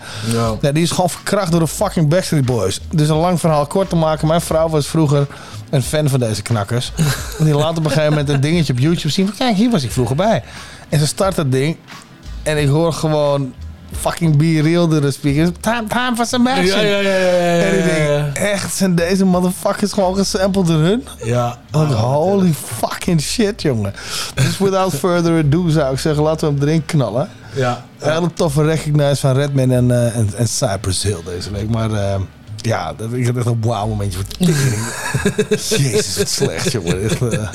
[0.60, 0.72] Ja.
[0.72, 2.80] die is gewoon verkracht door de fucking Backstreet Boys.
[2.90, 4.26] Dus een lang verhaal kort te maken.
[4.28, 5.26] Mijn vrouw was vroeger
[5.70, 6.92] een fan van deze knakkers.
[7.38, 9.26] en die laat op een gegeven moment een dingetje op YouTube zien.
[9.26, 10.42] van, Kijk, hier was ik vroeger bij.
[10.88, 11.76] En ze start dat ding.
[12.42, 13.52] En ik hoor gewoon
[13.92, 15.50] fucking Be Real door de speakers.
[15.60, 16.86] Time, time for some action.
[16.86, 21.06] Ja, ja, ja, En ik denk, echt, zijn deze motherfuckers gewoon gesampled door hun?
[21.24, 21.58] Ja.
[21.70, 23.94] Like, holy fucking shit, jongen.
[24.34, 27.28] Dus without further ado zou ik zeggen, laten we hem erin knallen.
[27.54, 27.84] Ja.
[27.98, 31.70] Hele toffe recognize van Redman en, eh, en, en Cypress Hill deze week.
[31.70, 32.20] Maar eh,
[32.66, 34.48] ja, dat, ik had echt een wauw momentje voor.
[35.78, 37.02] Jezus, wat slecht, jongen.
[37.02, 37.48] Echt, eh,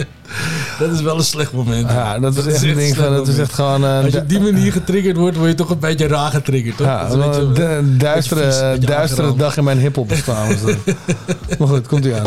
[0.79, 1.89] Dat is wel een slecht moment.
[1.89, 3.83] ja, dat, is echt een ding van, dat is echt gewoon...
[3.85, 6.77] eh, Als je op die manier getriggerd wordt, word je toch een beetje raar getriggerd,
[6.77, 6.87] toch?
[6.87, 10.47] Ja, Dat is een beetje- duistere, duistere dag in mijn hiphop bestaan.
[10.47, 10.95] was dat.
[11.59, 12.25] maar goed, komt u aan.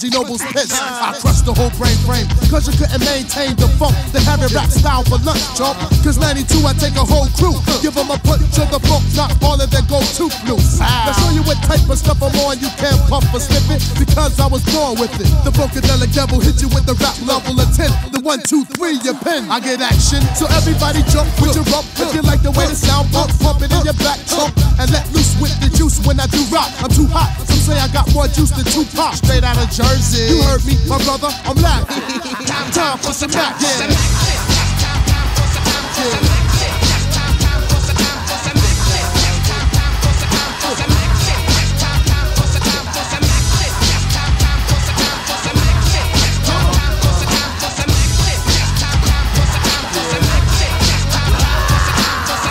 [0.00, 0.72] Reggie Noble's piss.
[0.72, 2.24] I crushed the whole brain frame.
[2.48, 3.92] Cause you couldn't maintain the funk.
[4.16, 5.76] The heavy rap style for lunch, chump.
[6.00, 7.52] Cause 92, I take a whole crew.
[7.84, 10.80] Give them a punch of the funk, not all of their go to blues.
[10.80, 12.56] Now show you what type of stuff I'm on.
[12.64, 15.28] You can't puff or slip it because I was born with it.
[15.44, 17.92] The funkadelic devil hit you with the rap level of 10.
[18.16, 19.52] The one, two, three, your pen.
[19.52, 20.24] I get action.
[20.32, 21.84] So everybody jump, put your up.
[22.00, 24.56] If you like the way the sound pump, pump it in your back trunk.
[24.80, 26.72] And let loose with the juice when I do rock.
[26.80, 27.39] I'm too hot.
[27.60, 29.14] Say I got more juice than Tupac.
[29.14, 30.32] Straight out of Jersey.
[30.32, 31.28] You heard me, my brother.
[31.44, 31.86] I'm live.
[32.72, 33.90] Time for some action.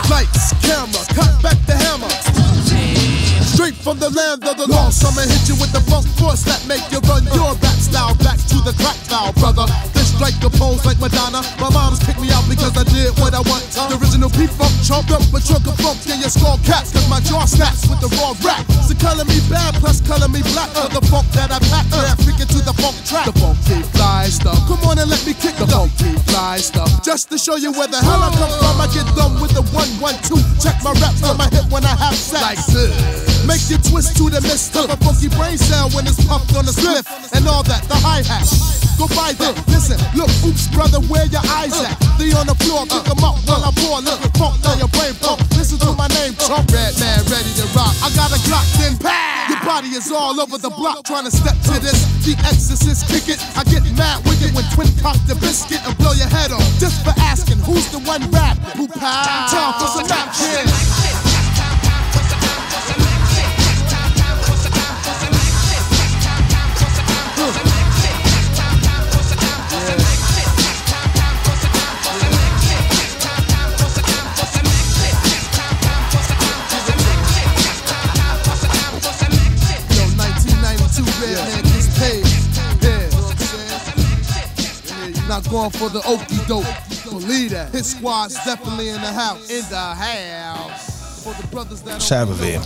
[0.10, 2.10] Lights, camera, cut back the hammer.
[3.44, 6.82] Straight from the land of the I'ma hit you with the funk force that make
[6.90, 9.70] you run your rap style back to the crack style, brother.
[9.94, 11.46] This strike a pose like Madonna.
[11.62, 13.70] My mom's kicked me out because I did what I want.
[13.70, 16.90] The original P-Funk chunk up a chunk of funk in your skull caps.
[16.90, 18.66] Cause my jaw snaps with the raw rap.
[18.82, 21.86] So color me bad plus color me black for the funk that I pack.
[21.94, 23.30] Yeah, freaking to the funk track.
[23.30, 24.58] The funky fly stuff.
[24.66, 26.90] Come on and let me kick the funky fly stuff.
[27.06, 29.62] Just to show you where the hell I come from, I get done with the
[29.70, 30.42] one, one, two.
[30.58, 32.42] Check my raps on my hip when I have sex.
[32.42, 33.29] Like this.
[33.48, 36.66] Make you twist to the mist of a funky brain cell when it's pumped on
[36.66, 37.84] the spliff and all that.
[37.88, 38.48] The hi hat.
[39.00, 39.56] Go by that.
[39.72, 41.96] Listen, look, oops, brother, where your eyes at?
[42.20, 44.02] They on the floor, pick 'em up while I pour.
[44.04, 45.40] Look, funk down your brain pump.
[45.56, 46.68] Listen to my name, Trump.
[46.72, 47.96] Red man, ready to rock.
[48.04, 49.48] I got a Glock, then pow.
[49.48, 52.06] Your body is all over the block trying to step to this.
[52.28, 53.40] The exorcist kick it.
[53.56, 56.68] I get mad wicked when twin cock the biscuit and blow your head off.
[56.78, 59.48] Just for asking who's the one rap who pow.
[59.48, 61.09] Time for some action.
[85.50, 86.66] Going for the okey doke.
[87.10, 87.72] Believe that.
[87.72, 89.50] His squad's definitely in the house.
[89.50, 90.98] In the house.
[91.98, 92.62] Zijn we weer.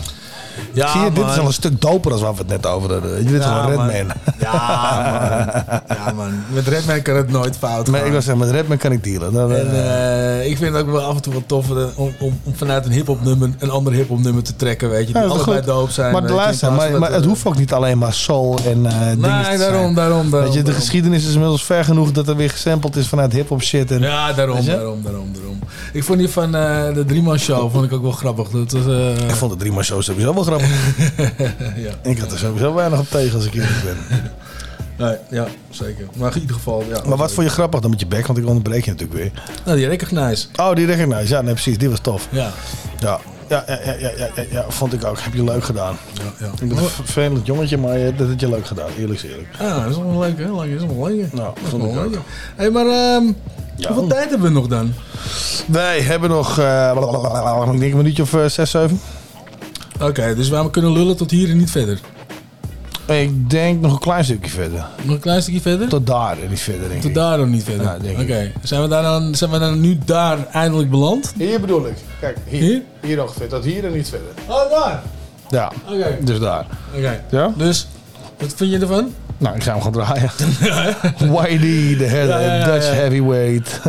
[0.72, 2.92] Ja, Zie je, dit is al een stuk doper dan waar we het net over
[2.92, 3.24] hadden.
[3.26, 3.88] Dit is Ja, wel man.
[3.88, 4.16] Redman.
[4.40, 4.52] Ja,
[5.86, 5.96] man.
[5.96, 6.32] Ja, man.
[6.52, 7.92] Met Redman kan het nooit fout gaan.
[7.98, 9.32] Nee, ik was zeggen, met Redman kan ik dealen.
[9.32, 12.12] Dan, En eh, eh, ik vind het ook wel af en toe wat tof om,
[12.18, 14.90] om, om vanuit een hip-hop nummer een ander hip-hop nummer te trekken.
[14.90, 15.66] Weet je, die allebei goed.
[15.66, 16.12] doop zijn.
[16.12, 19.94] Maar, de maar, het hoeft ook niet alleen maar soul en eh dingen Nee, daarom,
[19.94, 20.30] daarom, daarom.
[20.30, 20.74] Weet je, de daarom.
[20.82, 23.90] geschiedenis is inmiddels ver genoeg dat er weer gesampled is vanuit hip-hop shit.
[23.90, 25.58] En, Ja, daarom, daarom, daarom, daarom.
[25.92, 28.48] Ik vond die van eh, de Drieman Show vond ik ook wel grappig.
[28.48, 28.82] Dat was,
[29.28, 30.68] Ik vond de drie show sowieso wel grappig.
[31.86, 31.90] ja.
[32.10, 33.96] Ik had er sowieso weinig op tegen als ik eerlijk ben.
[34.98, 36.06] Nee, ja, zeker.
[36.16, 37.00] Maar in ieder geval, ja.
[37.08, 38.26] Maar wat vond je grappig dan met je bek?
[38.26, 39.32] Want ik onderbreek je natuurlijk weer.
[39.64, 40.46] Nou, die Recognize.
[40.56, 41.34] Oh, die recognize.
[41.34, 41.78] Ja, nee, precies.
[41.78, 42.28] Die was tof.
[42.30, 42.50] Ja.
[42.98, 45.18] Ja, ja, ja, ja, ja, ja, ja, ja, vond ik ook.
[45.20, 45.96] Heb je leuk gedaan.
[46.12, 46.52] Ja, ja.
[46.60, 48.88] Ik ben een vervelend jongetje, maar je- dat heb je leuk gedaan.
[48.98, 49.48] Eerlijk is eerlijk.
[49.60, 50.44] Ah, dat is wel leuk, hè?
[50.44, 51.32] Leuk, dat is wel leuk.
[51.32, 52.10] Nou, Dat is vond ik ook.
[52.10, 52.20] leuk.
[52.56, 53.22] Hé, maar ehm,
[53.86, 54.92] hoeveel tijd hebben we nog dan?
[55.66, 56.90] Wij hebben nog, eh,
[57.72, 59.00] ik denk een minuutje of eh, zes, zeven.
[60.08, 62.00] Oké, dus we kunnen lullen tot hier en niet verder.
[63.06, 64.86] Ik denk nog een klein stukje verder.
[65.02, 65.88] Nog een klein stukje verder?
[65.88, 67.16] Tot daar en niet verder, denk Tot ik.
[67.16, 67.84] daar nog niet verder.
[68.02, 71.32] Ja, Oké, zijn, we daar dan, zijn we dan nu daar eindelijk beland?
[71.36, 71.96] Hier bedoel ik.
[72.20, 72.60] Kijk, hier.
[72.60, 72.82] Hier?
[73.00, 73.48] Hier ongeveer.
[73.48, 74.28] Tot hier en niet verder.
[74.48, 75.02] Oh, daar.
[75.48, 76.16] Ja, Oké.
[76.20, 76.66] dus daar.
[76.96, 77.24] Oké.
[77.30, 77.52] Ja?
[77.56, 77.86] Dus,
[78.38, 79.14] wat vind je ervan?
[79.38, 80.30] Nou, ik ga hem gewoon draaien.
[81.34, 83.80] Whitey, de Dutch heavyweight.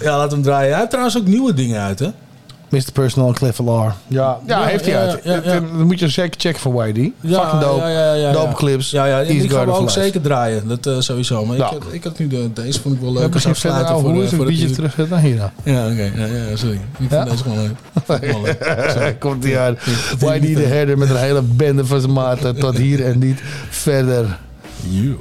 [0.00, 0.68] Ja, laat hem draaien.
[0.70, 2.08] Hij heeft trouwens ook nieuwe dingen uit, hè?
[2.72, 2.92] Mr.
[2.92, 3.94] Personal Cliff Lar.
[4.06, 5.20] Ja, ja, Ja, heeft hij ja, uit.
[5.24, 5.40] ja, ja.
[5.60, 7.12] Dan moet je zeker checken voor Whitey.
[7.20, 7.80] Ja, Fucking dope.
[7.80, 8.32] Ja, ja, ja, ja.
[8.32, 8.90] Dope clips.
[8.90, 9.20] Ja, ja.
[9.22, 10.68] En die gaan we ook zeker draaien.
[10.68, 11.44] Dat eh, sowieso.
[11.46, 11.64] Maar Ja.
[11.66, 13.40] ik, had, ik had nu de, deze vond ik wel We leuk.
[13.40, 15.50] geen verder voor, Een beetje het terug naar hier dan.
[15.62, 16.12] Ja, oké.
[16.16, 16.80] Ja, ja, sorry.
[16.98, 17.26] Ik Ja?
[17.26, 19.18] vind deze gewoon leuk.
[19.20, 19.76] Komt hij aan.
[19.84, 20.16] Ja.
[20.26, 22.58] Whitey de herder met een hele bende van zijn maten.
[22.58, 24.38] Tot hier en niet verder.
[24.88, 25.16] You.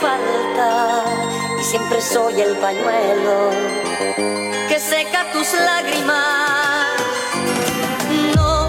[0.00, 1.04] Falta.
[1.60, 3.50] Y siempre el pañuelo
[4.72, 6.32] que seca tus lágrimas.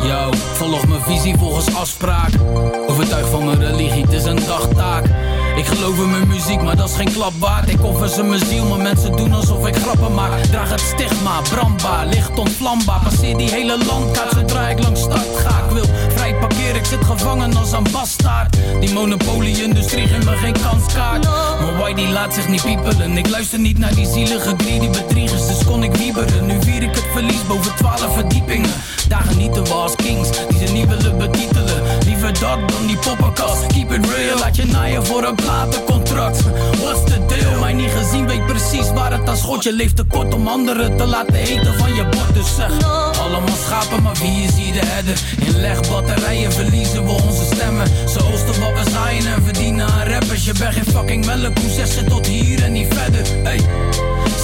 [0.03, 2.31] Yo, volg mijn visie volgens afspraak.
[2.87, 5.05] Overtuig van mijn religie, het is een dagtaak.
[5.55, 7.69] Ik geloof in mijn muziek, maar dat is geen klap waard.
[7.69, 10.43] Ik offer ze mijn ziel, maar mensen doen alsof ik grappen maak.
[10.43, 12.99] Draag het stigma, brandbaar, licht onvlambaar.
[13.03, 15.63] Passeer die hele landkaart zodra ik langs start ga.
[15.65, 15.85] Ik wil
[16.75, 18.57] ik zit gevangen als een bastaard.
[18.79, 21.23] Die monopolie-industrie geeft me geen kanskaart.
[21.61, 23.17] Maar why die laat zich niet piepelen.
[23.17, 26.45] Ik luister niet naar die zielige greedy bedriegers, dus kon ik wieberen.
[26.45, 28.69] Nu vier ik het verlies boven twaalf verdiepingen.
[29.07, 31.81] Daar genieten we als kings, die ze niet willen betitelen.
[32.05, 33.67] Liever dat dan die poppenkast.
[33.67, 36.41] Keep it real, laat je naaien voor een platencontract.
[36.81, 37.59] What's the deal?
[37.59, 39.63] Mij niet gezien, weet precies waar het aan schot.
[39.63, 42.33] Je leeft te kort om anderen te laten eten van je bord.
[42.33, 42.71] Dus zeg,
[43.19, 45.19] allemaal schapen, maar wie is hier de herder?
[45.39, 47.87] In legbatterijen verliezen we onze stemmen.
[47.87, 50.45] Ze oosten wat we zaaien en verdienen aan rappers.
[50.45, 53.25] Je bent geen fucking melkkoe, zeg ze tot hier en niet verder.
[53.43, 53.59] Hey.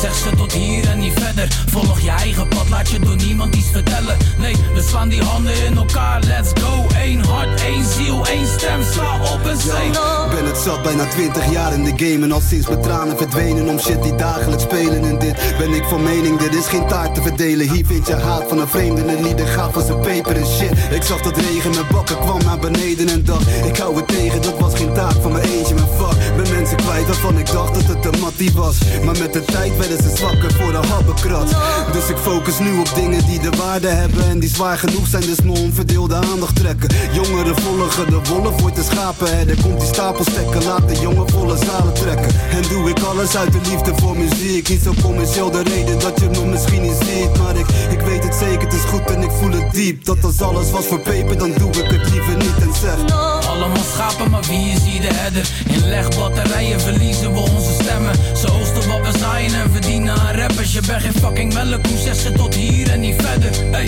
[0.02, 1.48] Zeg ze tot hier en niet verder.
[1.66, 4.18] Volg je eigen pad, laat je door niemand iets vertellen.
[4.38, 6.86] Nee, we slaan die handen in elkaar, let's go.
[7.04, 10.28] Eén hart, één ziel, één stem, sla op en no.
[10.36, 12.24] Ben het zat, bijna 20 jaar in de game.
[12.26, 15.56] En al sinds mijn tranen verdwenen om shit die dagelijks spelen En dit.
[15.58, 17.70] Ben ik van mening, dit is geen taart te verdelen.
[17.70, 19.38] Hier vind je haat van een vreemde en niet.
[19.38, 20.72] De gaaf van zijn peper en shit.
[20.92, 24.42] Ik zag dat regen met bakken kwam naar beneden en dacht Ik hou het tegen,
[24.42, 27.74] dat was geen taak van mijn eentje Mijn fuck, ben mensen kwijt waarvan ik dacht
[27.74, 28.78] dat het een mattie was.
[29.04, 31.50] Maar met de tijd werden ze zwakker voor de habbekrat
[31.92, 35.22] Dus ik focus nu op dingen die de waarde hebben En die zwaar genoeg zijn,
[35.22, 36.90] dus mijn onverdeelde aandacht trekken.
[37.12, 41.58] Jongeren volgen de wolf, wordt de schapenherder Komt die stapel stekken, laat de jongen volle
[41.58, 42.32] zalen trekken.
[42.52, 46.20] En doe ik alles uit de liefde voor muziek Niet zo commercieel de reden dat
[46.20, 47.38] je me misschien niet ziet.
[47.38, 50.06] Maar ik, ik weet het zeker, het is goed en ik voel het diep.
[50.06, 53.18] Dat als alles was voor peper, dan doe ik het liever niet en zeg.
[53.48, 55.50] Allemaal schapen, maar wie is hier de herder?
[55.68, 58.16] In legbatterijen verliezen we onze stemmen.
[58.36, 60.74] Ze oosten wat we zaaien en verdienen aan rappers.
[60.74, 63.52] Je bent geen fucking melkkoe, zeg ze tot hier en niet verder.
[63.72, 63.88] Hey.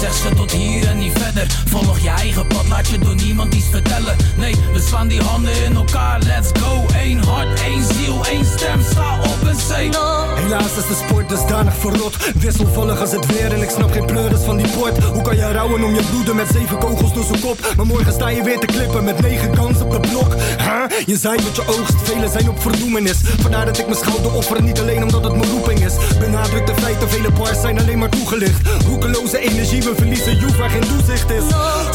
[0.00, 1.46] Zeg ze tot hier en niet verder.
[1.68, 4.16] Volg je eigen pad, laat je door niemand iets vertellen.
[4.36, 6.84] Nee, we slaan die handen in elkaar, let's go.
[7.02, 9.90] Eén hart, één ziel, één stem, sta op en say
[10.34, 14.40] Helaas is de sport dusdanig verrot Wisselvallig als het weer en ik snap geen pleuris
[14.40, 17.40] van die port Hoe kan je rouwen om je broeder met zeven kogels door zijn
[17.40, 21.06] kop Maar morgen sta je weer te klippen met negen kans op de blok huh?
[21.06, 24.62] Je zei dat je oogst, velen zijn op verdoemenis Vandaar dat ik mijn schouder offer,
[24.62, 28.10] niet alleen omdat het mijn roeping is Benadruk de feiten, vele bars zijn alleen maar
[28.10, 31.44] toegelicht Roekeloze energie, we verliezen joef waar geen toezicht is.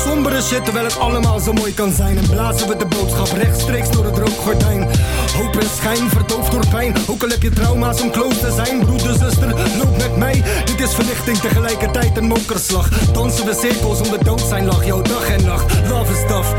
[0.06, 2.18] Sombere shit, terwijl het allemaal zo mooi kan zijn.
[2.18, 4.88] En blazen we de boodschap rechtstreeks door het rookgordijn.
[5.38, 6.96] Hoop en schijn, verdoofd door pijn.
[7.08, 8.80] Ook al heb je trauma's om close te zijn.
[8.80, 10.44] Broeder, zuster, loop met mij.
[10.66, 12.90] Dit is verlichting, tegelijkertijd een mokerslag.
[13.12, 14.86] Dansen we cirkels om de dood zijn lach.
[14.86, 16.54] Jouw dag en nacht, love is tough.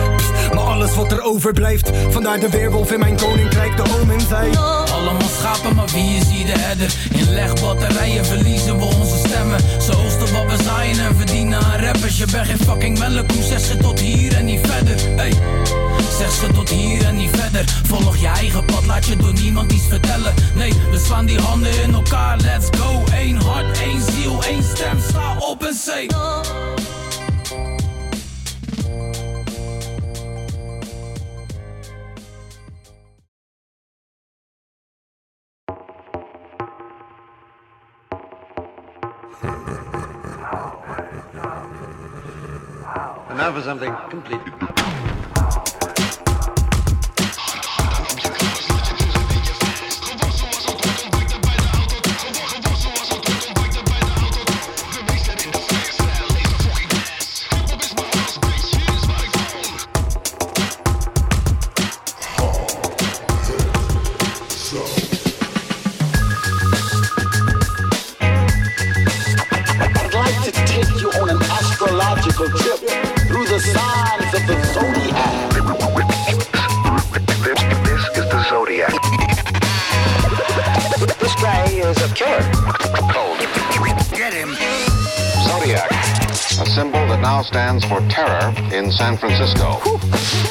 [0.54, 1.90] Maar alles wat er overblijft.
[2.10, 4.50] Vandaar de weerwolf in mijn koninkrijk De oom en zij.
[4.92, 6.94] Allemaal schapen, maar wie is hier de header?
[7.12, 9.60] In legbatterijen verliezen we onze stemmen.
[9.80, 12.18] Ze wat we zaaien en verdienen aan rappers.
[12.18, 14.96] Je bent geen fucking melkkoe, zeg ze tot hier en niet verder.
[15.16, 15.32] Hey.
[16.18, 17.64] Zeg ze tot hier en niet verder.
[17.82, 20.34] Volg je eigen pad, laat je door niemand iets vertellen.
[20.54, 23.04] Nee, we slaan die handen in elkaar, let's go.
[23.12, 26.06] Eén hart, één ziel, één stem, sta op en say.
[43.42, 44.71] Now for something completely.
[87.42, 89.80] Now stands for terror in San Francisco.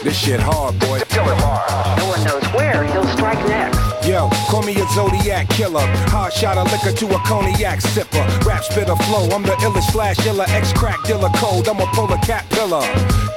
[0.04, 1.02] This shit hard, boy.
[1.16, 3.80] No one knows where he'll strike next.
[4.06, 5.86] Yo, call me a Zodiac killer.
[6.10, 8.26] Hard shot of liquor to a cognac sipper.
[8.46, 9.30] Rap spitter flow.
[9.30, 10.46] I'm the illest slash iller.
[10.50, 11.68] Ex crack dealer code.
[11.68, 12.82] I'm a polar cat pillar.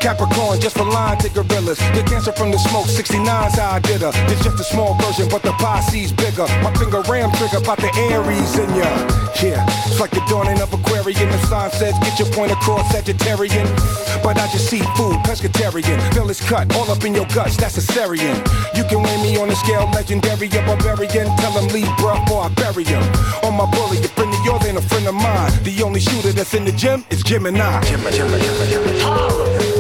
[0.01, 1.79] Capricorn, just a line to gorillas.
[1.93, 2.87] Get cancer from the smoke.
[2.87, 4.13] 69's how I did her.
[4.33, 6.47] It's just a small version, but the posse's bigger.
[6.63, 8.89] My finger ram trigger about the Aries in ya.
[9.43, 10.73] Yeah, it's like the dawning of
[11.05, 11.31] Aquarian.
[11.31, 13.67] The sign says get your point across Sagittarian.
[14.23, 16.01] But I just see food, pescatarian.
[16.15, 17.57] Feel it's cut all up in your guts.
[17.57, 18.37] That's a Syrian.
[18.75, 21.27] You can weigh me on the scale, legendary, a barbarian.
[21.37, 23.03] Tell him leave, bruh, or I bury him.
[23.45, 25.53] On my bully, a friend of yours ain't a friend of mine.
[25.63, 27.83] The only shooter that's in the gym is Gemini.
[27.83, 28.15] Gemini.
[28.25, 29.74] Virgo,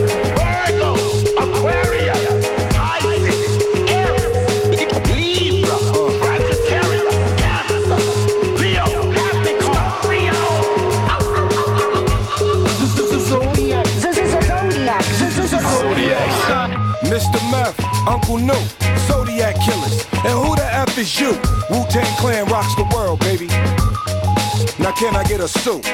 [18.35, 20.05] Uncle No, Zodiac Killers.
[20.25, 21.31] And who the F is you?
[21.71, 23.47] Wu Tang Clan rocks the world, baby.
[24.83, 25.85] Now, can I get a suit?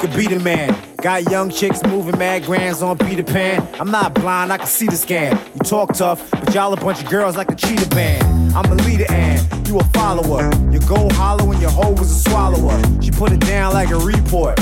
[0.00, 0.74] Could be the man.
[1.02, 3.66] Got young chicks moving mad grands on Peter Pan.
[3.78, 5.32] I'm not blind, I can see the scam.
[5.54, 8.54] You talk tough, but y'all a bunch of girls like a cheetah band.
[8.54, 10.50] I'm a leader and you a follower.
[10.70, 12.80] Your gold hollow and your hoe was a swallower.
[13.02, 14.58] She put it down like a report.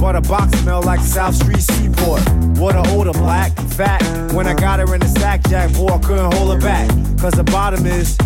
[0.00, 2.26] But a box smell like South Street Seaport.
[2.58, 4.02] Water odor, black, fat.
[4.32, 6.88] When I got her in the sack, Jack, boy, I couldn't hold her back.
[7.18, 8.16] Cause the bottom is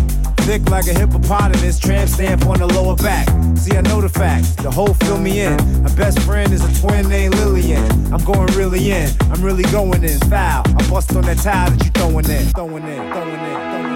[0.45, 3.27] thick like a hippopotamus, tramp stamp on the lower back.
[3.57, 5.57] See, I know the facts, the whole fill me in.
[5.81, 7.83] My best friend is a twin named Lillian.
[8.13, 10.19] I'm going really in, I'm really going in.
[10.29, 12.45] Foul, I bust on that tile that you throwing in.
[12.53, 13.94] Throwing in, throwing in, throwing in.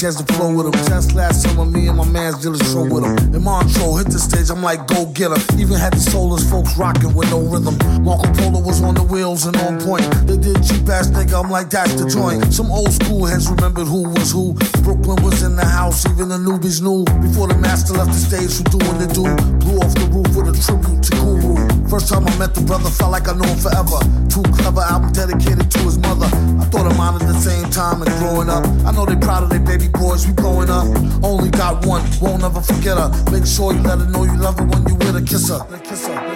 [0.00, 0.72] Chance to flow with him.
[0.88, 3.16] Just last summer, me and my man's did a show with him.
[3.34, 5.42] And Montreux hit the stage, I'm like, go get him.
[5.60, 7.76] Even had the Solars folks rocking with no rhythm.
[8.02, 10.08] Marco Polo was on the wheels and on point.
[10.24, 12.48] They did cheap ass nigga, I'm like, that's the joint.
[12.54, 14.54] Some old school heads remembered who was who.
[14.80, 17.04] Brooklyn was in the house, even the newbies knew.
[17.20, 19.28] Before the master left the stage for doing the do.
[19.60, 21.49] Blew off the roof with a tribute to Guru.
[21.90, 23.98] First time I met the brother, felt like I knew him forever.
[24.30, 26.26] Too clever album dedicated to his mother.
[26.62, 28.64] I thought of mine at the same time and growing up.
[28.86, 30.86] I know they proud of their baby boys, we growing up.
[31.24, 33.10] Only got one, won't ever forget her.
[33.32, 35.20] Make sure you let her know you love her when you with her.
[35.20, 35.66] Kiss her.
[35.66, 35.78] Kiss her.
[35.78, 36.29] Kiss her.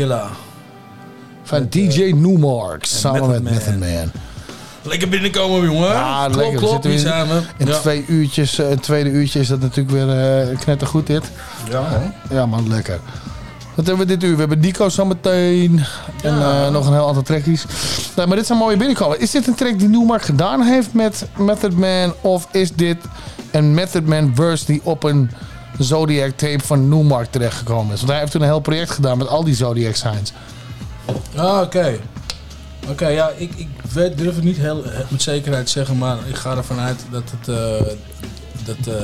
[0.00, 0.28] Killer.
[1.42, 4.10] Van DJ Newmark samen met Method Man.
[4.82, 5.88] Lekker binnenkomen, jongen.
[5.88, 6.52] Ja, klop, lekker.
[6.60, 7.40] We klop, zitten we.
[7.56, 7.78] in Ja.
[7.78, 8.58] twee uurtjes.
[8.58, 10.10] eh, Het tweede uurtje is dat natuurlijk weer
[10.50, 11.22] eh knettergoed dit.
[11.70, 12.34] Ja, hè?
[12.36, 13.00] Ja man, lekker.
[13.74, 14.32] Wat hebben we dit uur?
[14.32, 15.84] We hebben Nico zometeen.
[16.22, 17.64] En eh, nog een heel aantal trackies.
[18.16, 19.20] Nee, maar dit zijn mooie binnenkomen.
[19.20, 22.14] Is dit een track die Newmark gedaan heeft met Method Man?
[22.20, 22.96] Of is dit
[23.50, 25.30] een Method Man verse die op een
[25.84, 27.98] Zodiac tape van Newmark terechtgekomen is?
[27.98, 30.32] Want hij heeft toen een heel project gedaan met al die Zodiac signs.
[31.36, 31.98] Ah, oké.
[32.88, 36.16] Oké, ja, ik, ik weet, durf het niet heel eh, met zekerheid te zeggen, maar
[36.28, 37.86] ik ga ervan uit dat, het, eh,
[38.64, 38.94] dat, eh,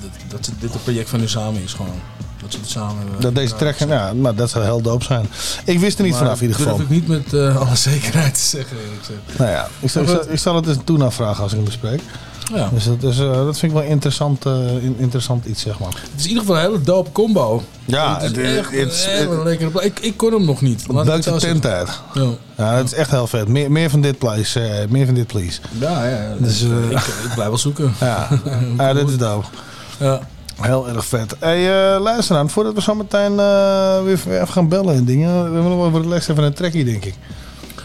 [0.00, 2.00] dat, dat het- dit een project van hun samen is gewoon.
[2.42, 3.20] Dat ze het samen hebben.
[3.20, 5.26] Dat deze track, ja, maar dat zou heel dope zijn.
[5.64, 6.76] Ik wist er niet Maar vanaf in ieder geval.
[6.76, 9.38] durf ik niet met eh, alle zekerheid te zeggen, eerlijk gezegd.
[9.38, 11.66] Nou ja, ik zal, ik, zal, ik zal het eens toen afvragen als ik hem
[11.66, 12.00] bespreek.
[12.54, 12.68] Ja.
[12.72, 14.52] Dus, dat, dus eh, dat vind ik wel interessant, eh,
[14.84, 15.88] in- interessant iets, zeg maar.
[15.88, 17.62] Het is in ieder geval een hele dope combo.
[17.84, 20.84] Ja, het het- is echt het is- een lekkere Ik, ik kon hem nog niet.
[20.88, 21.88] laat ik het Buiten zo de tent uit.
[22.14, 22.28] Ja.
[22.56, 23.48] Ja, dat is echt heel vet.
[23.48, 24.60] Meer, meer van dit, please.
[24.60, 25.60] eh, meer van dit, please.
[25.80, 26.34] Ja, ja.
[26.38, 27.94] Dus, eh, ik, ik blijf wel zoeken.
[28.00, 28.28] Ja,
[28.78, 29.46] ja dit is dope.
[29.98, 30.20] Ja.
[30.60, 31.36] Heel erg vet.
[31.38, 35.34] Hey, luister aan, voordat we zo meteen eh, weer even gaan bellen en dingen.
[35.36, 37.14] We hebben nog wel voor de les even een trekkie, denk ik.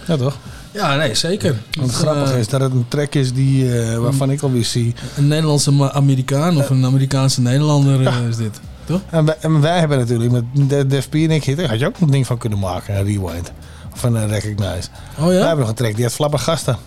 [0.07, 0.37] Ja, toch?
[0.71, 1.49] Ja, nee, zeker.
[1.71, 4.41] Want het Het, grappige eh, is dat het een track is die, eh, waarvan ik
[4.41, 4.93] alweer zie.
[5.17, 8.59] Een Nederlandse Amerikaan of een Amerikaanse Nederlander eh, is dit.
[8.85, 9.01] Toch?
[9.09, 11.91] En wij, en wij hebben natuurlijk met De- Def P en ik, had je ook
[11.91, 13.51] nog een ding van kunnen maken, een rewind.
[13.93, 14.87] Of een recognize.
[15.19, 15.25] Oh ja?
[15.25, 16.77] Wij hebben nog een track die had flabbergasten.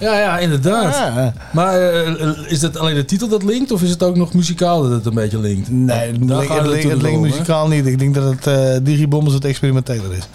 [0.00, 0.94] Ja, ja, inderdaad.
[0.94, 1.32] Ja.
[1.52, 1.80] Maar
[2.48, 5.06] is dat alleen de titel dat linkt of is het ook nog muzikaal dat het
[5.06, 5.70] een beetje linkt?
[5.70, 7.86] Nee, het link- het link- het linkt muzikaal niet.
[7.86, 10.28] Ik denk dat het eh Digibombers wat experimenteler is.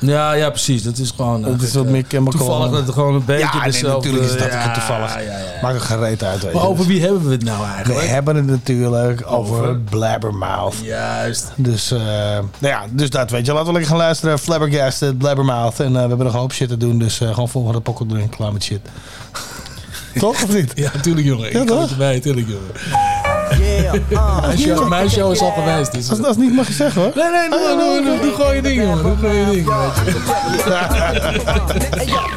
[0.00, 0.82] Ja, ja, precies.
[0.82, 1.44] Dat is gewoon...
[1.44, 2.38] eh, Het is wat meer chemical.
[2.40, 5.14] Toevallig dat het gewoon een beetje ja, nee, natuurlijk is dat ja, toevallig.
[5.14, 5.44] ja, ja, ja.
[5.62, 6.42] Maakt een gereed uit.
[6.42, 8.06] Weet Maar over wie hebben we het nou We eigenlijk?
[8.06, 9.76] hebben het natuurlijk over, Over?
[9.78, 10.74] Blabbermouth.
[10.82, 11.46] Juist.
[11.56, 13.52] Dus, eh, nou ja, dus dat weet je.
[13.52, 14.38] Laten we lekker gaan luisteren.
[14.38, 15.80] Flabbergasted, Blabbermouth.
[15.80, 16.98] En eh, we hebben nog een hoop shit te doen.
[16.98, 18.28] Dus eh, gewoon volgende pokkel erin.
[18.28, 18.80] Klaar met shit.
[20.18, 20.72] Toch of niet?
[20.74, 21.52] Ja, tuurlijk jongen.
[21.52, 21.90] Ja, ik toch?
[21.90, 22.70] erbij, tuurlijk jongen.
[23.92, 24.40] Yeah, uh.
[24.40, 25.92] Mijn show, mijn show is al geweest.
[25.92, 27.12] Dus, Als, als het niet mag je zeggen hoor.
[27.14, 29.02] Nee, nee, doe, doe, doe, doe gewoon je ding jongen.
[29.02, 29.68] Doe gewoon je ding.
[31.96, 32.28] Hey,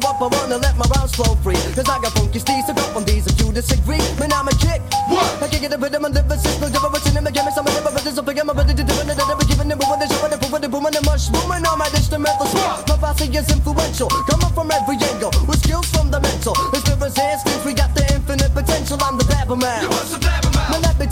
[0.00, 1.58] go up, I wanna let my rounds flow free.
[1.74, 4.02] Cause I got funky steez to go from these if you disagree.
[4.18, 4.82] Man, I'm a kick.
[5.08, 5.42] What?
[5.42, 7.24] I can get a rhythm and lyricist, no difference in them.
[7.32, 9.06] Give me some of the brothers, so forget my brother to do it.
[9.06, 12.46] Never giving them moving, showing it, proving it, booming and mush, booming on my instrumental
[12.46, 12.88] spot.
[12.88, 16.54] My posse is influential, coming from every angle, with skills from the mental.
[16.72, 18.98] Experience and skills, we got the infinite potential.
[19.00, 19.82] I'm the blabber man.
[19.82, 20.47] You was the blabber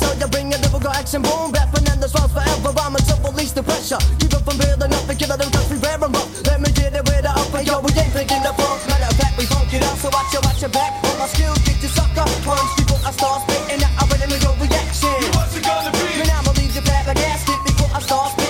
[0.01, 0.09] man.
[0.09, 2.73] Man, let me tell you, bring a lyrical action, boom, and the swells forever.
[2.77, 3.99] I'm to release the pressure.
[4.19, 6.29] Keep it from building up and killing them cause we wear 'em up.
[6.47, 8.81] Let me get it with the up and yo, we ain't thinking the funk.
[8.89, 10.93] Matter of fact, we funk it up, so watch your, watch your back.
[11.05, 13.93] All my skills get you sucker punch before I start spitting out.
[14.01, 15.17] I'm ready to go reaction.
[15.37, 16.07] What's it gonna be?
[16.21, 18.46] Man, I'ma leave you flabbergasted before I start spitting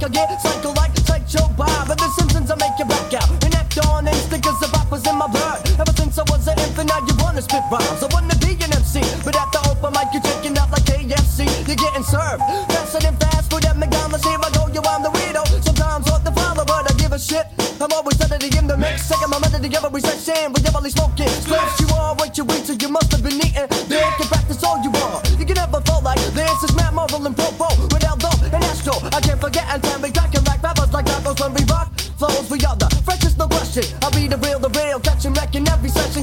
[0.00, 1.90] And I get psycho like Sideshow Bob.
[1.90, 3.30] And the Simpsons I make you back out.
[3.44, 5.60] And act on cause the rap was in my blood.
[5.78, 8.02] Ever since I was an infant, now you wanna spit rhymes.
[8.02, 11.46] I wanna be an MC, but at the open mic you're checking out like KFC.
[11.66, 12.67] You're getting served.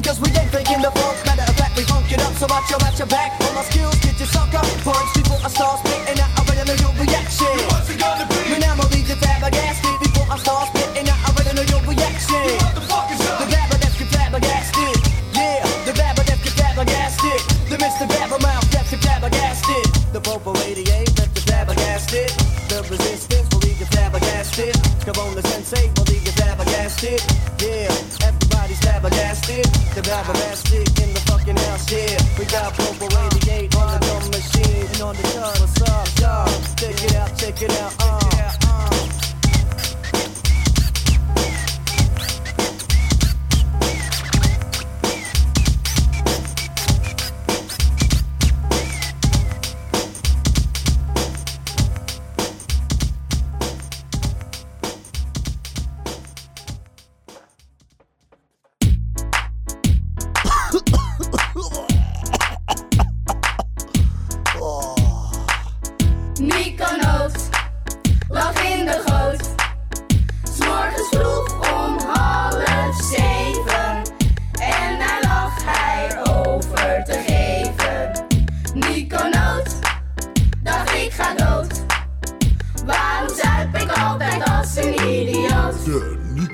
[0.06, 1.18] Cause we ain't faking the funk.
[1.26, 3.34] Matter of fact, we funk it up, so watch your, watch your back.
[3.42, 4.62] All my skills get you sucker.
[4.86, 6.05] Punch before I start spitting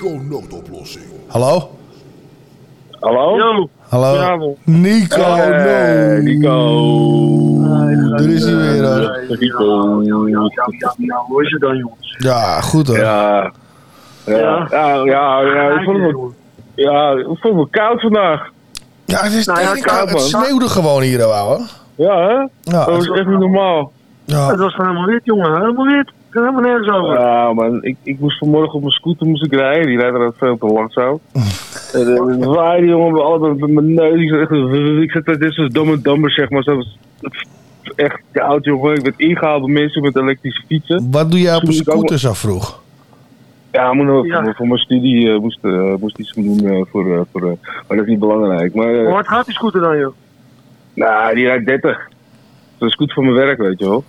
[0.02, 1.04] De Nico noodoplossing.
[1.28, 1.70] Hallo?
[3.00, 3.36] Hallo?
[3.36, 3.68] Yo.
[3.88, 4.56] Hallo?
[4.64, 6.22] Nico, Hey, no.
[6.22, 6.56] Nico.
[8.10, 9.20] Daar is hij weer, hoor.
[9.38, 10.02] Nico.
[11.26, 12.16] Hoe is het dan, jongens?
[12.18, 12.98] Ja, goed hoor.
[12.98, 13.52] Ja.
[14.26, 16.16] Ja, ja, ja, ja, ik vond het
[16.74, 18.50] ja, ik vond het wel koud vandaag.
[19.04, 20.10] Ja, het is Nou ja, koud.
[20.10, 21.66] Het sneeuwde gewoon hier, ouwe.
[21.94, 22.34] Ja, hè?
[22.72, 23.92] Ja, dat is echt niet normaal.
[24.24, 24.48] Ja.
[24.48, 25.60] Het was helemaal wit, jongen.
[25.60, 26.12] Helemaal wit.
[26.32, 27.20] Ik ga helemaal nergens over.
[27.20, 27.82] Ja, man.
[27.82, 29.86] Ik, ik moest vanmorgen op mijn scooter moest ik rijden.
[29.86, 31.18] Die rijdt er veel te langzaam.
[31.92, 34.20] en eh, het waaide, jongen, met alles met mijn neus.
[34.22, 36.62] Ik zat echt- Ik zat daar dit soort domme dammer, zeg maar.
[36.62, 36.82] Zo,
[37.96, 38.94] echt koud, jongen.
[38.94, 41.08] Ik werd ingehaald door mensen met elektrische fietsen.
[41.10, 42.80] Wat doe jij op een scooter zo vroeg?
[43.72, 47.12] ja, moet nog, Voor, voor mijn studie eh, moest, eh, moest iets doen eh, voor,
[47.14, 47.46] eh, voor, eh,
[47.88, 48.74] maar dat is niet belangrijk.
[48.74, 50.14] Maar, eh, Wat gaat die scooter dan, joh?
[50.94, 52.08] nou, die rijdt 30.
[52.78, 54.04] Dat is goed voor mijn werk, weet je wel.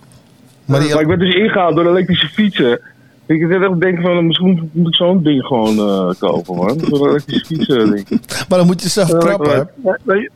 [0.66, 2.80] Maar, Maar, ik ben dus ingehaald door elektrische fietsen.
[3.26, 6.78] Ik zit echt denken van, misschien moet- moet ik zo'n ding gewoon eh, kopen, man.
[6.80, 8.44] Zo'n elektrische fietsen, denk ik.
[8.48, 9.56] Maar dan moet je zelf trappen, hè?
[9.56, 10.30] Ja, weet,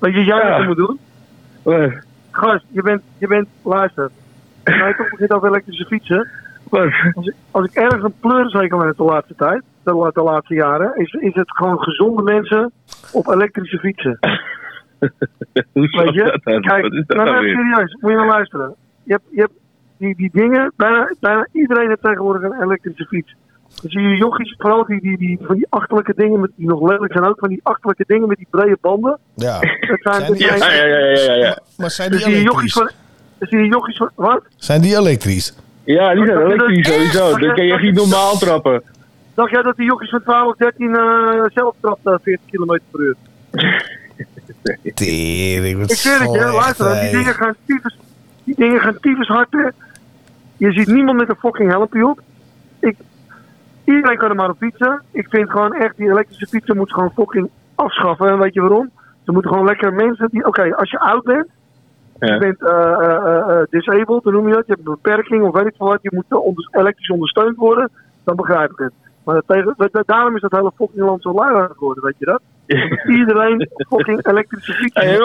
[0.00, 0.48] je, je, jij Ja.
[0.50, 0.98] wat je moet doen?
[2.30, 4.10] Gast, je bent, je bent, luister.
[4.64, 6.28] Als je toch begint over elektrische fietsen.
[6.70, 10.92] Als ik, als ik ergens een pleurishekel heb de laatste tijd, de, de laatste jaren,
[10.96, 12.72] is, is het gewoon gezonde mensen
[13.12, 14.18] op elektrische fietsen.
[15.72, 16.22] Hoe Weet je?
[16.22, 16.60] dat dan?
[16.62, 17.54] Kijk, Wat is dat nou, nou weer?
[17.56, 18.74] serieus, moet je maar luisteren.
[19.02, 19.52] Je hebt, je hebt
[19.98, 23.34] die, die dingen, bijna, bijna iedereen heeft tegenwoordig een elektrische fiets.
[23.82, 26.88] Dan zie je jochies, vooral die, die, die, van die achterlijke dingen, met, die nog
[26.90, 29.18] lelijk zijn ook, van die achterlijke dingen met die brede banden.
[29.34, 29.58] Ja.
[29.60, 31.58] Dat zijn, Zijn die- Ja, ja, ja, ja, ja.
[31.76, 32.72] Maar zijn die elektrisch?
[32.72, 32.90] van,
[33.38, 34.42] dan zie je jochies van, wat?
[34.56, 35.54] Zijn die elektrisch?
[35.84, 37.38] Ja, die zijn elektrisch sowieso.
[37.38, 38.82] Dan kan je echt niet normaal trappen.
[39.34, 42.78] Dacht jij dat die jochies van 12 of 13 eh zelf trapt eh, 40 km
[42.90, 43.16] per uur?
[44.94, 47.10] Tering, wat Ik zeg het je, luister, die hè.
[47.10, 47.98] dingen gaan tyfus,
[48.44, 49.48] die dingen gaan tyfus hard.
[50.58, 52.20] Je ziet niemand met een fucking helmpje op.
[52.80, 52.96] Ik,
[53.84, 55.02] iedereen kan er maar op fietsen.
[55.10, 58.28] Ik vind gewoon echt, die elektrische fietsen moeten gewoon fucking afschaffen.
[58.28, 58.90] En weet je waarom?
[59.24, 61.46] Ze moeten gewoon lekker mensen die, oké, als je oud bent,
[62.18, 64.66] je bent eh, eh, eh, disabled, hoe noem je dat?
[64.66, 67.90] Je hebt een beperking of weet ik veel wat, je moet onder- elektrisch ondersteund worden,
[68.24, 68.92] dan begrijp ik het.
[69.24, 69.74] Maar tegen,
[70.06, 72.40] daarom is dat hele fucking land zo lui aan het worden, weet je dat?
[73.18, 75.24] Iedereen fucking elektrische fietsen Ja, je hebt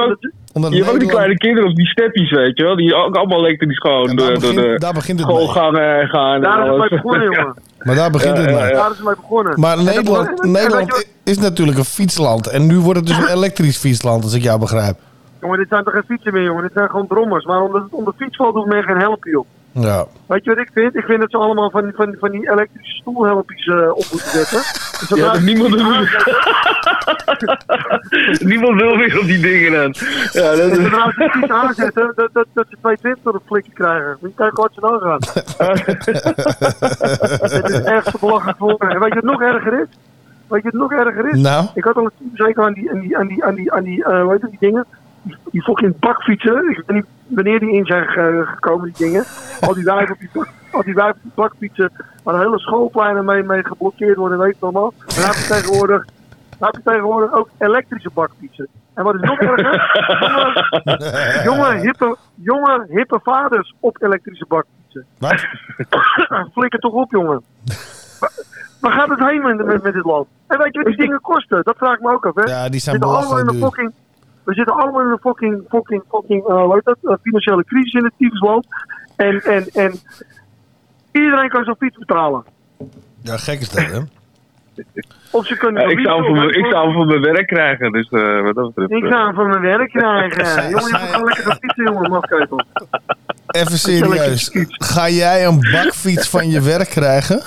[0.53, 2.75] ook, je hebt ook die kleine kinderen of die steppies, weet je wel.
[2.75, 6.33] Die ook allemaal elektrisch gewoon door, door begint- de daar begint het schoolgangen gaan.
[6.35, 7.53] en Daar is het mee begonnen, jongen.
[7.79, 8.55] Maar daar begint het mee.
[8.55, 8.69] ja.
[8.69, 9.59] Daar is het mee begonnen.
[9.59, 12.47] Maar Nederland, Nederland is natuurlijk een fietsland.
[12.47, 14.97] En nu wordt het dus een elektrisch fietsland, als ik jou begrijp.
[15.41, 16.63] Jongen, dit zijn toch geen fietsen meer, jongen.
[16.63, 17.45] Dit zijn gewoon drommers.
[17.45, 19.47] Maar omdat het om de fiets valt, doet men geen helmpje op.
[19.73, 20.05] Ja.
[20.25, 20.95] Weet je wat ik vind?
[20.95, 24.57] Ik vind dat ze allemaal van, van, van die elektrische stoelhelmpjes eh, op moeten zetten.
[24.99, 26.07] Dus Ja, dat niemand wil-
[28.49, 29.93] Niemand wil weer op die dingen dan.
[30.31, 30.75] Ja, dat en is...
[30.75, 34.17] zodra ze die aanzetten, dat, dat, dat ze 220 door het flikken krijgen.
[34.21, 35.19] Moet je kijken wat ze dan gaan.
[37.51, 38.77] Het is echt te belachelijk voor.
[38.77, 39.87] En weet je wat nog erger is?
[40.47, 41.39] Weet je wat nog erger is?
[41.39, 41.65] Nou?
[41.73, 44.03] Ik had al eens zeker aan die, aan die, aan die, aan die, aan die
[44.03, 44.85] eh, hoe heet het, die dingen?
[45.21, 46.69] Die, die fucking bakfietsen.
[46.69, 47.05] Ik weet niet
[47.35, 49.23] wanneer die in zijn ge- gekomen, die dingen.
[49.61, 50.29] Al die wijven op die,
[50.71, 51.91] al die, wijven op die bakfietsen.
[52.23, 54.93] Waar hele schoolpleinen mee, mee geblokkeerd worden, weet je allemaal.
[55.15, 56.05] Dan heb je tegenwoordig,
[56.57, 58.67] dan heb je tegenwoordig ook elektrische bakfietsen.
[58.93, 59.73] En wat is nog erger?
[61.43, 65.05] jonge, jonge, hippe, jonge, hippe vaders op elektrische bakfietsen.
[65.17, 65.45] Wat?
[66.53, 67.43] Flikker toch op, jongen.
[68.79, 70.27] Waar- gaat het heen met, met, met dit land?
[70.47, 71.63] En weet je wat die dingen kosten?
[71.63, 72.41] Dat vraag ik me ook af, hè?
[72.43, 73.93] Ja, die zijn zitten allemaal in fucking,
[74.43, 76.97] We zitten allemaal in een fucking, fucking, fucking, eh, hoe heet dat?
[77.03, 78.65] Eh, financiële crisis in het tyfusland.
[79.15, 79.93] En, en, en
[81.11, 82.43] iedereen kan zo'n fiets betalen.
[83.21, 83.99] Ja, gek is dat, hè?
[85.31, 87.21] Of ze kunnen Ja, ik, zou hem fiets- voor mijn- ik zou hem voor mijn
[87.21, 88.91] werk krijgen, dus eh, wat dat betreft.
[88.91, 89.11] Ik eh.
[89.11, 90.69] zou hem van mijn werk krijgen.
[90.69, 92.61] jongen, je moet gewoon lekker gaan fietsen, jongen, mafketel.
[93.47, 94.49] Even serieus.
[94.69, 97.41] Ga jij een bakfiets van je werk krijgen?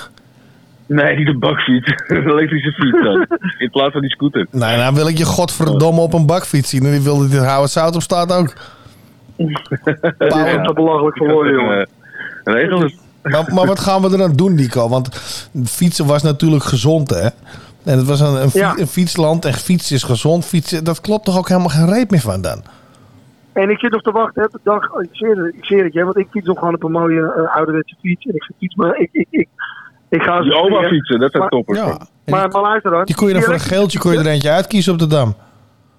[0.87, 1.93] Nee, niet een bakfiets.
[2.07, 3.25] Een elektrische fiets dan.
[3.63, 4.47] In plaats van die scooter.
[4.51, 6.85] Nee, nou wil ik je godverdomme op een bakfiets zien.
[6.85, 8.53] En die wilde dit Howard Zout op staat ook.
[10.17, 11.87] Ja, te belachelijk voor woorden, jongen.
[12.43, 12.95] Regel het.
[13.23, 14.89] Maar, maar wat gaan we er dan doen, Nico?
[14.89, 15.09] Want
[15.65, 17.27] fietsen was natuurlijk gezond, hè?
[17.83, 18.77] En het was een, een, fi- Ja.
[18.77, 20.45] een fietsland en fietsen is gezond.
[20.45, 22.61] Fietsen, dat klopt toch ook helemaal geen reet meer van dan?
[23.53, 24.83] En ik zit nog te wachten hè, op de dag.
[25.01, 27.33] Ik zweer, het, ik zweer het je, want ik fiets nog gewoon op een mooie
[27.33, 28.25] eh, ouderwetse fiets.
[28.25, 29.47] En ik fiets maar ik, ik, ik,
[30.09, 31.79] ik ga Die oma fietsen, dat zijn Maar- toppers.
[31.79, 31.97] Ja.
[32.25, 33.05] Maar, maar luister dan.
[33.05, 35.35] Die kon je dan voor een geeltje kon je er eentje uitkiezen op de dam.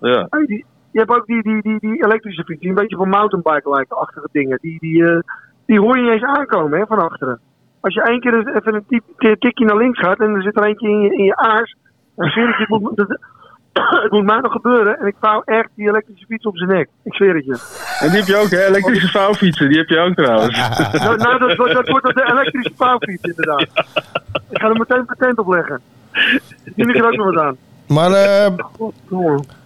[0.01, 0.27] Ja.
[0.31, 3.09] Hey, die, je hebt ook die, die, die, die elektrische fiets, die een beetje van
[3.09, 4.59] mountainbike lijken-achtige dingen.
[4.61, 5.19] Die, die, eh,
[5.67, 7.41] die hoor je niet eens aankomen hè, van achteren.
[7.81, 10.65] Als je één keer eens even een tikje naar links gaat en er zit er
[10.65, 11.75] eentje in je, in je aars,
[12.17, 13.19] dan zweer ik je, dat-
[14.05, 16.89] het moet mij nog gebeuren en ik vouw echt die elektrische fiets op zijn nek.
[17.03, 17.59] Ik zweer het je.
[18.01, 18.67] En die heb je ook, hè?
[18.67, 20.57] Elektrische vouwfietsen, die heb je ook trouwens.
[20.93, 23.61] Nou, nou dat, dat, dat wordt de elektrische vouwfiets inderdaad.
[24.51, 25.81] Ik ga er meteen patent op leggen.
[26.75, 27.57] Die ligt er ook nog wat aan.
[27.87, 28.53] Maar eh.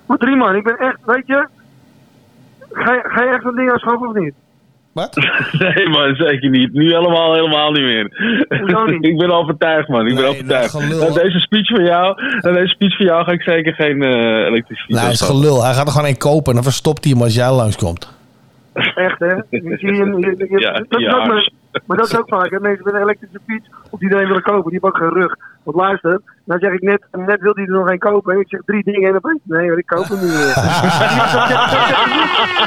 [0.07, 1.47] Maar drie man, ik ben echt, weet je...
[2.73, 4.35] Ga je, ga je echt zo'n ding aanschaffen of niet?
[4.93, 5.17] Wat?
[5.59, 6.73] Nee man, zeker niet.
[6.73, 8.05] Nu helemaal, helemaal niet meer.
[8.93, 9.05] Niet?
[9.05, 10.73] ik ben overtuigd man, ik ben overtuigd.
[10.75, 14.47] Na deze speech van jou, na deze speech van jou ga ik zeker geen eh
[14.47, 15.65] elektrische fiets nou, is gelul.
[15.65, 18.22] Hij gaat er gewoon één kopen en dan verstopt hij hem als jij langskomt.
[18.95, 19.35] Echt, hè?
[19.51, 21.27] Je zie hem, je- je- Ja, dat is ja.
[21.27, 21.51] maar,
[21.87, 22.61] maar dat is ook vaak, hè?
[22.61, 25.21] Mensen met een elektrische fiets, of die er een willen kopen, die hebben ook geen
[25.23, 25.37] rug.
[25.63, 28.35] Want luister, nou zeg ik net, net wil hij er nog een kopen.
[28.35, 30.33] En ik zeg drie dingen en dan ben ik, nee, hoor, ik koop hem niet
[30.33, 30.55] meer.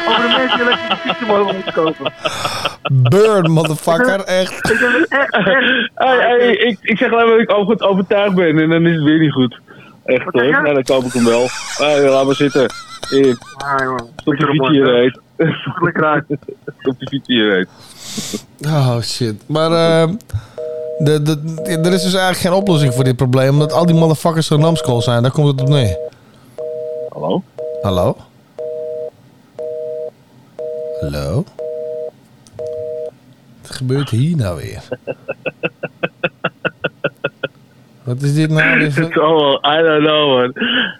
[0.07, 2.14] Over de mensen die elektrische fietsen mogen moeten kopen.
[3.10, 4.19] Burn, motherfucker.
[4.23, 4.69] Echt.
[4.72, 5.90] Ik ben echt, echt.
[5.95, 9.03] Hey, hey, ik, ik zeg alleen dat ik over, overtuigd ben en dan is het
[9.03, 9.60] weer niet goed.
[10.06, 11.45] Echt hoor, zeg nou, dan koop ik hem wel.
[11.77, 12.65] Hey, laat maar zitten.
[13.10, 15.19] Hier, Ah, de fiets hier heet.
[15.80, 16.24] Lekker uit.
[16.80, 17.70] Stop de fiets hier heet.
[18.66, 19.44] Oh shit.
[19.48, 20.14] Maar eh,
[20.98, 23.49] de, de, er is dus eigenlijk geen oplossing voor dit probleem.
[23.49, 25.22] Omdat al die motherfuckers zo'n namschool zijn.
[25.22, 25.98] Daar komt het op neer.
[27.10, 27.44] Hallo?
[27.82, 28.18] Hallo?
[30.99, 31.44] Hallo?
[33.62, 34.84] Wat gebeurt hier nou weer?
[38.03, 38.62] Wat is dit nou?
[38.62, 40.49] Het is allemaal, I don't know man.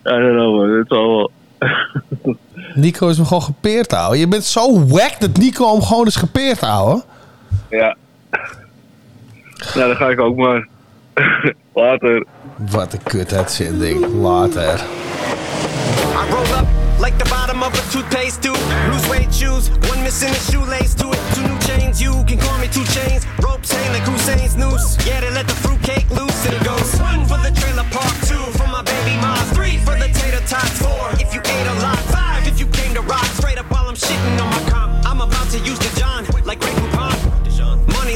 [0.04, 1.32] I don't know man, het is allemaal...
[2.76, 4.20] Nico is hem gewoon gepeerd houden.
[4.20, 7.04] Je bent zo wack dat Nico hem gewoon is gepeerd houden.
[7.70, 7.96] Ja.
[9.76, 10.68] Nou, dan ga ik ook maar.
[11.74, 12.26] Later.
[12.58, 14.06] Wat een kut uitzending.
[14.14, 14.80] Later.
[14.80, 16.68] I roll up
[17.00, 18.60] like the bottom of a toothpaste tube.
[18.92, 21.20] Loose weight shoes, one missing a shoelace to it.
[21.34, 23.26] Two new chains, you can call me two chains.
[23.40, 24.98] Ropes hang like Hussein's noose.
[25.08, 26.35] Yeah, they let the fruitcake loose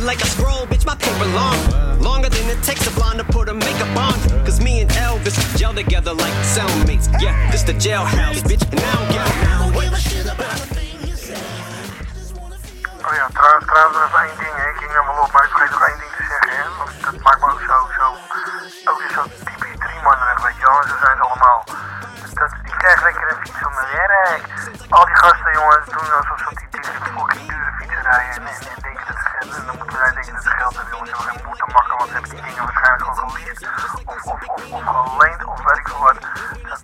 [0.09, 1.59] like a scroll, bitch, my paper long.
[2.01, 4.17] Longer than it takes a blonde to put a makeup on.
[4.43, 7.05] Cause me and Elvis gel together like cellmates.
[7.21, 9.69] Yeah, this the jailhouse, bitch, and I don't give a now.
[13.05, 14.55] Oh ja, trouwens, trouwens nog even één ding.
[14.61, 14.69] hè.
[14.69, 16.51] Ik ging helemaal op, maar ik vergeet nog één ding te zeggen.
[16.57, 16.63] Hè.
[17.05, 18.05] Dat maakt me ook zo, zo,
[18.89, 19.68] ook weer zo typisch
[20.43, 20.81] weet wel.
[20.81, 21.63] En zo zijn allemaal.
[22.33, 22.51] Dat,
[23.03, 24.43] lekker een fiets van mijn werk.
[24.89, 28.47] Al die gasten, jongen, doen alsof ze die, die fucking dure fietsen rijden.
[28.47, 30.93] En, en, en denken dat ze en dan moeten wij denken dat ze geld hebben,
[30.93, 31.09] jongens.
[31.09, 33.67] Ze hebben te makken, want ze hebben die dingen waarschijnlijk gewoon geleased.
[34.05, 36.13] Of, of, of, of geleend, of weet ik veel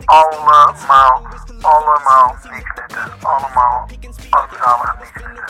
[0.06, 0.76] allemaal,
[1.62, 3.14] allemaal niks netten.
[3.22, 3.88] Allemaal
[4.30, 5.46] armzalige niks netten.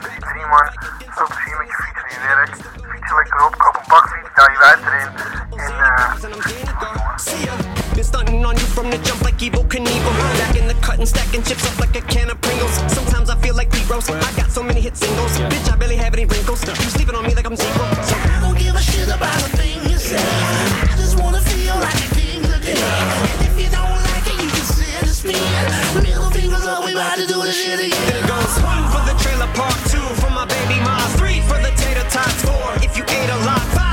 [0.00, 0.70] Dus die drie man,
[1.10, 2.54] veel plezier met je fiets en je werk.
[2.90, 5.10] Fiets er lekker op, koop een bakfiets, daar je wijf erin.
[5.58, 7.09] En eh...
[7.10, 10.14] Been stunting on you from the jump like Evil Knievel.
[10.38, 12.72] Back in the cut and stacking chips up like a can of Pringles.
[12.92, 14.08] Sometimes I feel like Pete Rose.
[14.08, 15.36] I got so many hit singles.
[15.50, 16.62] Bitch, I barely have any wrinkles.
[16.66, 17.74] You sleeping on me like I'm zero.
[18.06, 20.22] So I don't give a shit about a thing you say.
[20.22, 22.78] I just wanna feel like a king today.
[22.78, 26.02] And if you don't like it, you can send a spin.
[26.06, 28.06] Middle fingers up, we about to do this shit again.
[28.06, 31.58] Then it goes one for the trailer park, two for my baby mom, three for
[31.58, 33.89] the tater tots, four if you ate a lot, five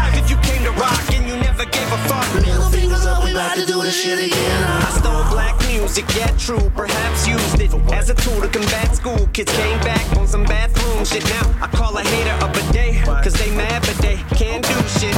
[3.58, 4.64] to do this shit again.
[4.64, 6.70] I stole black music, yeah, true.
[6.76, 9.28] Perhaps used it as a tool to combat school.
[9.34, 11.24] Kids came back on some bathroom shit.
[11.26, 14.76] Now I call a hater up a day, cause they mad, but they can't do
[15.00, 15.18] shit.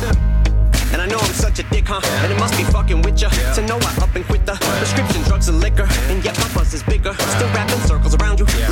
[0.94, 2.02] And I know I'm such a dick, huh?
[2.24, 5.22] And it must be fucking with ya to know I up and quit the prescription
[5.24, 5.88] drugs and liquor.
[6.08, 7.14] And yet my buzz is bigger.
[7.14, 8.16] Still rapping circles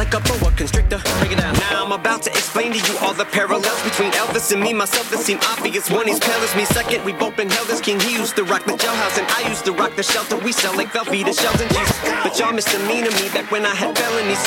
[0.07, 0.99] like a boa constrictor.
[1.19, 1.53] Break it down.
[1.53, 5.09] Now I'm about to explain to you all the parallels between Elvis and me, myself
[5.11, 5.89] that seem obvious.
[5.89, 6.65] One, he's pale as me.
[6.65, 7.99] Second, we both been held as king.
[7.99, 10.37] He used to rock the jailhouse, and I used to rock the shelter.
[10.37, 11.93] We sell like Velveeta shells and cheese.
[12.23, 14.43] But y'all misdemeanor me back when I had felonies.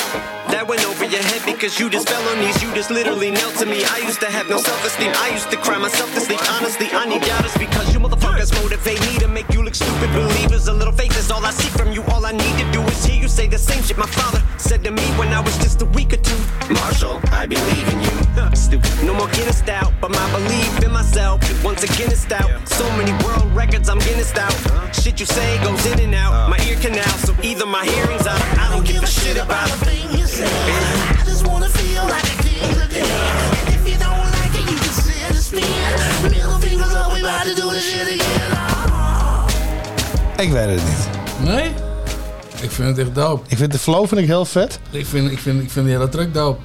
[0.51, 2.61] That went over your head because you just fell on these.
[2.63, 3.85] You just literally knelt to me.
[3.85, 5.13] I used to have no self esteem.
[5.17, 6.41] I used to cry myself to sleep.
[6.57, 10.11] Honestly, I need doubters because you motherfuckers motivate me to make you look stupid.
[10.13, 12.03] Believers, a little faith is all I seek from you.
[12.11, 14.85] All I need to do is hear you say the same shit my father said
[14.85, 16.37] to me when I was just a week or two.
[16.73, 18.57] Marshall, I believe in you.
[18.57, 18.91] Stupid.
[19.05, 22.51] No more Guinness out, but my belief in myself once again is out.
[22.69, 24.55] So many world records, I'm Guinness out.
[24.95, 26.33] Shit you say goes in and out.
[26.33, 26.49] Uh.
[26.51, 28.41] My ear canal, so either my hearing's out.
[28.41, 30.47] or I don't give a shit about a thing you say.
[30.47, 33.01] I just wanna feel like a king today.
[33.01, 36.31] And if you don't like it, you can sit and spin.
[36.31, 38.57] Middle fingers up, we about to do this shit again.
[40.37, 41.09] Ik weet het niet.
[41.55, 41.90] Nee?
[42.63, 43.43] Ik vind het echt dope.
[43.49, 44.79] Ik vind de flow vind ik heel vet.
[44.91, 46.61] Ik vind, ik vind, ik vind die hele track dope.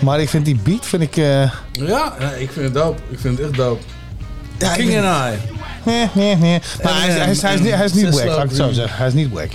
[0.00, 1.16] Maar ik vind die beat vind ik...
[1.16, 3.00] eh, Ja, ik vind het dope.
[3.10, 3.82] Ik vind het echt dope.
[4.58, 5.38] Ja, King vind- and I.
[5.84, 6.60] Nee, nee, nee.
[6.82, 8.48] Maar hij, is, hij, is, hij, is niet, hij is niet Zes wack, laat ik
[8.48, 8.96] het zo zeggen.
[8.98, 9.48] Hij is niet wack.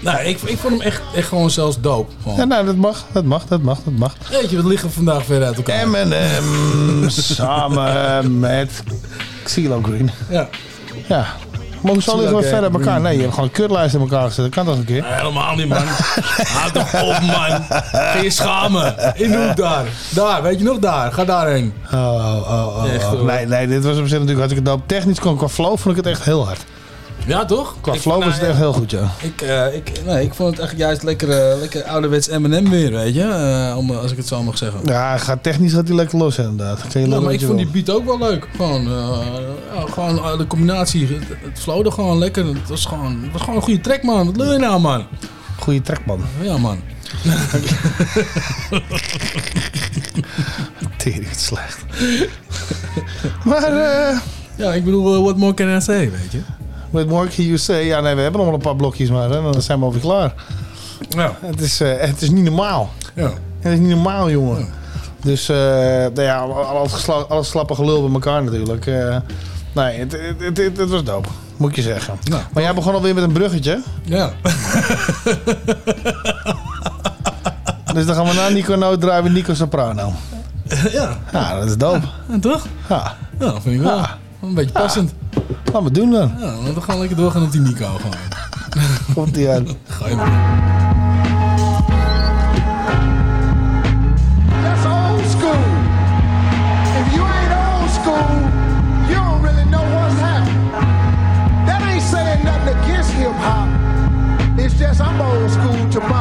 [0.00, 2.12] Nou, ik, ik vond hem echt, echt gewoon zelfs dope.
[2.22, 2.36] Gewoon.
[2.38, 4.14] Ja, nou, dat mag, dat mag, dat mag, dat mag.
[4.30, 5.88] Weet je, wat liggen we vandaag weer uit elkaar?
[5.88, 8.70] M&M samen met
[9.42, 10.10] Xilo Green.
[10.28, 10.48] Ja.
[11.08, 11.26] Ja.
[11.82, 12.54] Maar hoezo liggen we Green.
[12.54, 13.00] ver uit elkaar?
[13.00, 14.44] Nee, je hebt gewoon een kutlijst in elkaar gezet.
[14.44, 15.04] Dat kan toch een keer?
[15.06, 15.82] Helemaal niet, man.
[16.56, 17.62] Houd toch op, man.
[17.92, 18.94] Ga je schamen.
[19.14, 19.84] In de hoek daar.
[20.14, 21.12] Daar, weet je nog daar?
[21.12, 21.74] Ga daarheen.
[21.92, 22.00] Oh,
[22.48, 22.92] oh, oh.
[22.94, 23.10] Echt, oh.
[23.10, 23.24] hoor.
[23.24, 24.86] Nee, nee, dit was op zich natuurlijk hartstikke dope.
[24.86, 26.64] Technisch, qua qua flow vond ik het echt heel hard.
[27.26, 27.74] Ja, toch?
[27.80, 28.50] Qua Ik- flow nou, was het ja.
[28.50, 29.10] echt heel goed, ja.
[29.20, 32.90] Ik, eh, ik, nee, ik vond het echt juist lekker, eh, lekker ouderwets M&M weer,
[32.92, 33.22] weet je.
[33.22, 34.80] Eh, om, als ik het zo mag zeggen.
[34.84, 36.92] Ja, gaat technisch gaat hij lekker los inderdaad.
[36.92, 38.48] Je Ja, maar ik vond die beat ook wel leuk.
[38.56, 38.82] Gewoon,
[39.74, 41.06] ja, gewoon de combinatie.
[41.06, 42.46] Het, het flowde gewoon lekker.
[42.46, 44.26] Het was gewoon, het was gewoon een goede track, man.
[44.26, 45.06] Wat wil je nou, man?
[45.58, 46.20] Goeie track, man.
[46.40, 46.80] Ja, man.
[50.96, 51.84] Tering, wat slecht.
[53.44, 54.18] maar, eh...
[54.56, 56.40] Ja, ik bedoel, what more can I say, weet je?
[56.90, 57.84] What more can you say?
[57.86, 60.00] Ja, nee, we hebben nog wel een paar blokjes, maar hè, dan zijn we alweer
[60.00, 60.34] klaar.
[61.08, 61.36] Ja.
[61.40, 62.90] Het is, eh, het is niet normaal.
[63.14, 63.30] Ja.
[63.60, 64.68] Het is niet normaal, jongen.
[65.22, 68.86] Dus, eh nou ja, al het, gesla- al het slappe gelul bij elkaar natuurlijk.
[68.86, 69.16] eh,
[69.74, 72.18] nee, het, het, het, was dope, moet je zeggen.
[72.52, 73.82] Maar jij begon alweer met een bruggetje.
[74.04, 74.30] Ja.
[77.94, 80.12] Dus dan gaan we naar Nico Nou draaien met Nico Soprano.
[80.92, 81.18] Ja.
[81.32, 82.06] Ja, dat is dope.
[82.28, 82.66] Ja, toch?
[82.88, 83.16] Ja.
[83.38, 83.96] Ja, vind ik wel.
[83.96, 84.18] Ja.
[84.42, 85.12] Een beetje passend.
[85.64, 86.32] Laten we doen dan.
[86.38, 88.16] Ja, want we gaan lekker doorgaan op die Nico gewoon.
[89.14, 89.66] Komt die aan.
[89.88, 90.58] Ga je maar.
[94.62, 95.62] That's old school.
[97.00, 98.28] If you ain't old school,
[99.08, 100.70] you don't really know what's happening.
[101.66, 103.68] That ain't saying nothing against hip hop.
[104.58, 106.19] It's just I'm old school to my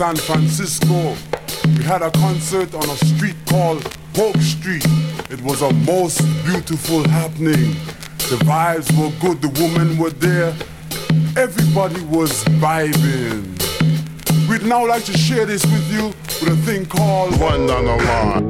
[0.00, 1.14] San Francisco.
[1.76, 3.82] We had a concert on a street called
[4.14, 4.82] Polk Street.
[5.28, 7.74] It was a most beautiful happening.
[8.16, 10.54] The vibes were good, the women were there.
[11.36, 12.32] Everybody was
[12.62, 13.44] vibing.
[14.48, 16.06] We'd now like to share this with you
[16.40, 18.44] with a thing called One on the Line.
[18.44, 18.49] Oh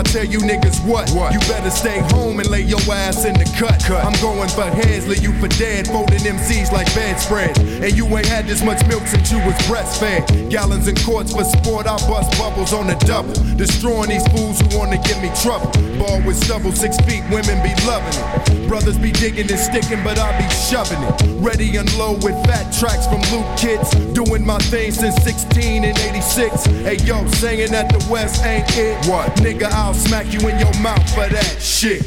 [0.00, 1.12] I tell you niggas what?
[1.12, 3.84] You better stay home and lay your ass in the cut.
[3.84, 4.02] cut.
[4.02, 7.58] I'm going for heads, lay you for dead, folding MCs like bedspreads.
[7.58, 10.48] And you ain't had this much milk since you was breastfed.
[10.48, 13.36] Gallons and quarts for sport, I bust bubbles on the double.
[13.60, 15.70] Destroying these fools who wanna give me trouble.
[15.98, 18.66] Ball with stubble, six feet, women be loving it.
[18.66, 21.42] Brothers be digging and sticking, but I be shoving it.
[21.44, 23.90] Ready and low with fat tracks from Luke Kids.
[24.14, 26.64] Doing my thing since 16 and 86.
[26.64, 28.96] Hey yo, saying that the West ain't it.
[29.06, 29.28] What?
[29.44, 32.00] Nigga, I'll smack you in your mouth for that shit.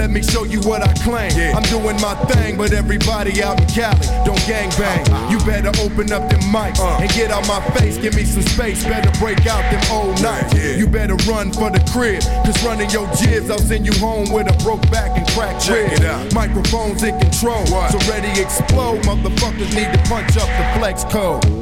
[0.00, 1.30] Let me show you what I claim.
[1.54, 5.04] I'm doing my thing, but everybody out in Cali don't gang bang.
[5.30, 7.98] You better open up them mics and get out my face.
[7.98, 8.82] Give me some space.
[8.82, 10.54] Better break out them old nights.
[10.54, 14.48] You better run for the crib, cause running your jibs, I'll send you home with
[14.48, 16.32] a broke back and cracked ribs.
[16.34, 19.02] Microphones in control, so ready explode.
[19.02, 21.59] Motherfuckers need to punch up the flex code.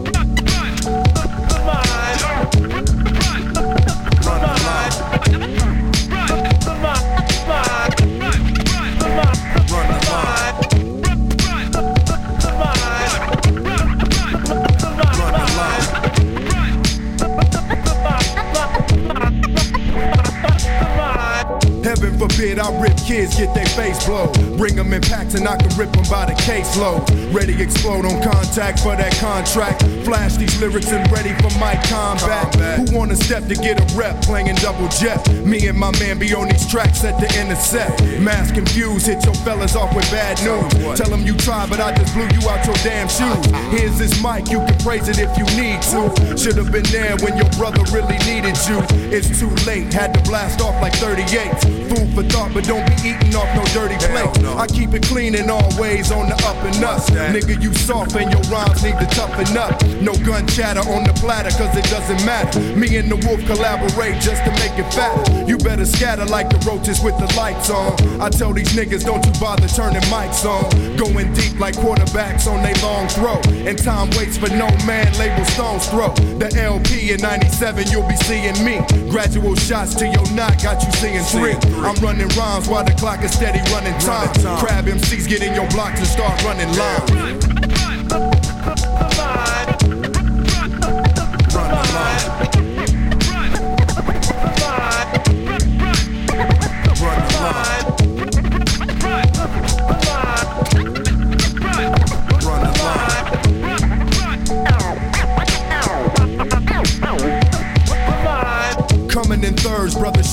[25.39, 27.07] And I can rip them by the caseload.
[27.33, 29.83] Ready explode on contact for that contract.
[30.05, 32.55] Flash these lyrics and ready for my combat.
[32.79, 35.23] Who wanna step to get a rep playing double jet?
[35.45, 38.03] Me and my man be on these tracks at the intercept.
[38.21, 40.99] Mass confused, hit your fellas off with bad news.
[40.99, 43.47] Tell them you tried, but I just blew you out your damn shoes.
[43.71, 46.37] Here's this mic, you can praise it if you need to.
[46.37, 48.83] Should've been there when your brother really needed you.
[49.15, 51.78] It's too late, had to blast off like 38.
[51.89, 54.29] Food for thought, but don't be eating off no dirty plate.
[54.45, 57.01] I keep it clean and all ways on the up and up.
[57.33, 59.81] Nigga, you soft and your rhymes need to toughen up.
[60.03, 62.61] No gun chatter on the platter, cause it doesn't matter.
[62.77, 65.25] Me and the wolf collaborate just to make it fatter.
[65.47, 67.97] You better scatter like the roaches with the lights on.
[68.21, 70.69] I tell these niggas, don't you bother turning mics on.
[70.97, 73.41] Going deep like quarterbacks on they long throw.
[73.65, 76.13] And time waits for no man, label Stone's throw.
[76.37, 78.85] The LP in 97, you'll be seeing me.
[79.11, 81.57] Gradual shots to your knot, got you seeing three.
[81.85, 84.29] I'm running rhymes while the clock is steady running time.
[84.59, 87.68] Crab MCs get in your blocks and start running lines.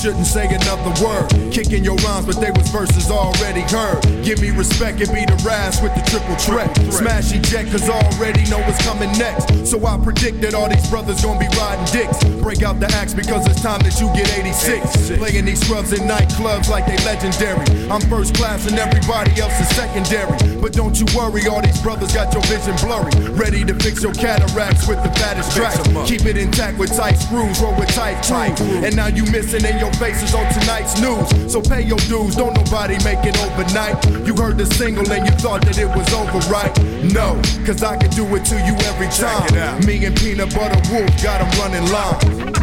[0.06, 1.26] Shouldn't say another word.
[1.50, 3.98] Kicking your rhymes, but they was verses already heard.
[4.22, 6.70] Give me respect and be the ras with the triple threat.
[6.94, 9.66] Smash eject, cause I already know what's coming next.
[9.66, 12.22] So I predict that all these brothers gonna be riding dicks.
[12.38, 15.18] Break out the axe because it's time that you get 86.
[15.18, 17.66] Playing these scrubs in nightclubs like they legendary.
[17.90, 20.38] I'm first class and everybody else is secondary.
[20.62, 23.10] But don't you worry, all these brothers got your vision blurry.
[23.34, 25.82] Ready to fix your cataracts with the fattest tracks.
[26.06, 28.86] Keep it intact with tight screws, roll with tight crew.
[28.86, 31.52] And now you missing in your faces on tonight's news.
[31.52, 33.96] So pay your dues, don't nobody make it overnight.
[34.26, 36.72] You heard the single and you thought that it was over, right?
[37.12, 39.84] No, cause I can do it to you every time.
[39.86, 42.55] Me and Peanut Butter Wolf got 'em running line.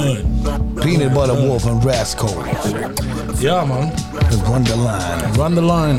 [0.00, 0.20] Line.
[0.74, 2.34] Peanut Butter Wolf en Rascal.
[3.38, 3.90] Ja, man.
[4.44, 5.32] Run the line.
[5.36, 5.98] Run the line.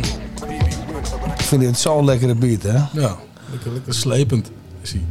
[1.37, 2.73] Ik vind dit zo'n lekkere beat, hè?
[2.73, 3.17] Ja,
[3.51, 4.51] lekker, lekker slepend
[4.81, 5.01] is hij.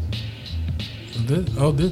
[1.16, 1.48] Wat Dit?
[1.58, 1.90] Oh, dit?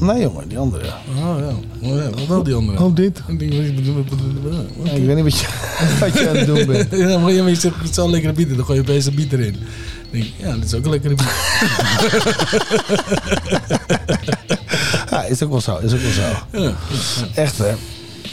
[0.00, 0.84] Nee jongen, die andere.
[0.84, 1.88] Oh ja.
[1.88, 2.10] Oh, ja.
[2.10, 2.84] Wat wel die andere?
[2.84, 3.22] Oh, dit.
[3.26, 5.46] Ik denk, Ja, ik weet niet wat je,
[6.00, 6.90] wat je aan het doen bent.
[7.10, 8.56] Ja, maar je zegt, het een lekkere biet.
[8.56, 9.56] Dan gooi je opeens een biet erin.
[10.10, 11.26] Ik denk, ja, dit is ook een lekkere biet.
[15.10, 15.76] Ja, is ook wel zo.
[15.76, 16.58] Is ook wel zo.
[16.58, 16.74] Ja.
[17.34, 17.74] Echt hè.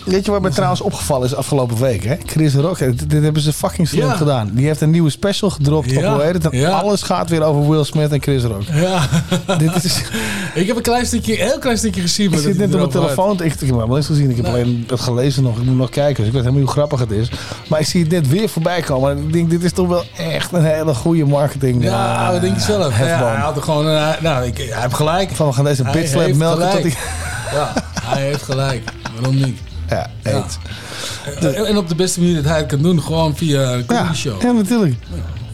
[0.05, 2.03] Weet je wat mij trouwens opgevallen is afgelopen week?
[2.03, 2.15] Hè?
[2.25, 4.13] Chris Rock, hè, dit, dit hebben ze fucking slim Ja.
[4.15, 4.49] gedaan.
[4.53, 5.97] Die heeft een nieuwe special gedropt Ja.
[6.09, 6.45] op hoe heet het?
[6.49, 6.69] En Ja.
[6.69, 8.61] alles gaat weer over Will Smith en Chris Rock.
[8.73, 9.01] Ja.
[9.57, 10.01] Dit is,
[10.53, 12.31] Ik heb een klein stukje, heel klein stukje gezien.
[12.33, 13.33] ik zit net op mijn telefoon.
[13.43, 14.29] Ik, ik heb hem wel eens gezien.
[14.29, 15.57] Ik heb alleen het gelezen nog.
[15.57, 16.15] Ik moet nog kijken.
[16.15, 17.29] Dus ik weet helemaal niet hoe grappig het is.
[17.67, 19.11] Maar ik zie het net weer voorbij komen.
[19.11, 21.83] En ik denk, dit is toch wel echt een hele goede marketing.
[21.83, 22.93] Ja, eh, dat denk ik zelf.
[22.97, 25.31] Hij had er gewoon, eh, nou, ik, hij heeft gelijk.
[25.31, 26.93] Van we gaan deze bitslap melken tot hij...
[27.53, 28.83] Ja, hij heeft gelijk.
[29.15, 29.59] Waarom niet?
[29.89, 30.57] Ja, eet.
[31.39, 34.13] En- En op de beste manier dat hij het kan doen, gewoon via een comedy
[34.13, 34.41] show.
[34.41, 34.95] Ja, natuurlijk.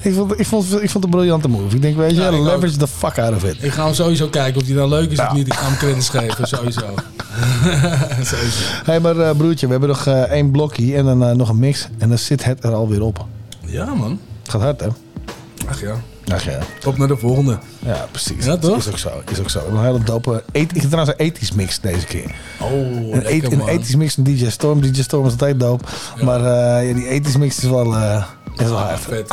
[0.03, 1.75] Ik vond, ik, vond, ik vond het een briljante move.
[1.75, 2.45] Ik denk, weet je, Ja, ik ook.
[2.45, 3.63] leverage the fuck out of it.
[3.63, 5.47] Ik ga hem sowieso kijken of hij nou leuk is of niet.
[5.47, 6.79] Ik ga hem credits geven, sowieso.
[8.31, 8.63] sowieso.
[8.63, 11.49] Hé, hey, maar eh, broertje, we hebben nog eh, één blokje en dan eh, nog
[11.49, 11.87] een mix.
[11.97, 13.25] En dan zit het er alweer op.
[13.65, 14.19] Ja, man.
[14.41, 14.87] Het gaat hard, hè?
[15.69, 15.95] Ach ja.
[16.33, 16.59] Ach ja.
[16.85, 17.59] Op naar de volgende.
[17.79, 18.45] Ja, precies.
[18.45, 18.77] Ja, toch?
[18.77, 19.09] Is ook zo.
[19.31, 19.59] Is ook zo.
[19.69, 20.43] Een hele dope...
[20.51, 22.35] Et, ik heb trouwens een ethisch mix deze keer.
[22.59, 24.81] Oh, Een, lekker, een ethisch mix van DJ Storm.
[24.81, 25.83] DJ Storm is altijd dope.
[26.21, 28.23] Maar eh, ja, die ethisch mix is wel, eh,
[28.57, 28.99] is wel hard.
[29.09, 29.31] Vet,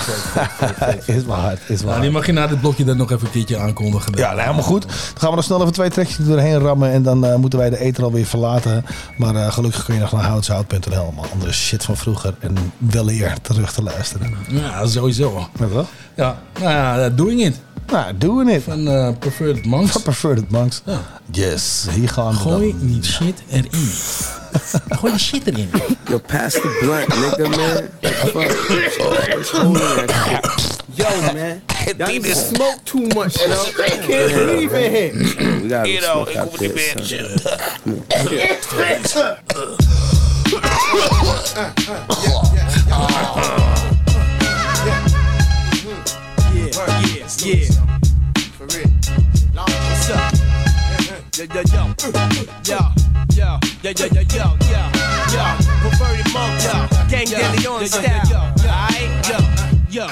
[1.07, 1.59] is wel hard.
[1.61, 2.03] Is wel Nou, hard.
[2.03, 4.13] die mag je na dit blokje dan nog even een keertje aankondigen.
[4.17, 4.83] Ja, nou, helemaal goed.
[4.83, 6.91] Dan gaan we nog snel even twee trekjes doorheen rammen.
[6.93, 8.85] En dan eh, moeten wij de eter alweer verlaten.
[9.17, 13.35] Maar eh, gelukkig kun je nog naar houtzout.nl om andere shit van vroeger en weleer
[13.43, 14.35] terug te luisteren.
[14.49, 15.35] Ja, sowieso.
[15.53, 15.87] Weet je wel?
[16.15, 17.61] Ja, nou ja, doing it.
[17.91, 18.63] Nou, doen we het.
[18.63, 19.93] Van eh Preferred Monks.
[19.93, 20.83] Van Preferred Monks.
[20.85, 21.01] Ja.
[21.31, 22.87] Yes, hier gaan we Gooi dan.
[22.91, 23.69] niet shit erin.
[24.99, 25.71] Gooi die shit erin.
[26.09, 27.89] Yo, pass the blunt, nigga, man.
[28.01, 28.49] Fuck.
[30.99, 31.63] Yo, man.
[31.99, 33.65] Y'all smoke too much, you know?
[33.79, 35.13] I can't breathe in here.
[35.63, 36.99] We gotta You know, smoke out meer.
[39.05, 39.37] son.
[39.49, 39.55] Come
[41.25, 41.39] on.
[42.23, 43.75] Yeah, yeah,
[47.49, 47.65] yeah.
[48.59, 48.91] For real.
[49.55, 50.35] What's up?
[51.39, 51.83] Yo, yo, yo.
[52.65, 52.79] Yo,
[53.35, 54.83] yo, yo, yo, yo, yo, yo,
[55.33, 55.45] yo.
[55.81, 56.75] Perverted monk, yo.
[57.09, 58.21] Gang De Leon style.
[58.69, 59.39] Aight, yo,
[59.89, 60.07] yo.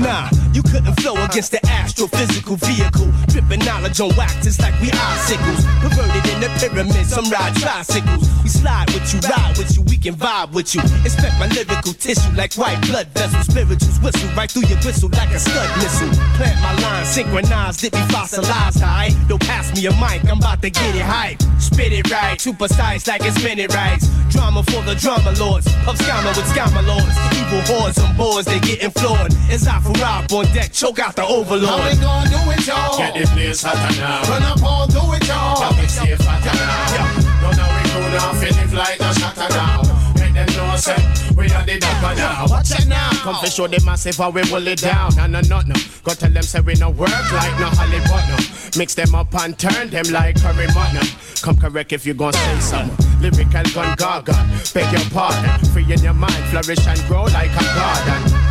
[0.00, 3.08] Nah, you couldn't flow against the astrophysical vehicle.
[3.28, 5.64] Dripping knowledge on wax, it's like we icicles.
[5.80, 8.28] Perverted in the pyramid, some ride tricycles.
[8.42, 10.82] We slide with you, ride with you, we can vibe with you.
[11.04, 13.46] Inspect my lyrical tissue like white blood vessels.
[13.46, 16.12] Spirituals whistle right through your whistle like a scud missile.
[16.36, 19.14] Plant my line, synchronized, it be fossilized, alright?
[19.28, 21.40] Don't pass me a mic, I'm about to get it hype.
[21.58, 24.08] Spit it right, too precise like it's minute rights.
[24.30, 27.16] Drama for the drama lords, of scammer with scammer lords.
[27.38, 29.32] Evil hordes on boards, they getting floored.
[29.48, 31.68] It's out for rob on deck, choke out the overlord.
[31.68, 32.98] How we gonna do it, y'all?
[32.98, 34.22] Get the place hotter now.
[34.28, 35.60] Run up all, do it, y'all.
[35.60, 37.42] Now we safe hotter now.
[37.42, 39.82] No, no, we cool finish like no shatter now.
[40.16, 40.98] Make them know, say,
[41.36, 42.46] we are the dapper now.
[42.48, 43.10] Watch it now.
[43.22, 45.14] Come to show them massive how we pull it down.
[45.16, 45.74] No, no, no, no.
[46.04, 48.36] Go tell them say we no work like no Hollywood, no.
[48.76, 51.06] Mix them up and turn them like curry mutton.
[51.42, 53.20] Come correct if you gon' say something.
[53.20, 54.34] Lyrical gun gaga,
[54.74, 55.70] beg your pardon.
[55.70, 58.41] Free in your mind, flourish and grow like a garden.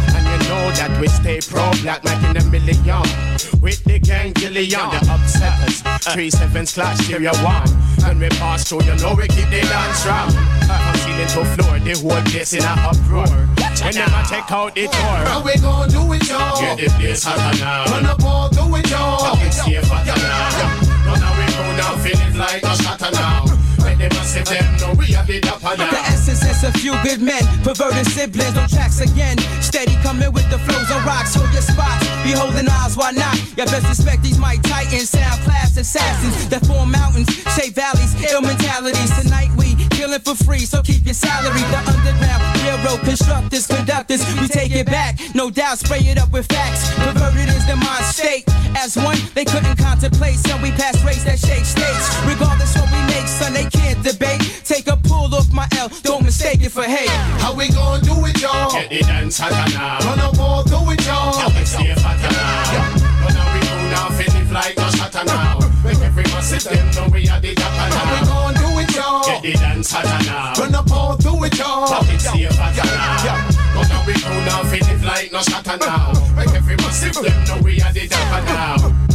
[0.51, 3.07] And know that we stay pro black, making a million.
[3.61, 5.79] With the gang Gillian, the upsetters.
[6.13, 7.69] Three sevens clash stereo oh one.
[8.03, 10.31] When we pass through, you know we keep the dance strong.
[10.67, 13.31] From ceiling to floor, the whole place in a uproar.
[13.79, 15.19] When them a take out the door.
[15.23, 16.59] How we gonna do it, y'all?
[16.59, 17.85] Get the place hotter now.
[17.85, 19.19] Run up all, do it, y'all.
[19.19, 20.91] Fuck it, safe hotter now.
[21.15, 23.60] Now we go now, feeling like a shatter now.
[23.81, 26.93] When them a say them, know we are the dapper The essence is a few
[27.03, 29.37] good men, perverted siblings on tracks again.
[29.61, 32.05] Steady coming with the flows on rocks, hold your spots.
[32.23, 33.35] Be holding eyes, why not?
[33.57, 38.41] You best respect these mic titans, sound class assassins that form mountains, shape valleys, ill
[38.41, 39.11] mentalities.
[39.19, 41.61] Tonight we killing for free, so keep your salary.
[41.73, 45.19] The underground railroad constructors, conductors, we take it back.
[45.35, 46.93] No doubt, spray it up with facts.
[46.95, 48.43] Perverted is the mind state.
[48.75, 52.05] As one, they couldn't contemplate, so we pass race that shake states.
[52.25, 54.41] Regardless what we make, son, they can't debate.
[54.65, 57.09] Take a pull off my L, don't mistake it for hate.
[57.41, 58.71] How we gonna do it, y'all?
[58.71, 59.99] Get the done, Satana.
[60.05, 61.33] Run up all through it, y'all.
[61.65, 63.01] Stay Fatana.
[63.23, 65.61] But now we know now, finish like a Satana.
[65.83, 67.89] When everyone sit them, know we are the top now.
[67.95, 69.23] How we gonna do it, y'all?
[69.23, 70.53] Get it done, now.
[70.59, 71.87] Run up all through it, y'all.
[71.87, 73.61] Stay Fatana.
[73.73, 76.15] But now we know now, finish like no Satana.
[76.35, 79.10] When everyone sit them, know we are the top now.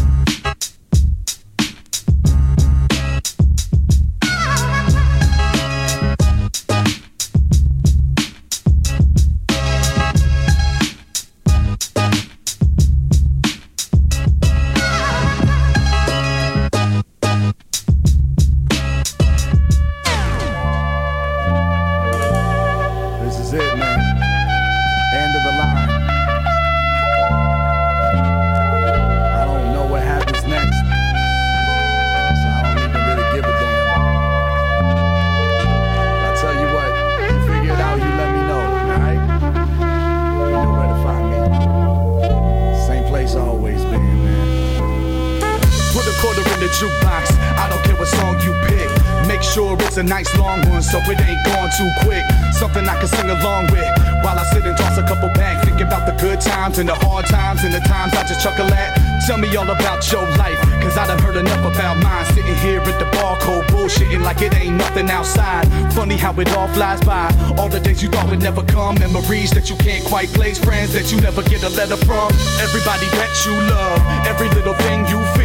[49.97, 52.25] A nice long one so it ain't gone too quick.
[52.53, 53.89] Something I can sing along with
[54.23, 55.65] while I sit and toss a couple back.
[55.65, 58.67] Thinking about the good times and the hard times and the times I just chuckle
[58.67, 58.97] at.
[59.27, 62.27] Tell me all about your life, cause I done heard enough about mine.
[62.35, 65.65] Sitting here at the bar, cold bullshitting like it ain't nothing outside.
[65.93, 67.33] Funny how it all flies by.
[67.57, 68.99] All the days you thought would never come.
[68.99, 70.59] Memories that you can't quite place.
[70.59, 72.29] Friends that you never get a letter from.
[72.61, 74.01] Everybody that you love.
[74.27, 75.36] Every little thing you.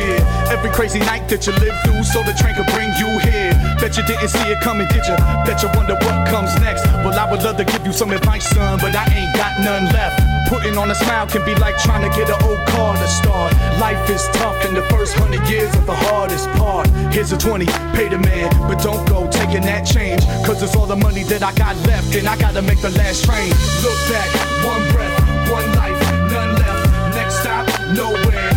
[0.52, 3.56] Every crazy night that you lived through so the train could bring you here.
[3.80, 5.15] Bet you didn't see it coming, did you?
[5.48, 6.84] Bet you wonder what comes next.
[7.07, 9.88] Well, I would love to give you some advice, son, but I ain't got none
[9.95, 10.19] left.
[10.52, 13.56] Putting on a smile can be like trying to get an old car to start.
[13.80, 16.91] Life is tough, and the first hundred years are the hardest part.
[17.15, 17.65] Here's a 20,
[17.95, 20.19] pay the man, but don't go taking that change.
[20.44, 23.23] Cause it's all the money that I got left, and I gotta make the last
[23.23, 23.56] train.
[23.88, 24.28] Look back,
[24.68, 25.15] one breath,
[25.48, 25.95] one life,
[26.28, 27.15] none left.
[27.15, 27.65] Next stop,
[27.95, 28.51] nowhere,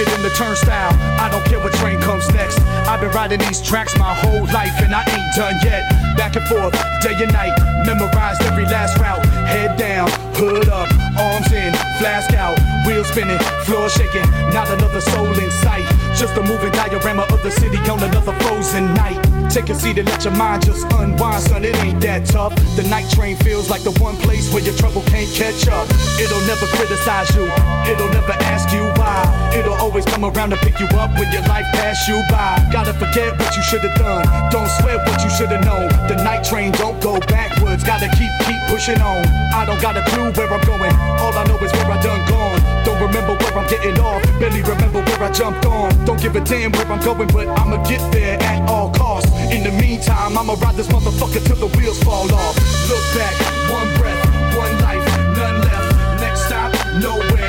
[0.00, 0.96] Ticket in the turnstile.
[1.20, 2.58] I don't care what train comes next.
[2.88, 5.84] I've been riding these tracks my whole life and I ain't done yet.
[6.16, 6.72] Back and forth,
[7.02, 7.52] day and night.
[7.84, 9.20] Memorized every last route.
[9.44, 10.08] Head down,
[10.40, 10.88] hood up,
[11.20, 12.56] arms in, flask out.
[12.86, 14.24] Wheels spinning, floor shaking.
[14.56, 15.84] Not another soul in sight.
[16.16, 19.18] Just a moving diorama the city on another frozen night.
[19.50, 21.64] Take a seat and let your mind just unwind, son.
[21.64, 22.54] It ain't that tough.
[22.76, 25.90] The night train feels like the one place where your trouble can't catch up.
[26.22, 27.50] It'll never criticize you.
[27.90, 29.26] It'll never ask you why.
[29.56, 32.62] It'll always come around to pick you up when your life pass you by.
[32.70, 34.22] Gotta forget what you should have done.
[34.52, 35.88] Don't sweat what you should have known.
[36.06, 37.82] The night train don't go backwards.
[37.82, 39.26] Gotta keep keep pushing on.
[39.50, 40.94] I don't got a clue where I'm going.
[41.18, 42.60] All I know is where I done gone.
[42.84, 44.22] Don't remember where I'm getting off.
[44.38, 45.90] Barely remember where I jumped on.
[46.04, 49.30] Don't give a damn where I'm going, but I'ma get there at all costs.
[49.52, 52.54] In the meantime, I'ma ride this motherfucker till the wheels fall off.
[52.88, 53.34] Look back,
[53.70, 54.22] one breath,
[54.56, 55.06] one life,
[55.38, 56.20] none left.
[56.20, 57.39] Next stop, nowhere,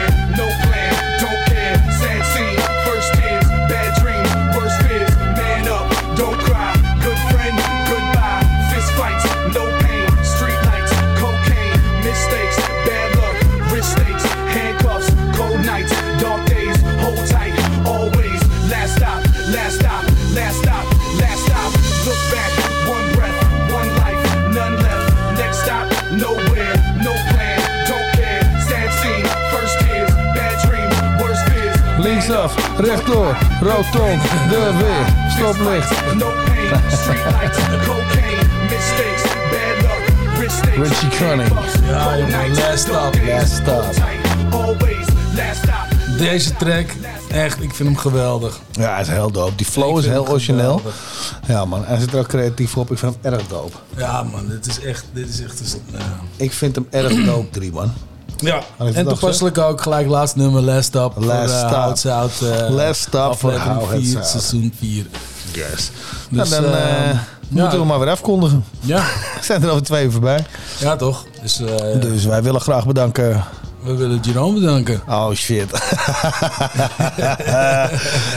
[32.77, 35.89] rechtdoor, rotonde, de weer, stoplicht.
[36.15, 40.87] No pain, street lights, cocaine, mistakes, bad luck, wrist stakes.
[40.89, 41.49] Richie Cunning.
[42.57, 43.15] Last stop.
[43.27, 43.83] Last stop.
[46.17, 46.85] Deze track,
[47.31, 48.59] echt, ik vind hem geweldig.
[48.71, 49.55] Ja, hij is heel dope.
[49.55, 50.77] Die flow Ik is heel origineel.
[50.77, 50.95] geweldig.
[51.47, 52.91] Ja man, hij zit er ook creatief op.
[52.91, 53.77] Ik vind hem erg dope.
[53.97, 56.19] Ja man, dit is echt, dit is echt, een- ja.
[56.35, 57.93] Ik vind hem erg dope, drie man.
[58.41, 61.13] Ja, en toepasselijk ook gelijk laatste nummer, Last Stop.
[61.17, 61.71] Last voor, eh, Stop.
[61.71, 64.25] How It's Out, eh, Last Stop voor Out.
[64.25, 65.05] seizoen 4.
[65.53, 65.91] Yes.
[66.29, 67.17] Dus, nou, dan eh, eh,
[67.49, 68.65] moeten we maar weer afkondigen.
[68.79, 68.97] Ja.
[69.39, 70.45] We zijn er over twee uur voorbij.
[70.79, 71.25] Ja, toch?
[71.41, 73.43] Dus, eh, Dus wij willen graag bedanken.
[73.83, 75.01] We willen Jerome bedanken.
[75.07, 75.71] Oh shit.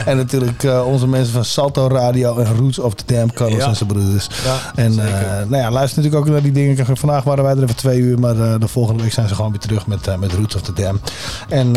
[0.05, 3.67] en natuurlijk eh, onze mensen van Salto Radio en Roots of the Dam, Carlos Ja.
[3.67, 4.27] en zijn broeders.
[4.45, 6.97] Ja, en eh, nou ja, luister natuurlijk ook naar die dingen.
[6.97, 9.51] Vandaag waren wij er even twee uur, maar eh, de volgende week zijn ze gewoon
[9.51, 10.99] weer terug met, met Roots of the Dam.
[11.49, 11.73] En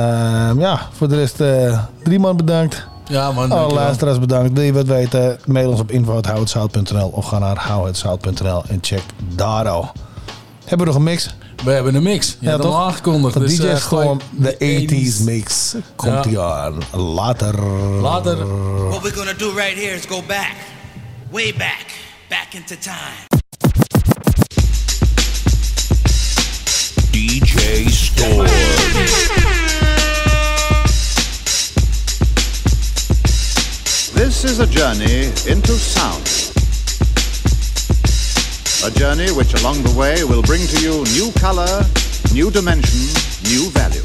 [0.58, 1.36] ja, voor de rest
[2.02, 2.86] drie man bedankt.
[3.08, 4.52] Ja man, Alle luisteraars bedankt.
[4.52, 5.38] Wil je wat weten?
[5.46, 9.02] Mail ons op info.houhetzout.nl of ga naar houhetzout.nl en check
[9.34, 9.92] daar al.
[10.64, 11.34] Hebben we nog een mix?
[11.64, 12.36] We hebben een mix.
[12.40, 13.32] Je hebt hem al aangekondigd.
[13.32, 15.74] Van dus, DJ eh, Storm, gooi- de 80s mix.
[15.96, 16.40] Komt Ja.
[16.40, 17.00] aan.
[17.00, 17.60] Later.
[18.00, 18.36] Later.
[18.88, 20.54] What we're gonna do right here is go back,
[21.30, 21.86] way back,
[22.28, 23.26] back into time.
[27.10, 28.46] DJ Storm.
[34.14, 36.47] This is a journey into sound.
[38.84, 41.84] A journey which along the way will bring to you new color,
[42.32, 43.00] new dimension,
[43.42, 44.04] new value.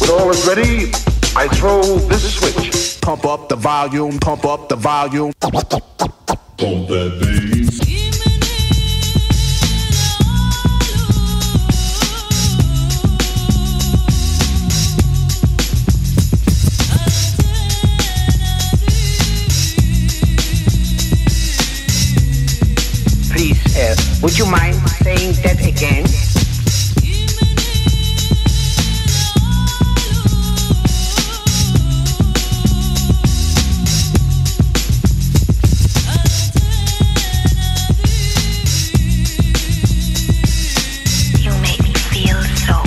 [0.00, 0.92] When all is ready,
[1.34, 3.00] I throw this switch.
[3.00, 5.32] Pump up the volume, pump up the volume.
[5.40, 5.52] Pump
[6.88, 7.95] that bass.
[24.26, 24.74] Would you mind
[25.04, 26.04] saying that again?
[41.38, 42.82] You make me feel so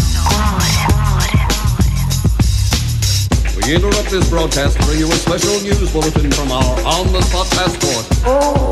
[3.56, 8.06] We interrupt this broadcast to bring you a special news bulletin from our on-the-spot passport.
[8.26, 8.69] Oh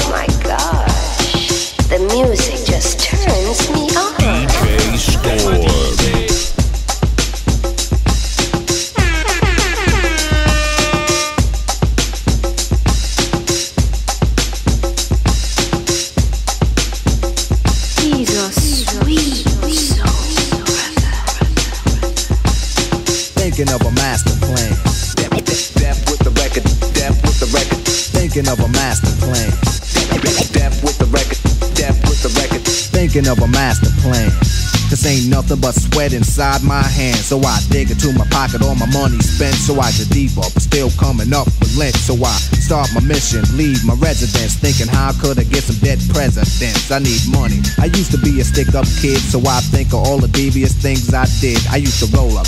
[35.98, 37.18] sweat inside my hand.
[37.18, 39.56] So I dig into my pocket, all my money spent.
[39.56, 41.95] So I get deeper, but still coming up with lint.
[41.95, 44.53] So I start my mission, leave my residence.
[44.61, 46.91] Thinking how could I get some dead presidents?
[46.91, 47.65] I need money.
[47.82, 50.74] I used to be a stick up kid, so I think of all the devious
[50.74, 51.57] things I did.
[51.74, 52.45] I used to roll up,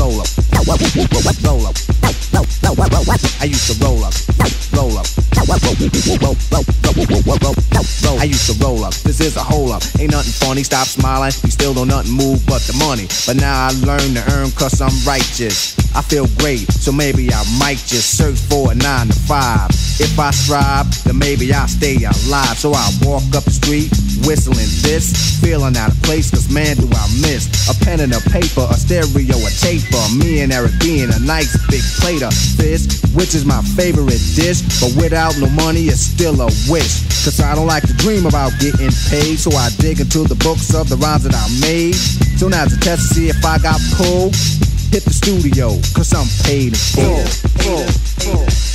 [0.00, 1.76] roll up, roll up, roll up.
[3.40, 4.16] I used to roll up,
[4.72, 5.06] roll up,
[5.36, 5.58] roll
[8.18, 8.94] I used to roll up.
[9.06, 9.82] This is a hole up.
[9.98, 10.64] Ain't nothing funny.
[10.64, 11.32] Stop smiling.
[11.44, 13.06] You still don't nothing move but the money.
[13.26, 15.78] But now I learn to earn cause I'm righteous.
[15.94, 19.70] I feel great, so maybe I might just search for a nine to five.
[19.98, 22.58] If I strive, then maybe I'll stay alive.
[22.58, 23.90] So I walk up the street,
[24.26, 28.20] whistling this, feeling out of place, cause man, do I miss a pen and a
[28.30, 30.02] paper, a stereo, a taper.
[30.18, 32.84] Me and Eric being a nice big plate of fish,
[33.14, 34.60] which is my favorite dish.
[34.80, 37.07] But without no money, it's still a wish.
[37.28, 40.74] Cause I don't like to dream about getting paid, so I dig into the books
[40.74, 41.94] of the rhymes that I made.
[42.40, 44.34] So now's a test to see if I got pulled.
[44.88, 47.26] Hit the studio, cause I'm paid in full.
[47.60, 48.67] full, full.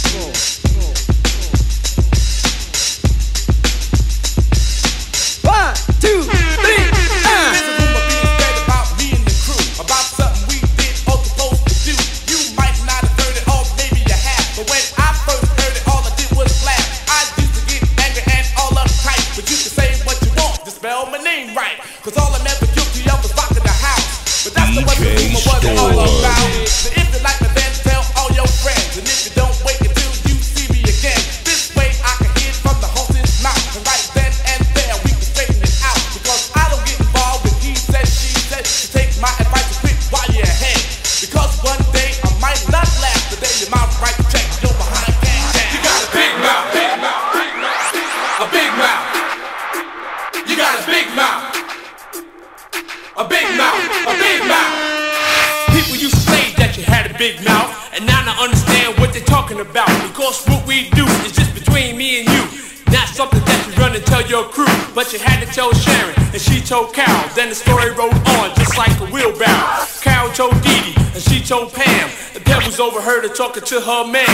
[72.84, 74.28] Overheard her talking to her man.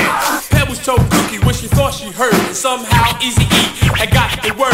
[0.50, 3.64] Pebbles told Cookie what she thought she heard, and somehow Easy E
[3.94, 4.74] had got the word.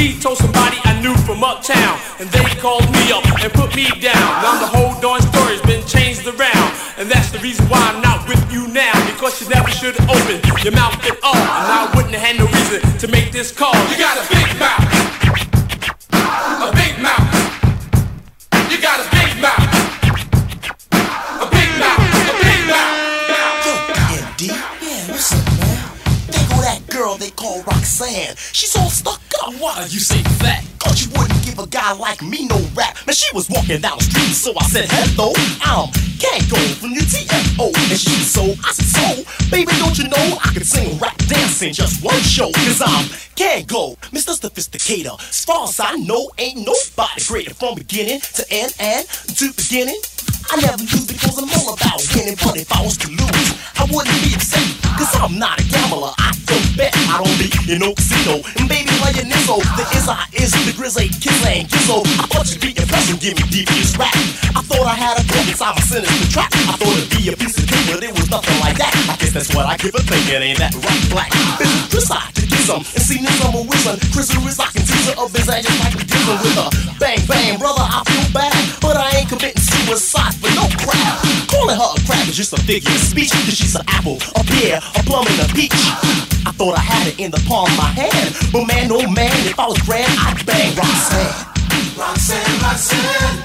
[0.00, 3.84] He told somebody I knew from uptown, and they called me up and put me
[4.00, 4.26] down.
[4.40, 8.26] Now the whole darn story's been changed around, and that's the reason why I'm not
[8.26, 8.96] with you now.
[9.12, 12.48] Because you never should opened your mouth at all, and I wouldn't have had no
[12.48, 13.76] reason to make this call.
[13.92, 14.16] You got
[29.80, 30.64] You say that?
[30.78, 32.94] Cause you wouldn't give a guy like me no rap.
[33.06, 35.32] Man, she was walking down the street, so I said, hello,
[35.64, 35.88] I'm
[36.20, 37.72] Kango from the TFO.
[37.88, 41.62] And she so, I said, so, baby, don't you know I can sing, rap, dance
[41.62, 42.52] in just one show?
[42.52, 44.36] Cause I'm Kango, Mr.
[44.36, 45.18] Sophisticator.
[45.18, 49.98] As far as I know, ain't nobody greater from beginning to end and to beginning.
[50.52, 53.48] I never lose because I'm all about winning, but if I was to lose,
[53.80, 54.68] I wouldn't be upset.
[55.00, 58.42] Cause I'm not a gambler, I don't bet I don't be in no casino.
[58.58, 62.02] And baby, while you nizzo, the is I is the grizzly kiss ain't gizzo.
[62.18, 64.10] I thought you'd be impressed and give me devious rap.
[64.58, 66.50] I thought I had a cook inside my sinister trap.
[66.50, 68.90] I thought it'd be a piece of cake, but it was nothing like that.
[69.06, 71.30] I guess that's what I give a thing, it ain't that right black.
[71.62, 73.98] Business Chris I to get some um, and see this number with some.
[74.10, 76.70] Chris is I can teaser of his just like we dealing with her.
[76.98, 81.22] Bang, bang, brother, I feel bad, but I ain't committing suicide for no crap.
[81.46, 84.42] Calling her a crab is just a figure of speech, cause she's an apple, a
[84.42, 86.31] pear, a plum, and a peach.
[86.44, 89.30] I thought I had it in the palm of my hand, but man, oh man,
[89.46, 91.52] if I was grand, I'd bang Roxanne.
[91.94, 93.38] Roxanne, Roxanne,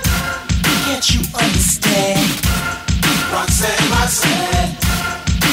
[0.82, 2.26] can't you understand?
[3.30, 4.87] Roxanne, Roxanne,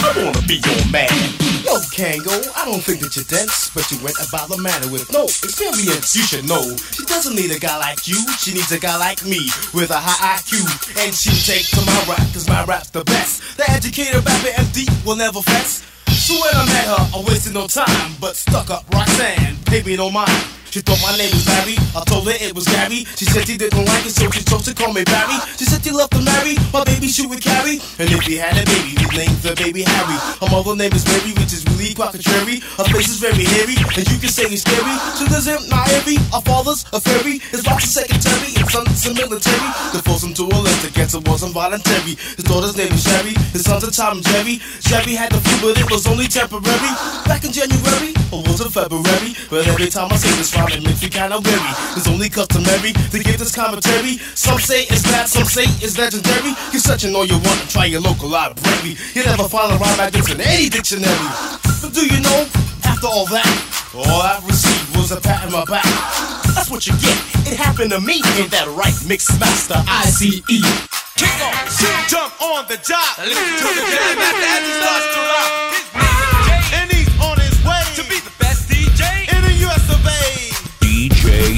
[0.02, 1.10] I wanna be your man.
[1.64, 5.10] Yo, Kango, I don't think that you're dense, but you went about the matter with
[5.12, 6.14] no experience.
[6.14, 6.60] You should know
[6.92, 9.40] she doesn't need a guy like you, she needs a guy like me
[9.72, 10.60] with a high IQ.
[11.00, 13.56] And she'll take to my rap, cause my rap's the best.
[13.56, 15.82] The educated rapper MD will never fess.
[16.12, 19.96] So when I met her, I wasted no time, but stuck up Roxanne, paid me
[19.96, 20.30] no mind.
[20.74, 21.78] She thought my name was Barry.
[21.94, 23.06] I told her it was Gary.
[23.14, 25.38] She said she didn't like it, so she chose to call me Barry.
[25.54, 27.78] She said she loved to marry my baby she would carry.
[28.02, 30.18] And if he had a baby, his name's the baby Harry.
[30.42, 32.58] Her mother name is Mary, which is really quite contrary.
[32.74, 34.98] Her face is very hairy, and you can say he's scary.
[35.14, 36.18] So there's him, not Harry.
[36.34, 37.38] Our father's a fairy.
[37.54, 39.70] His wife's a secretary, his son's a military.
[39.94, 42.18] To force him to a list against it wasn't voluntary.
[42.18, 43.38] His daughter's name is Sherry.
[43.54, 44.58] His son's a Tom and Jerry.
[44.82, 46.90] Sherry had the flu, but it was only temporary.
[47.30, 49.38] Back in January, or was it February?
[49.46, 51.72] But every time I say this me kinda weary.
[51.96, 54.18] It's only customary to give this commentary.
[54.34, 56.54] Some say it's bad, some say it's legendary.
[56.72, 58.96] You're searching all you want to try your local library.
[59.14, 61.28] You never find a rhyme like this in any dictionary.
[61.82, 62.46] But do you know,
[62.84, 63.46] after all that,
[63.94, 65.84] all I received was a pat on my back.
[66.54, 67.16] That's what you get.
[67.46, 68.22] It happened to me.
[68.36, 70.40] Ain't that right, Mix Master ICE?
[71.16, 73.18] Kick off, jump on the job.
[73.18, 76.13] Listen to the jam master as starts to rock.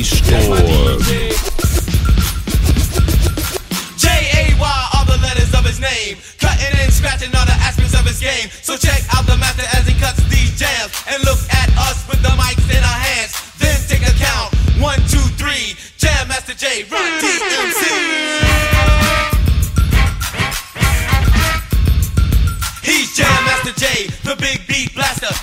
[0.06, 1.34] DJ
[3.98, 8.06] J A Y are the letters of his name, cutting and scratching the aspects of
[8.06, 8.48] his game.
[8.62, 12.22] So check out the master as he cuts these jams, and look at us with
[12.22, 13.34] the mics in our hands.
[13.58, 15.74] Then take a count, one, two, three.
[15.98, 17.82] Jam Master J, Run DMC.
[22.86, 25.34] He's Jam Master J, the big beat blaster.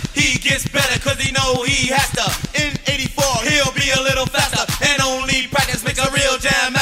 [0.41, 2.25] Gets better cause he know he has to.
[2.59, 4.65] In 84, he'll be a little faster.
[4.83, 6.72] And only practice makes a real jam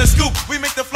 [0.00, 0.48] the scoop.
[0.48, 0.89] We make the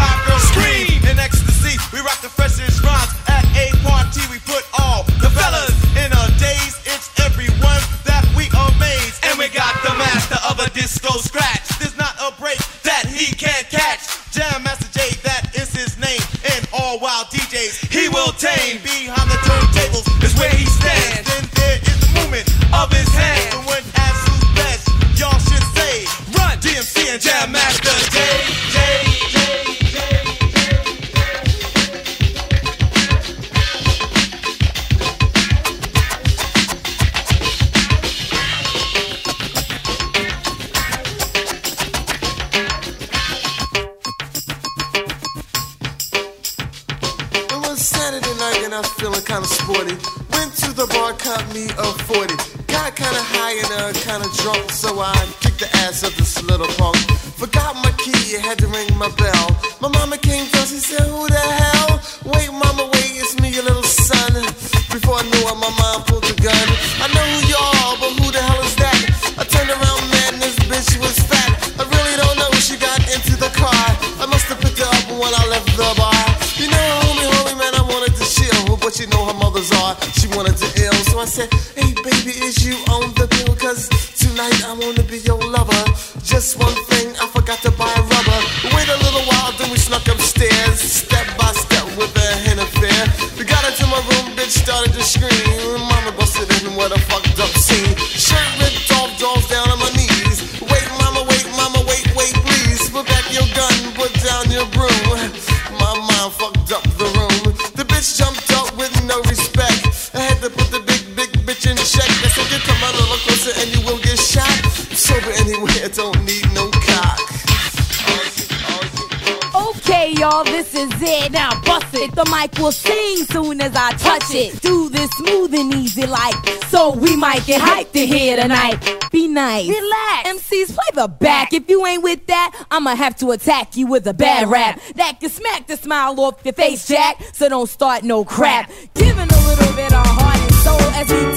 [132.86, 134.78] I'ma have to attack you with a bad rap.
[134.96, 137.18] That can smack the smile off your face, Jack.
[137.32, 138.70] So don't start no crap.
[138.94, 141.33] Giving a little bit of heart and soul as we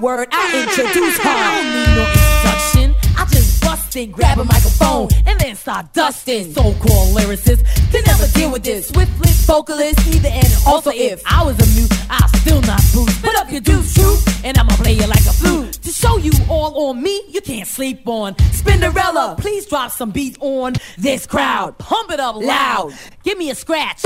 [0.00, 1.28] word, I'll introduce her.
[1.28, 3.16] I don't need no introduction.
[3.16, 6.52] I just bust in, grab a microphone, and then start dusting.
[6.52, 8.88] So-called lyricists can never deal with this.
[8.88, 13.22] Swift lip vocalist, either and also if I was a mute, I'll still not boost.
[13.22, 15.72] Put up your deuce truth, and I'ma play you like a flute.
[15.72, 18.34] To show you all on me, you can't sleep on.
[18.34, 21.76] Spinderella, please drop some beat on this crowd.
[21.78, 22.94] Pump it up loud.
[23.22, 24.02] Give me a scratch.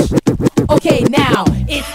[0.69, 1.87] Okay, now it's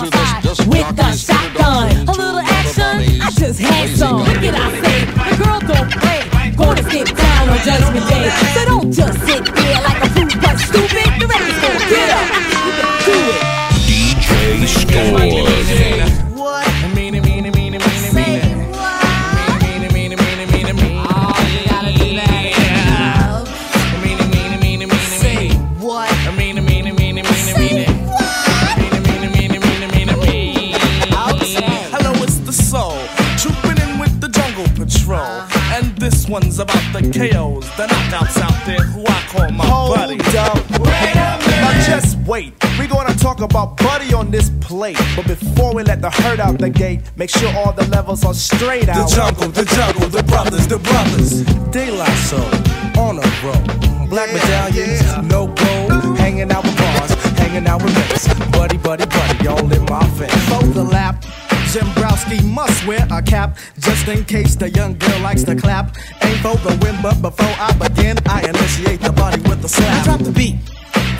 [0.00, 0.10] made.
[0.42, 2.08] So at with the shotgun.
[2.08, 4.18] A little action, I just had some.
[4.18, 6.54] Look at I say, the girl don't play.
[6.56, 8.43] Gonna skip down on Judgment Day.
[35.96, 40.18] This one's about the KOs, the knockouts out there who I call my Hold buddy.
[40.38, 40.56] up.
[40.80, 41.60] Wait a minute.
[41.60, 42.52] Now just wait.
[42.78, 44.98] We're gonna talk about Buddy on this plate.
[45.16, 48.34] But before we let the herd out the gate, make sure all the levels are
[48.34, 49.08] straight out.
[49.08, 51.42] The jungle, the jungle, the brothers, the brothers.
[51.70, 52.40] Daylight Soul,
[52.98, 54.08] on a roll.
[54.08, 56.18] Black medallions, no gold.
[56.18, 58.26] Hanging out with bars, hanging out with mates.
[58.50, 60.48] Buddy, buddy, buddy, all in my face.
[60.48, 61.24] For the lap.
[61.74, 65.96] Jimbrowski must wear a cap just in case the young girl likes to clap.
[66.22, 70.02] Ain't for the win, but before I begin, I initiate the body with a slap.
[70.02, 70.56] I drop the beat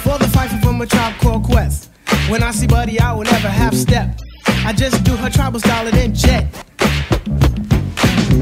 [0.05, 1.91] for the fight from a tribe called Quest.
[2.29, 4.21] When I see Buddy, I will never half step.
[4.47, 6.47] I just do her tribal style and then jet.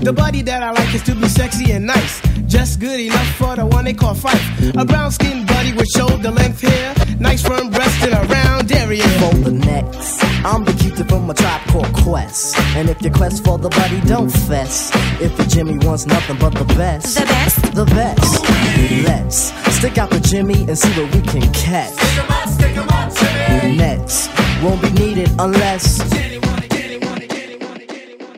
[0.05, 2.21] The buddy that I like is to be sexy and nice.
[2.53, 4.75] Just good enough for the one they call Fife.
[4.77, 6.95] A brown skinned buddy with shoulder length hair.
[7.19, 9.09] Nice firm breast and a round area.
[9.21, 12.59] For the next, I'm the cutie from a tribe called Quest.
[12.77, 14.91] And if your quest for the buddy, don't fess.
[15.19, 18.45] If the Jimmy wants nothing but the best, the best, the best.
[19.09, 21.95] Let's stick out the Jimmy and see what we can catch.
[21.95, 23.77] Stick 'em up, stick 'em up, Jimmy.
[23.77, 24.29] Nets
[24.63, 26.03] won't be needed unless.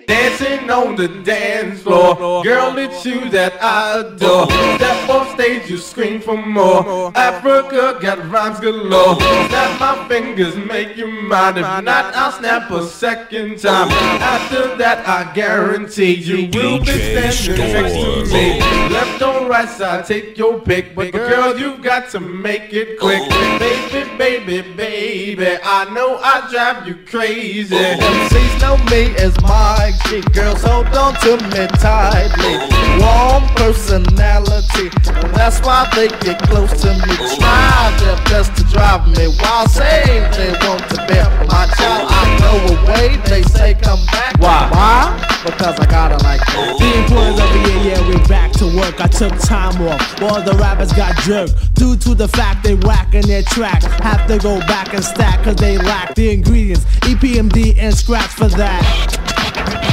[0.06, 4.50] Dancing on the dance floor, girl, it's you that I adore.
[4.76, 7.12] Step on stage, you scream for more.
[7.16, 9.16] Africa got rhymes galore.
[9.16, 11.56] Snap my fingers, make you mine.
[11.56, 13.90] If not, I'll snap a second time.
[14.20, 18.60] After that, I guarantee you will be standing next to me.
[18.90, 23.22] Left on right side, take your pick, but girl, you got to make it quick.
[23.58, 27.74] Baby, baby, baby, I know I drive you crazy.
[27.74, 30.20] MCs know me as my G.
[30.32, 32.54] Girls hold on to me tightly.
[33.00, 34.90] Warm personality.
[35.34, 37.14] That's why they get close to me.
[37.36, 40.04] Try their best to drive me while Say
[40.36, 41.18] they want to be
[41.48, 42.08] my child.
[42.10, 44.38] I go away, they say come back.
[44.38, 44.68] Why?
[44.70, 45.40] Why?
[45.44, 46.76] Because I gotta like that.
[46.78, 49.00] The employees over here, yeah, we back to work.
[49.00, 50.22] I took time off.
[50.22, 51.74] All the rappers got jerked.
[51.74, 53.82] Due to the fact they whacking their track.
[53.82, 56.84] Have to go back and stack cause they lack the ingredients.
[57.00, 59.83] EPMD and scratch for that.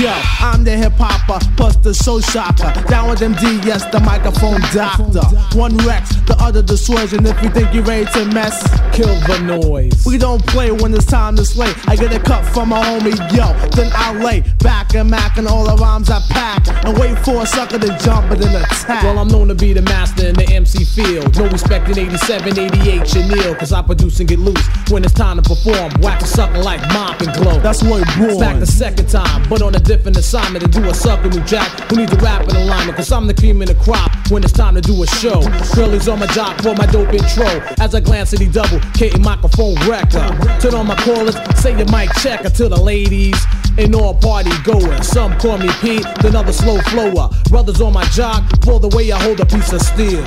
[0.00, 0.10] Yo,
[0.40, 2.72] I'm the hip hopper, plus the show shocker.
[2.88, 5.20] Down with them D, yes, the microphone doctor.
[5.56, 7.26] One Rex, the other dissuasion.
[7.26, 8.62] If you think you're ready to mess,
[8.96, 10.06] kill the noise.
[10.06, 11.70] We don't play when it's time to slay.
[11.86, 13.52] I get a cut from my homie, yo.
[13.76, 16.66] Then I lay back and mac and all the rhymes I pack.
[16.86, 19.04] And wait for a sucker to jump and then attack.
[19.04, 21.36] Well, I'm known to be the master in the MC field.
[21.36, 23.54] No respect in 87, 88, Chanel.
[23.56, 25.92] Cause I produce and get loose when it's time to perform.
[26.00, 27.60] Whack a sucker like mop and glow.
[27.60, 28.40] That's what born.
[28.40, 31.68] Back the second time, but on a different assignment to do a sucker new jack
[31.90, 32.96] who needs a rap in alignment.
[32.96, 35.42] Cause I'm the cream in the crop when it's time to do a show.
[35.74, 37.46] Girlies on my jock for my dope intro.
[37.78, 40.26] As I glance at the double, K microphone wrecker.
[40.60, 43.36] Turn on my callers, say your mic checker to the ladies.
[43.78, 45.08] And all party goers.
[45.08, 47.30] Some call me Pete, then other slow flower.
[47.48, 50.22] Brothers on my jock for the way I hold a piece of steel.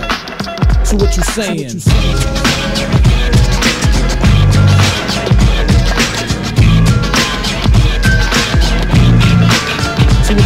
[0.84, 1.80] So what you saying?
[1.80, 3.05] So what you saying?
[10.26, 10.39] Step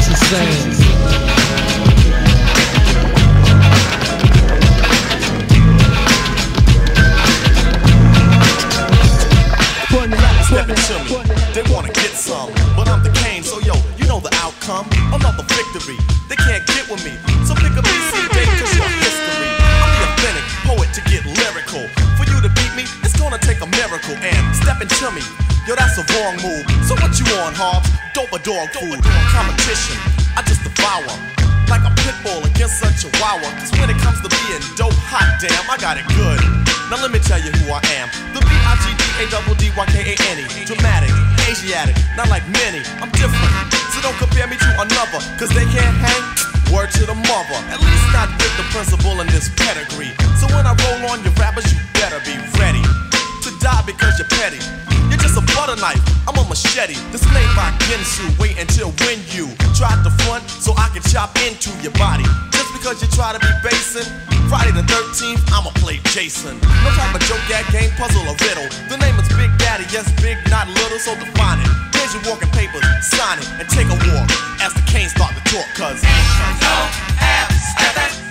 [10.67, 11.15] into me,
[11.53, 14.89] they wanna get some, but I'm the cane, so yo, you know the outcome.
[15.13, 15.97] Another victory,
[16.27, 17.28] they can't get with me.
[24.09, 24.49] Take a miracle.
[24.49, 25.21] And step into me,
[25.67, 26.65] yo, that's a wrong move.
[26.85, 27.89] So what you on, Hobbs?
[28.13, 28.97] Dope or dog food?
[29.29, 29.97] Competition,
[30.35, 31.13] I just devour.
[31.69, 33.45] Like a pit bull against a chihuahua.
[33.61, 36.41] Cause when it comes to being dope, hot damn, I got it good.
[36.89, 38.09] Now let me tell you who I am.
[38.33, 40.65] The B-I-G-D-A-D-D-Y-K-A-N-E.
[40.65, 41.13] Dramatic,
[41.45, 42.81] Asiatic, not like many.
[42.97, 43.53] I'm different.
[43.93, 45.21] So don't compare me to another.
[45.37, 46.25] Cause they can't hang.
[46.73, 47.59] Word to the mother.
[47.69, 50.17] At least not with the principal in this pedigree.
[50.41, 51.77] So when I roll on your rappers, you
[53.59, 54.59] die because you're petty.
[55.11, 55.99] You're just a butter knife.
[56.27, 56.95] I'm a machete.
[57.11, 58.23] This made by Gensu.
[58.39, 62.23] Wait until when you try to front so I can chop into your body.
[62.51, 64.07] Just because you try to be basing.
[64.49, 66.57] Friday the 13th, I'ma play Jason.
[66.57, 68.65] No type of joke, gag, game, puzzle, or riddle.
[68.89, 71.69] The name is Big Daddy, yes, big, not little, so define it.
[71.93, 72.81] Here's your walking papers,
[73.13, 74.25] sign it, and take a walk
[74.65, 76.01] as the canes start to talk, cause.
[76.01, 78.28] I'm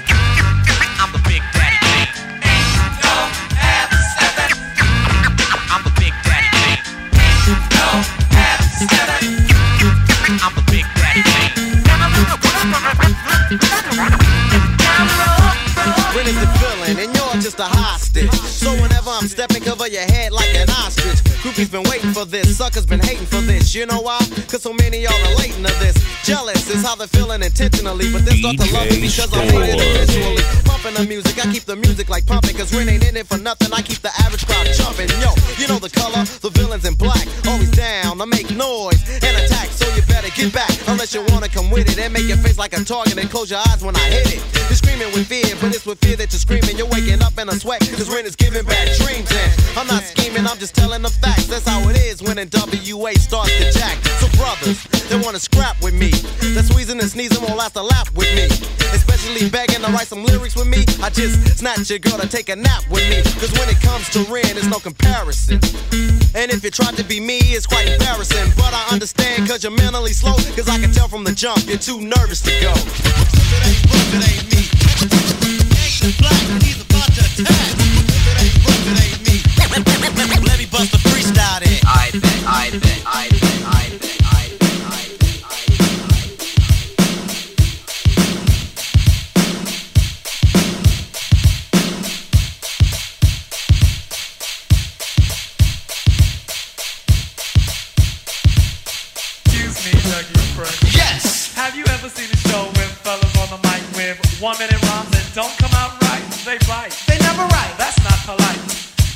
[19.28, 21.20] I'm stepping, cover your head like an ostrich.
[21.44, 23.74] Groupies been waiting for this, suckers been hating for this.
[23.74, 24.16] You know why?
[24.48, 26.00] Cause so many y'all relating to this.
[26.24, 29.68] Jealous is how they're feeling intentionally, but they start to love me because I'm it
[29.68, 30.42] individually.
[30.64, 33.36] Pumping the music, I keep the music like pumping, cause Ren ain't in it for
[33.36, 33.68] nothing.
[33.70, 35.12] I keep the average crowd jumping.
[35.20, 37.28] Yo, you know the color, the villains in black.
[37.44, 40.67] Always down, I make noise and attack, so you better get back.
[41.09, 43.51] Unless you wanna come with it and make your face like a target and close
[43.51, 44.44] your eyes when I hit it.
[44.68, 46.76] You're screaming with fear, but it's with fear that you're screaming.
[46.76, 49.32] You're waking up in a sweat, cause Ren is giving bad dreams.
[49.32, 51.47] And I'm not scheming, I'm just telling the facts.
[51.47, 53.97] That's how it is when NWA starts to jack.
[54.20, 56.10] So brothers, they wanna scrap with me.
[56.52, 58.52] They're squeezing and sneezing won't last a lap with me.
[59.28, 60.84] Especially begging to write some lyrics with me.
[61.02, 63.20] I just snatch your girl to take a nap with me.
[63.36, 65.60] Cause when it comes to Ren, there's no comparison.
[66.34, 68.52] And if you try to be me, it's quite embarrassing.
[68.56, 70.32] But I understand cause you're mentally slow.
[70.56, 72.72] Cause I can tell from the jump, you're too nervous to go.
[72.72, 74.64] It ain't me.
[76.64, 77.76] He's about to attack.
[78.88, 79.44] It ain't me.
[80.48, 81.76] Let me bust the freestyle then.
[81.84, 83.38] I bet, I bet, I bet,
[104.40, 106.23] one minute rhymes that don't come out right?
[106.47, 106.94] They write.
[107.10, 107.74] They never write.
[107.77, 108.60] That's not polite.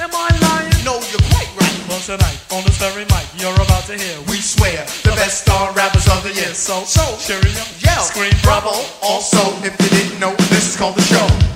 [0.03, 0.75] Am I lying?
[0.85, 1.79] No, you're quite right.
[1.89, 4.19] Well, tonight, on this very mic, you're about to hear.
[4.27, 6.55] We swear, the best star rappers of the year.
[6.55, 7.63] So, So, cheerio.
[7.79, 8.75] yell, Scream bravo.
[9.03, 11.52] Also, if you didn't know, this is called the show.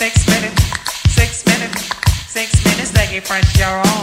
[0.00, 0.62] Six minutes,
[1.12, 1.90] six minutes,
[2.26, 3.99] six minutes, leggy French, you're.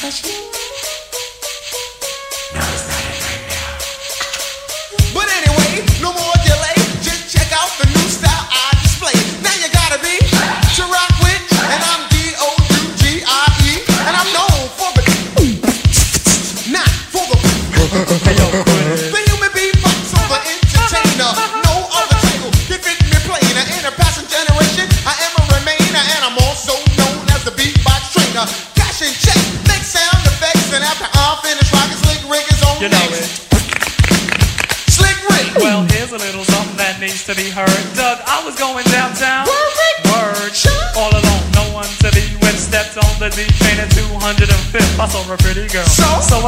[0.00, 0.67] touch it.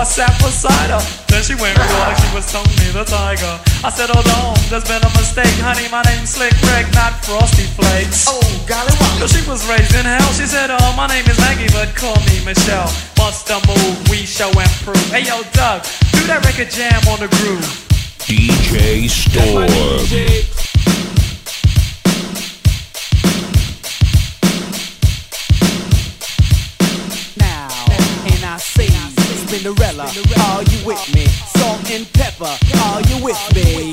[0.01, 1.05] I sat beside her.
[1.29, 3.61] Then she went real like she was Tony the Tiger.
[3.85, 5.53] I said, hold on, there's been a mistake.
[5.61, 8.25] Honey, my name's Slick Rick, not Frosty Flakes.
[8.25, 10.33] Oh, golly, Cause she was raised in hell.
[10.33, 12.89] She said, oh, my name is Maggie, but call me Michelle.
[13.13, 15.05] Bust a move, we show and prove.
[15.13, 15.85] Hey, yo, Doug,
[16.17, 17.69] do that record jam on the groove.
[18.25, 20.60] DJ Storm.
[32.41, 33.93] Salt are you with me?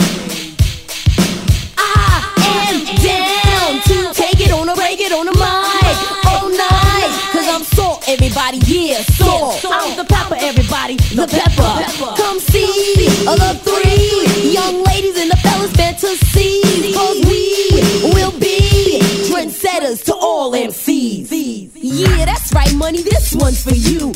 [1.77, 7.11] I am down to take it on a break it on a mic all night.
[7.33, 9.65] Cause I'm salt, everybody, yeah, salt.
[9.69, 12.15] I'm the pepper, everybody, the pepper.
[12.15, 16.95] Come see the three young ladies and the fellas fantasies.
[16.95, 21.27] Cause we will be trendsetters to all MCs.
[21.75, 23.01] Yeah, that's right, money.
[23.01, 24.13] This one's for you.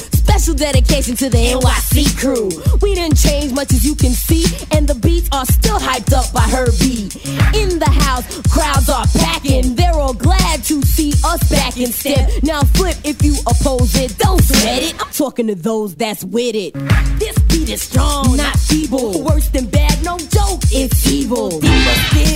[0.62, 2.48] Dedication to the NYC crew.
[2.84, 6.32] We didn't change much as you can see, and the beats are still hyped up
[6.32, 7.10] by Herbie.
[7.58, 9.74] In the house, crowds are packing.
[9.74, 10.14] They're all
[10.62, 12.30] glad to see us back in step.
[12.44, 14.18] Now flip if you oppose it.
[14.18, 15.02] Don't sweat it.
[15.02, 16.74] I'm talking to those that's with it.
[17.20, 19.24] This beat is strong, not feeble.
[19.24, 20.62] Worse than bad, no joke.
[20.72, 21.60] It's evil.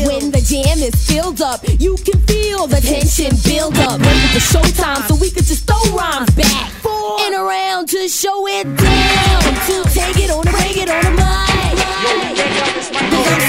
[0.06, 4.00] When the jam is filled up, you can feel the tension build up.
[4.00, 8.66] Ready for showtime, so we could just throw rhymes back and around to show it
[8.78, 9.42] down.
[9.68, 11.46] To take it on, break it on the mic.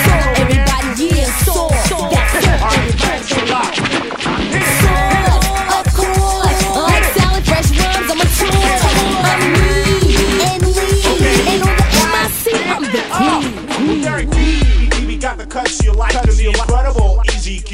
[0.07, 1.71] Salt, everybody, yeah, salt.
[2.11, 2.45] That's
[3.49, 3.86] salt.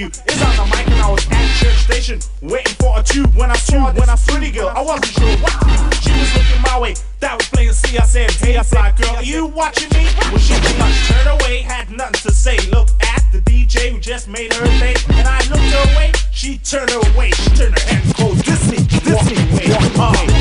[0.03, 3.51] Is on the mic and I was at church station waiting for a tube when
[3.51, 4.69] I saw when I pretty girl.
[4.74, 5.55] I wasn't sure what
[6.03, 6.95] she was looking my way.
[7.20, 7.99] That was see.
[7.99, 10.09] I said, Hey, fly girl, are you watching me?
[10.19, 12.59] Well, she pretty much turned away, had nothing to say.
[12.70, 16.12] Look at the DJ who just made her day, and I looked her way.
[16.33, 18.43] She turned away, she turned her head close.
[18.43, 19.73] This me, this me, way.
[19.73, 20.32] Uh, uh,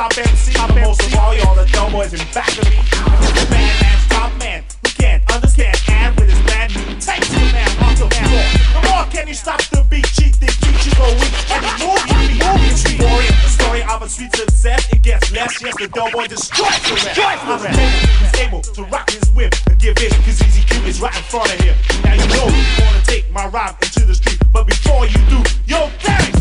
[0.00, 0.54] top MC.
[0.54, 2.80] Top most of all y'all the dumb boys in back of me.
[3.52, 7.68] Bad man's top man who can't understand and with his brand new takes the man
[7.84, 8.46] on the floor.
[8.72, 10.08] The more can you stop the beat?
[10.16, 12.32] Cheat the beat, go weak and your feet.
[12.32, 12.96] Move your feet.
[12.96, 14.88] Story, the story of a sweet success.
[14.90, 15.60] It gets less.
[15.60, 17.20] Yes, the dumb boy destroys the rest.
[17.20, 21.24] I'm able to rock his whip and give it cause Easy Q is right in
[21.28, 21.76] front of him.
[22.04, 25.44] Now you know you wanna take my rhyme into the street, but before you do,
[25.68, 26.40] yo, Derek,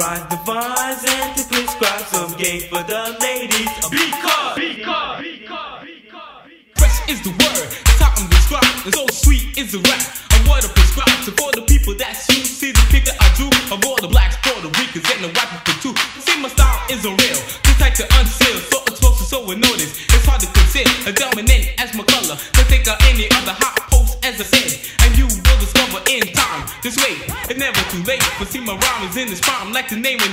[0.00, 0.39] ride the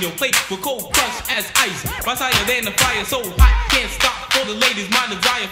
[0.02, 1.84] your plate for cold crush as ice.
[2.06, 5.48] My sire than the fire so hot, can't stop for the ladies, my desire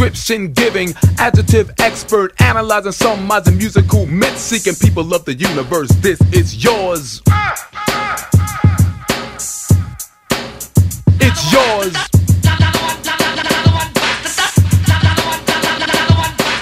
[0.00, 5.90] description giving, adjective expert, analyzing, summarizing musical myth, seeking people of the universe.
[5.96, 7.20] This is yours.
[11.20, 11.92] It's yours.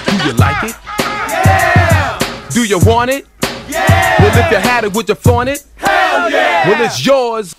[0.04, 0.74] Do you like it?
[1.28, 2.18] Yeah.
[2.50, 3.24] Do you want it?
[3.68, 4.16] Yeah.
[4.20, 5.64] Well, if you had it, would you flaunt it?
[5.76, 6.68] Hell yeah.
[6.68, 7.54] Well, it's yours.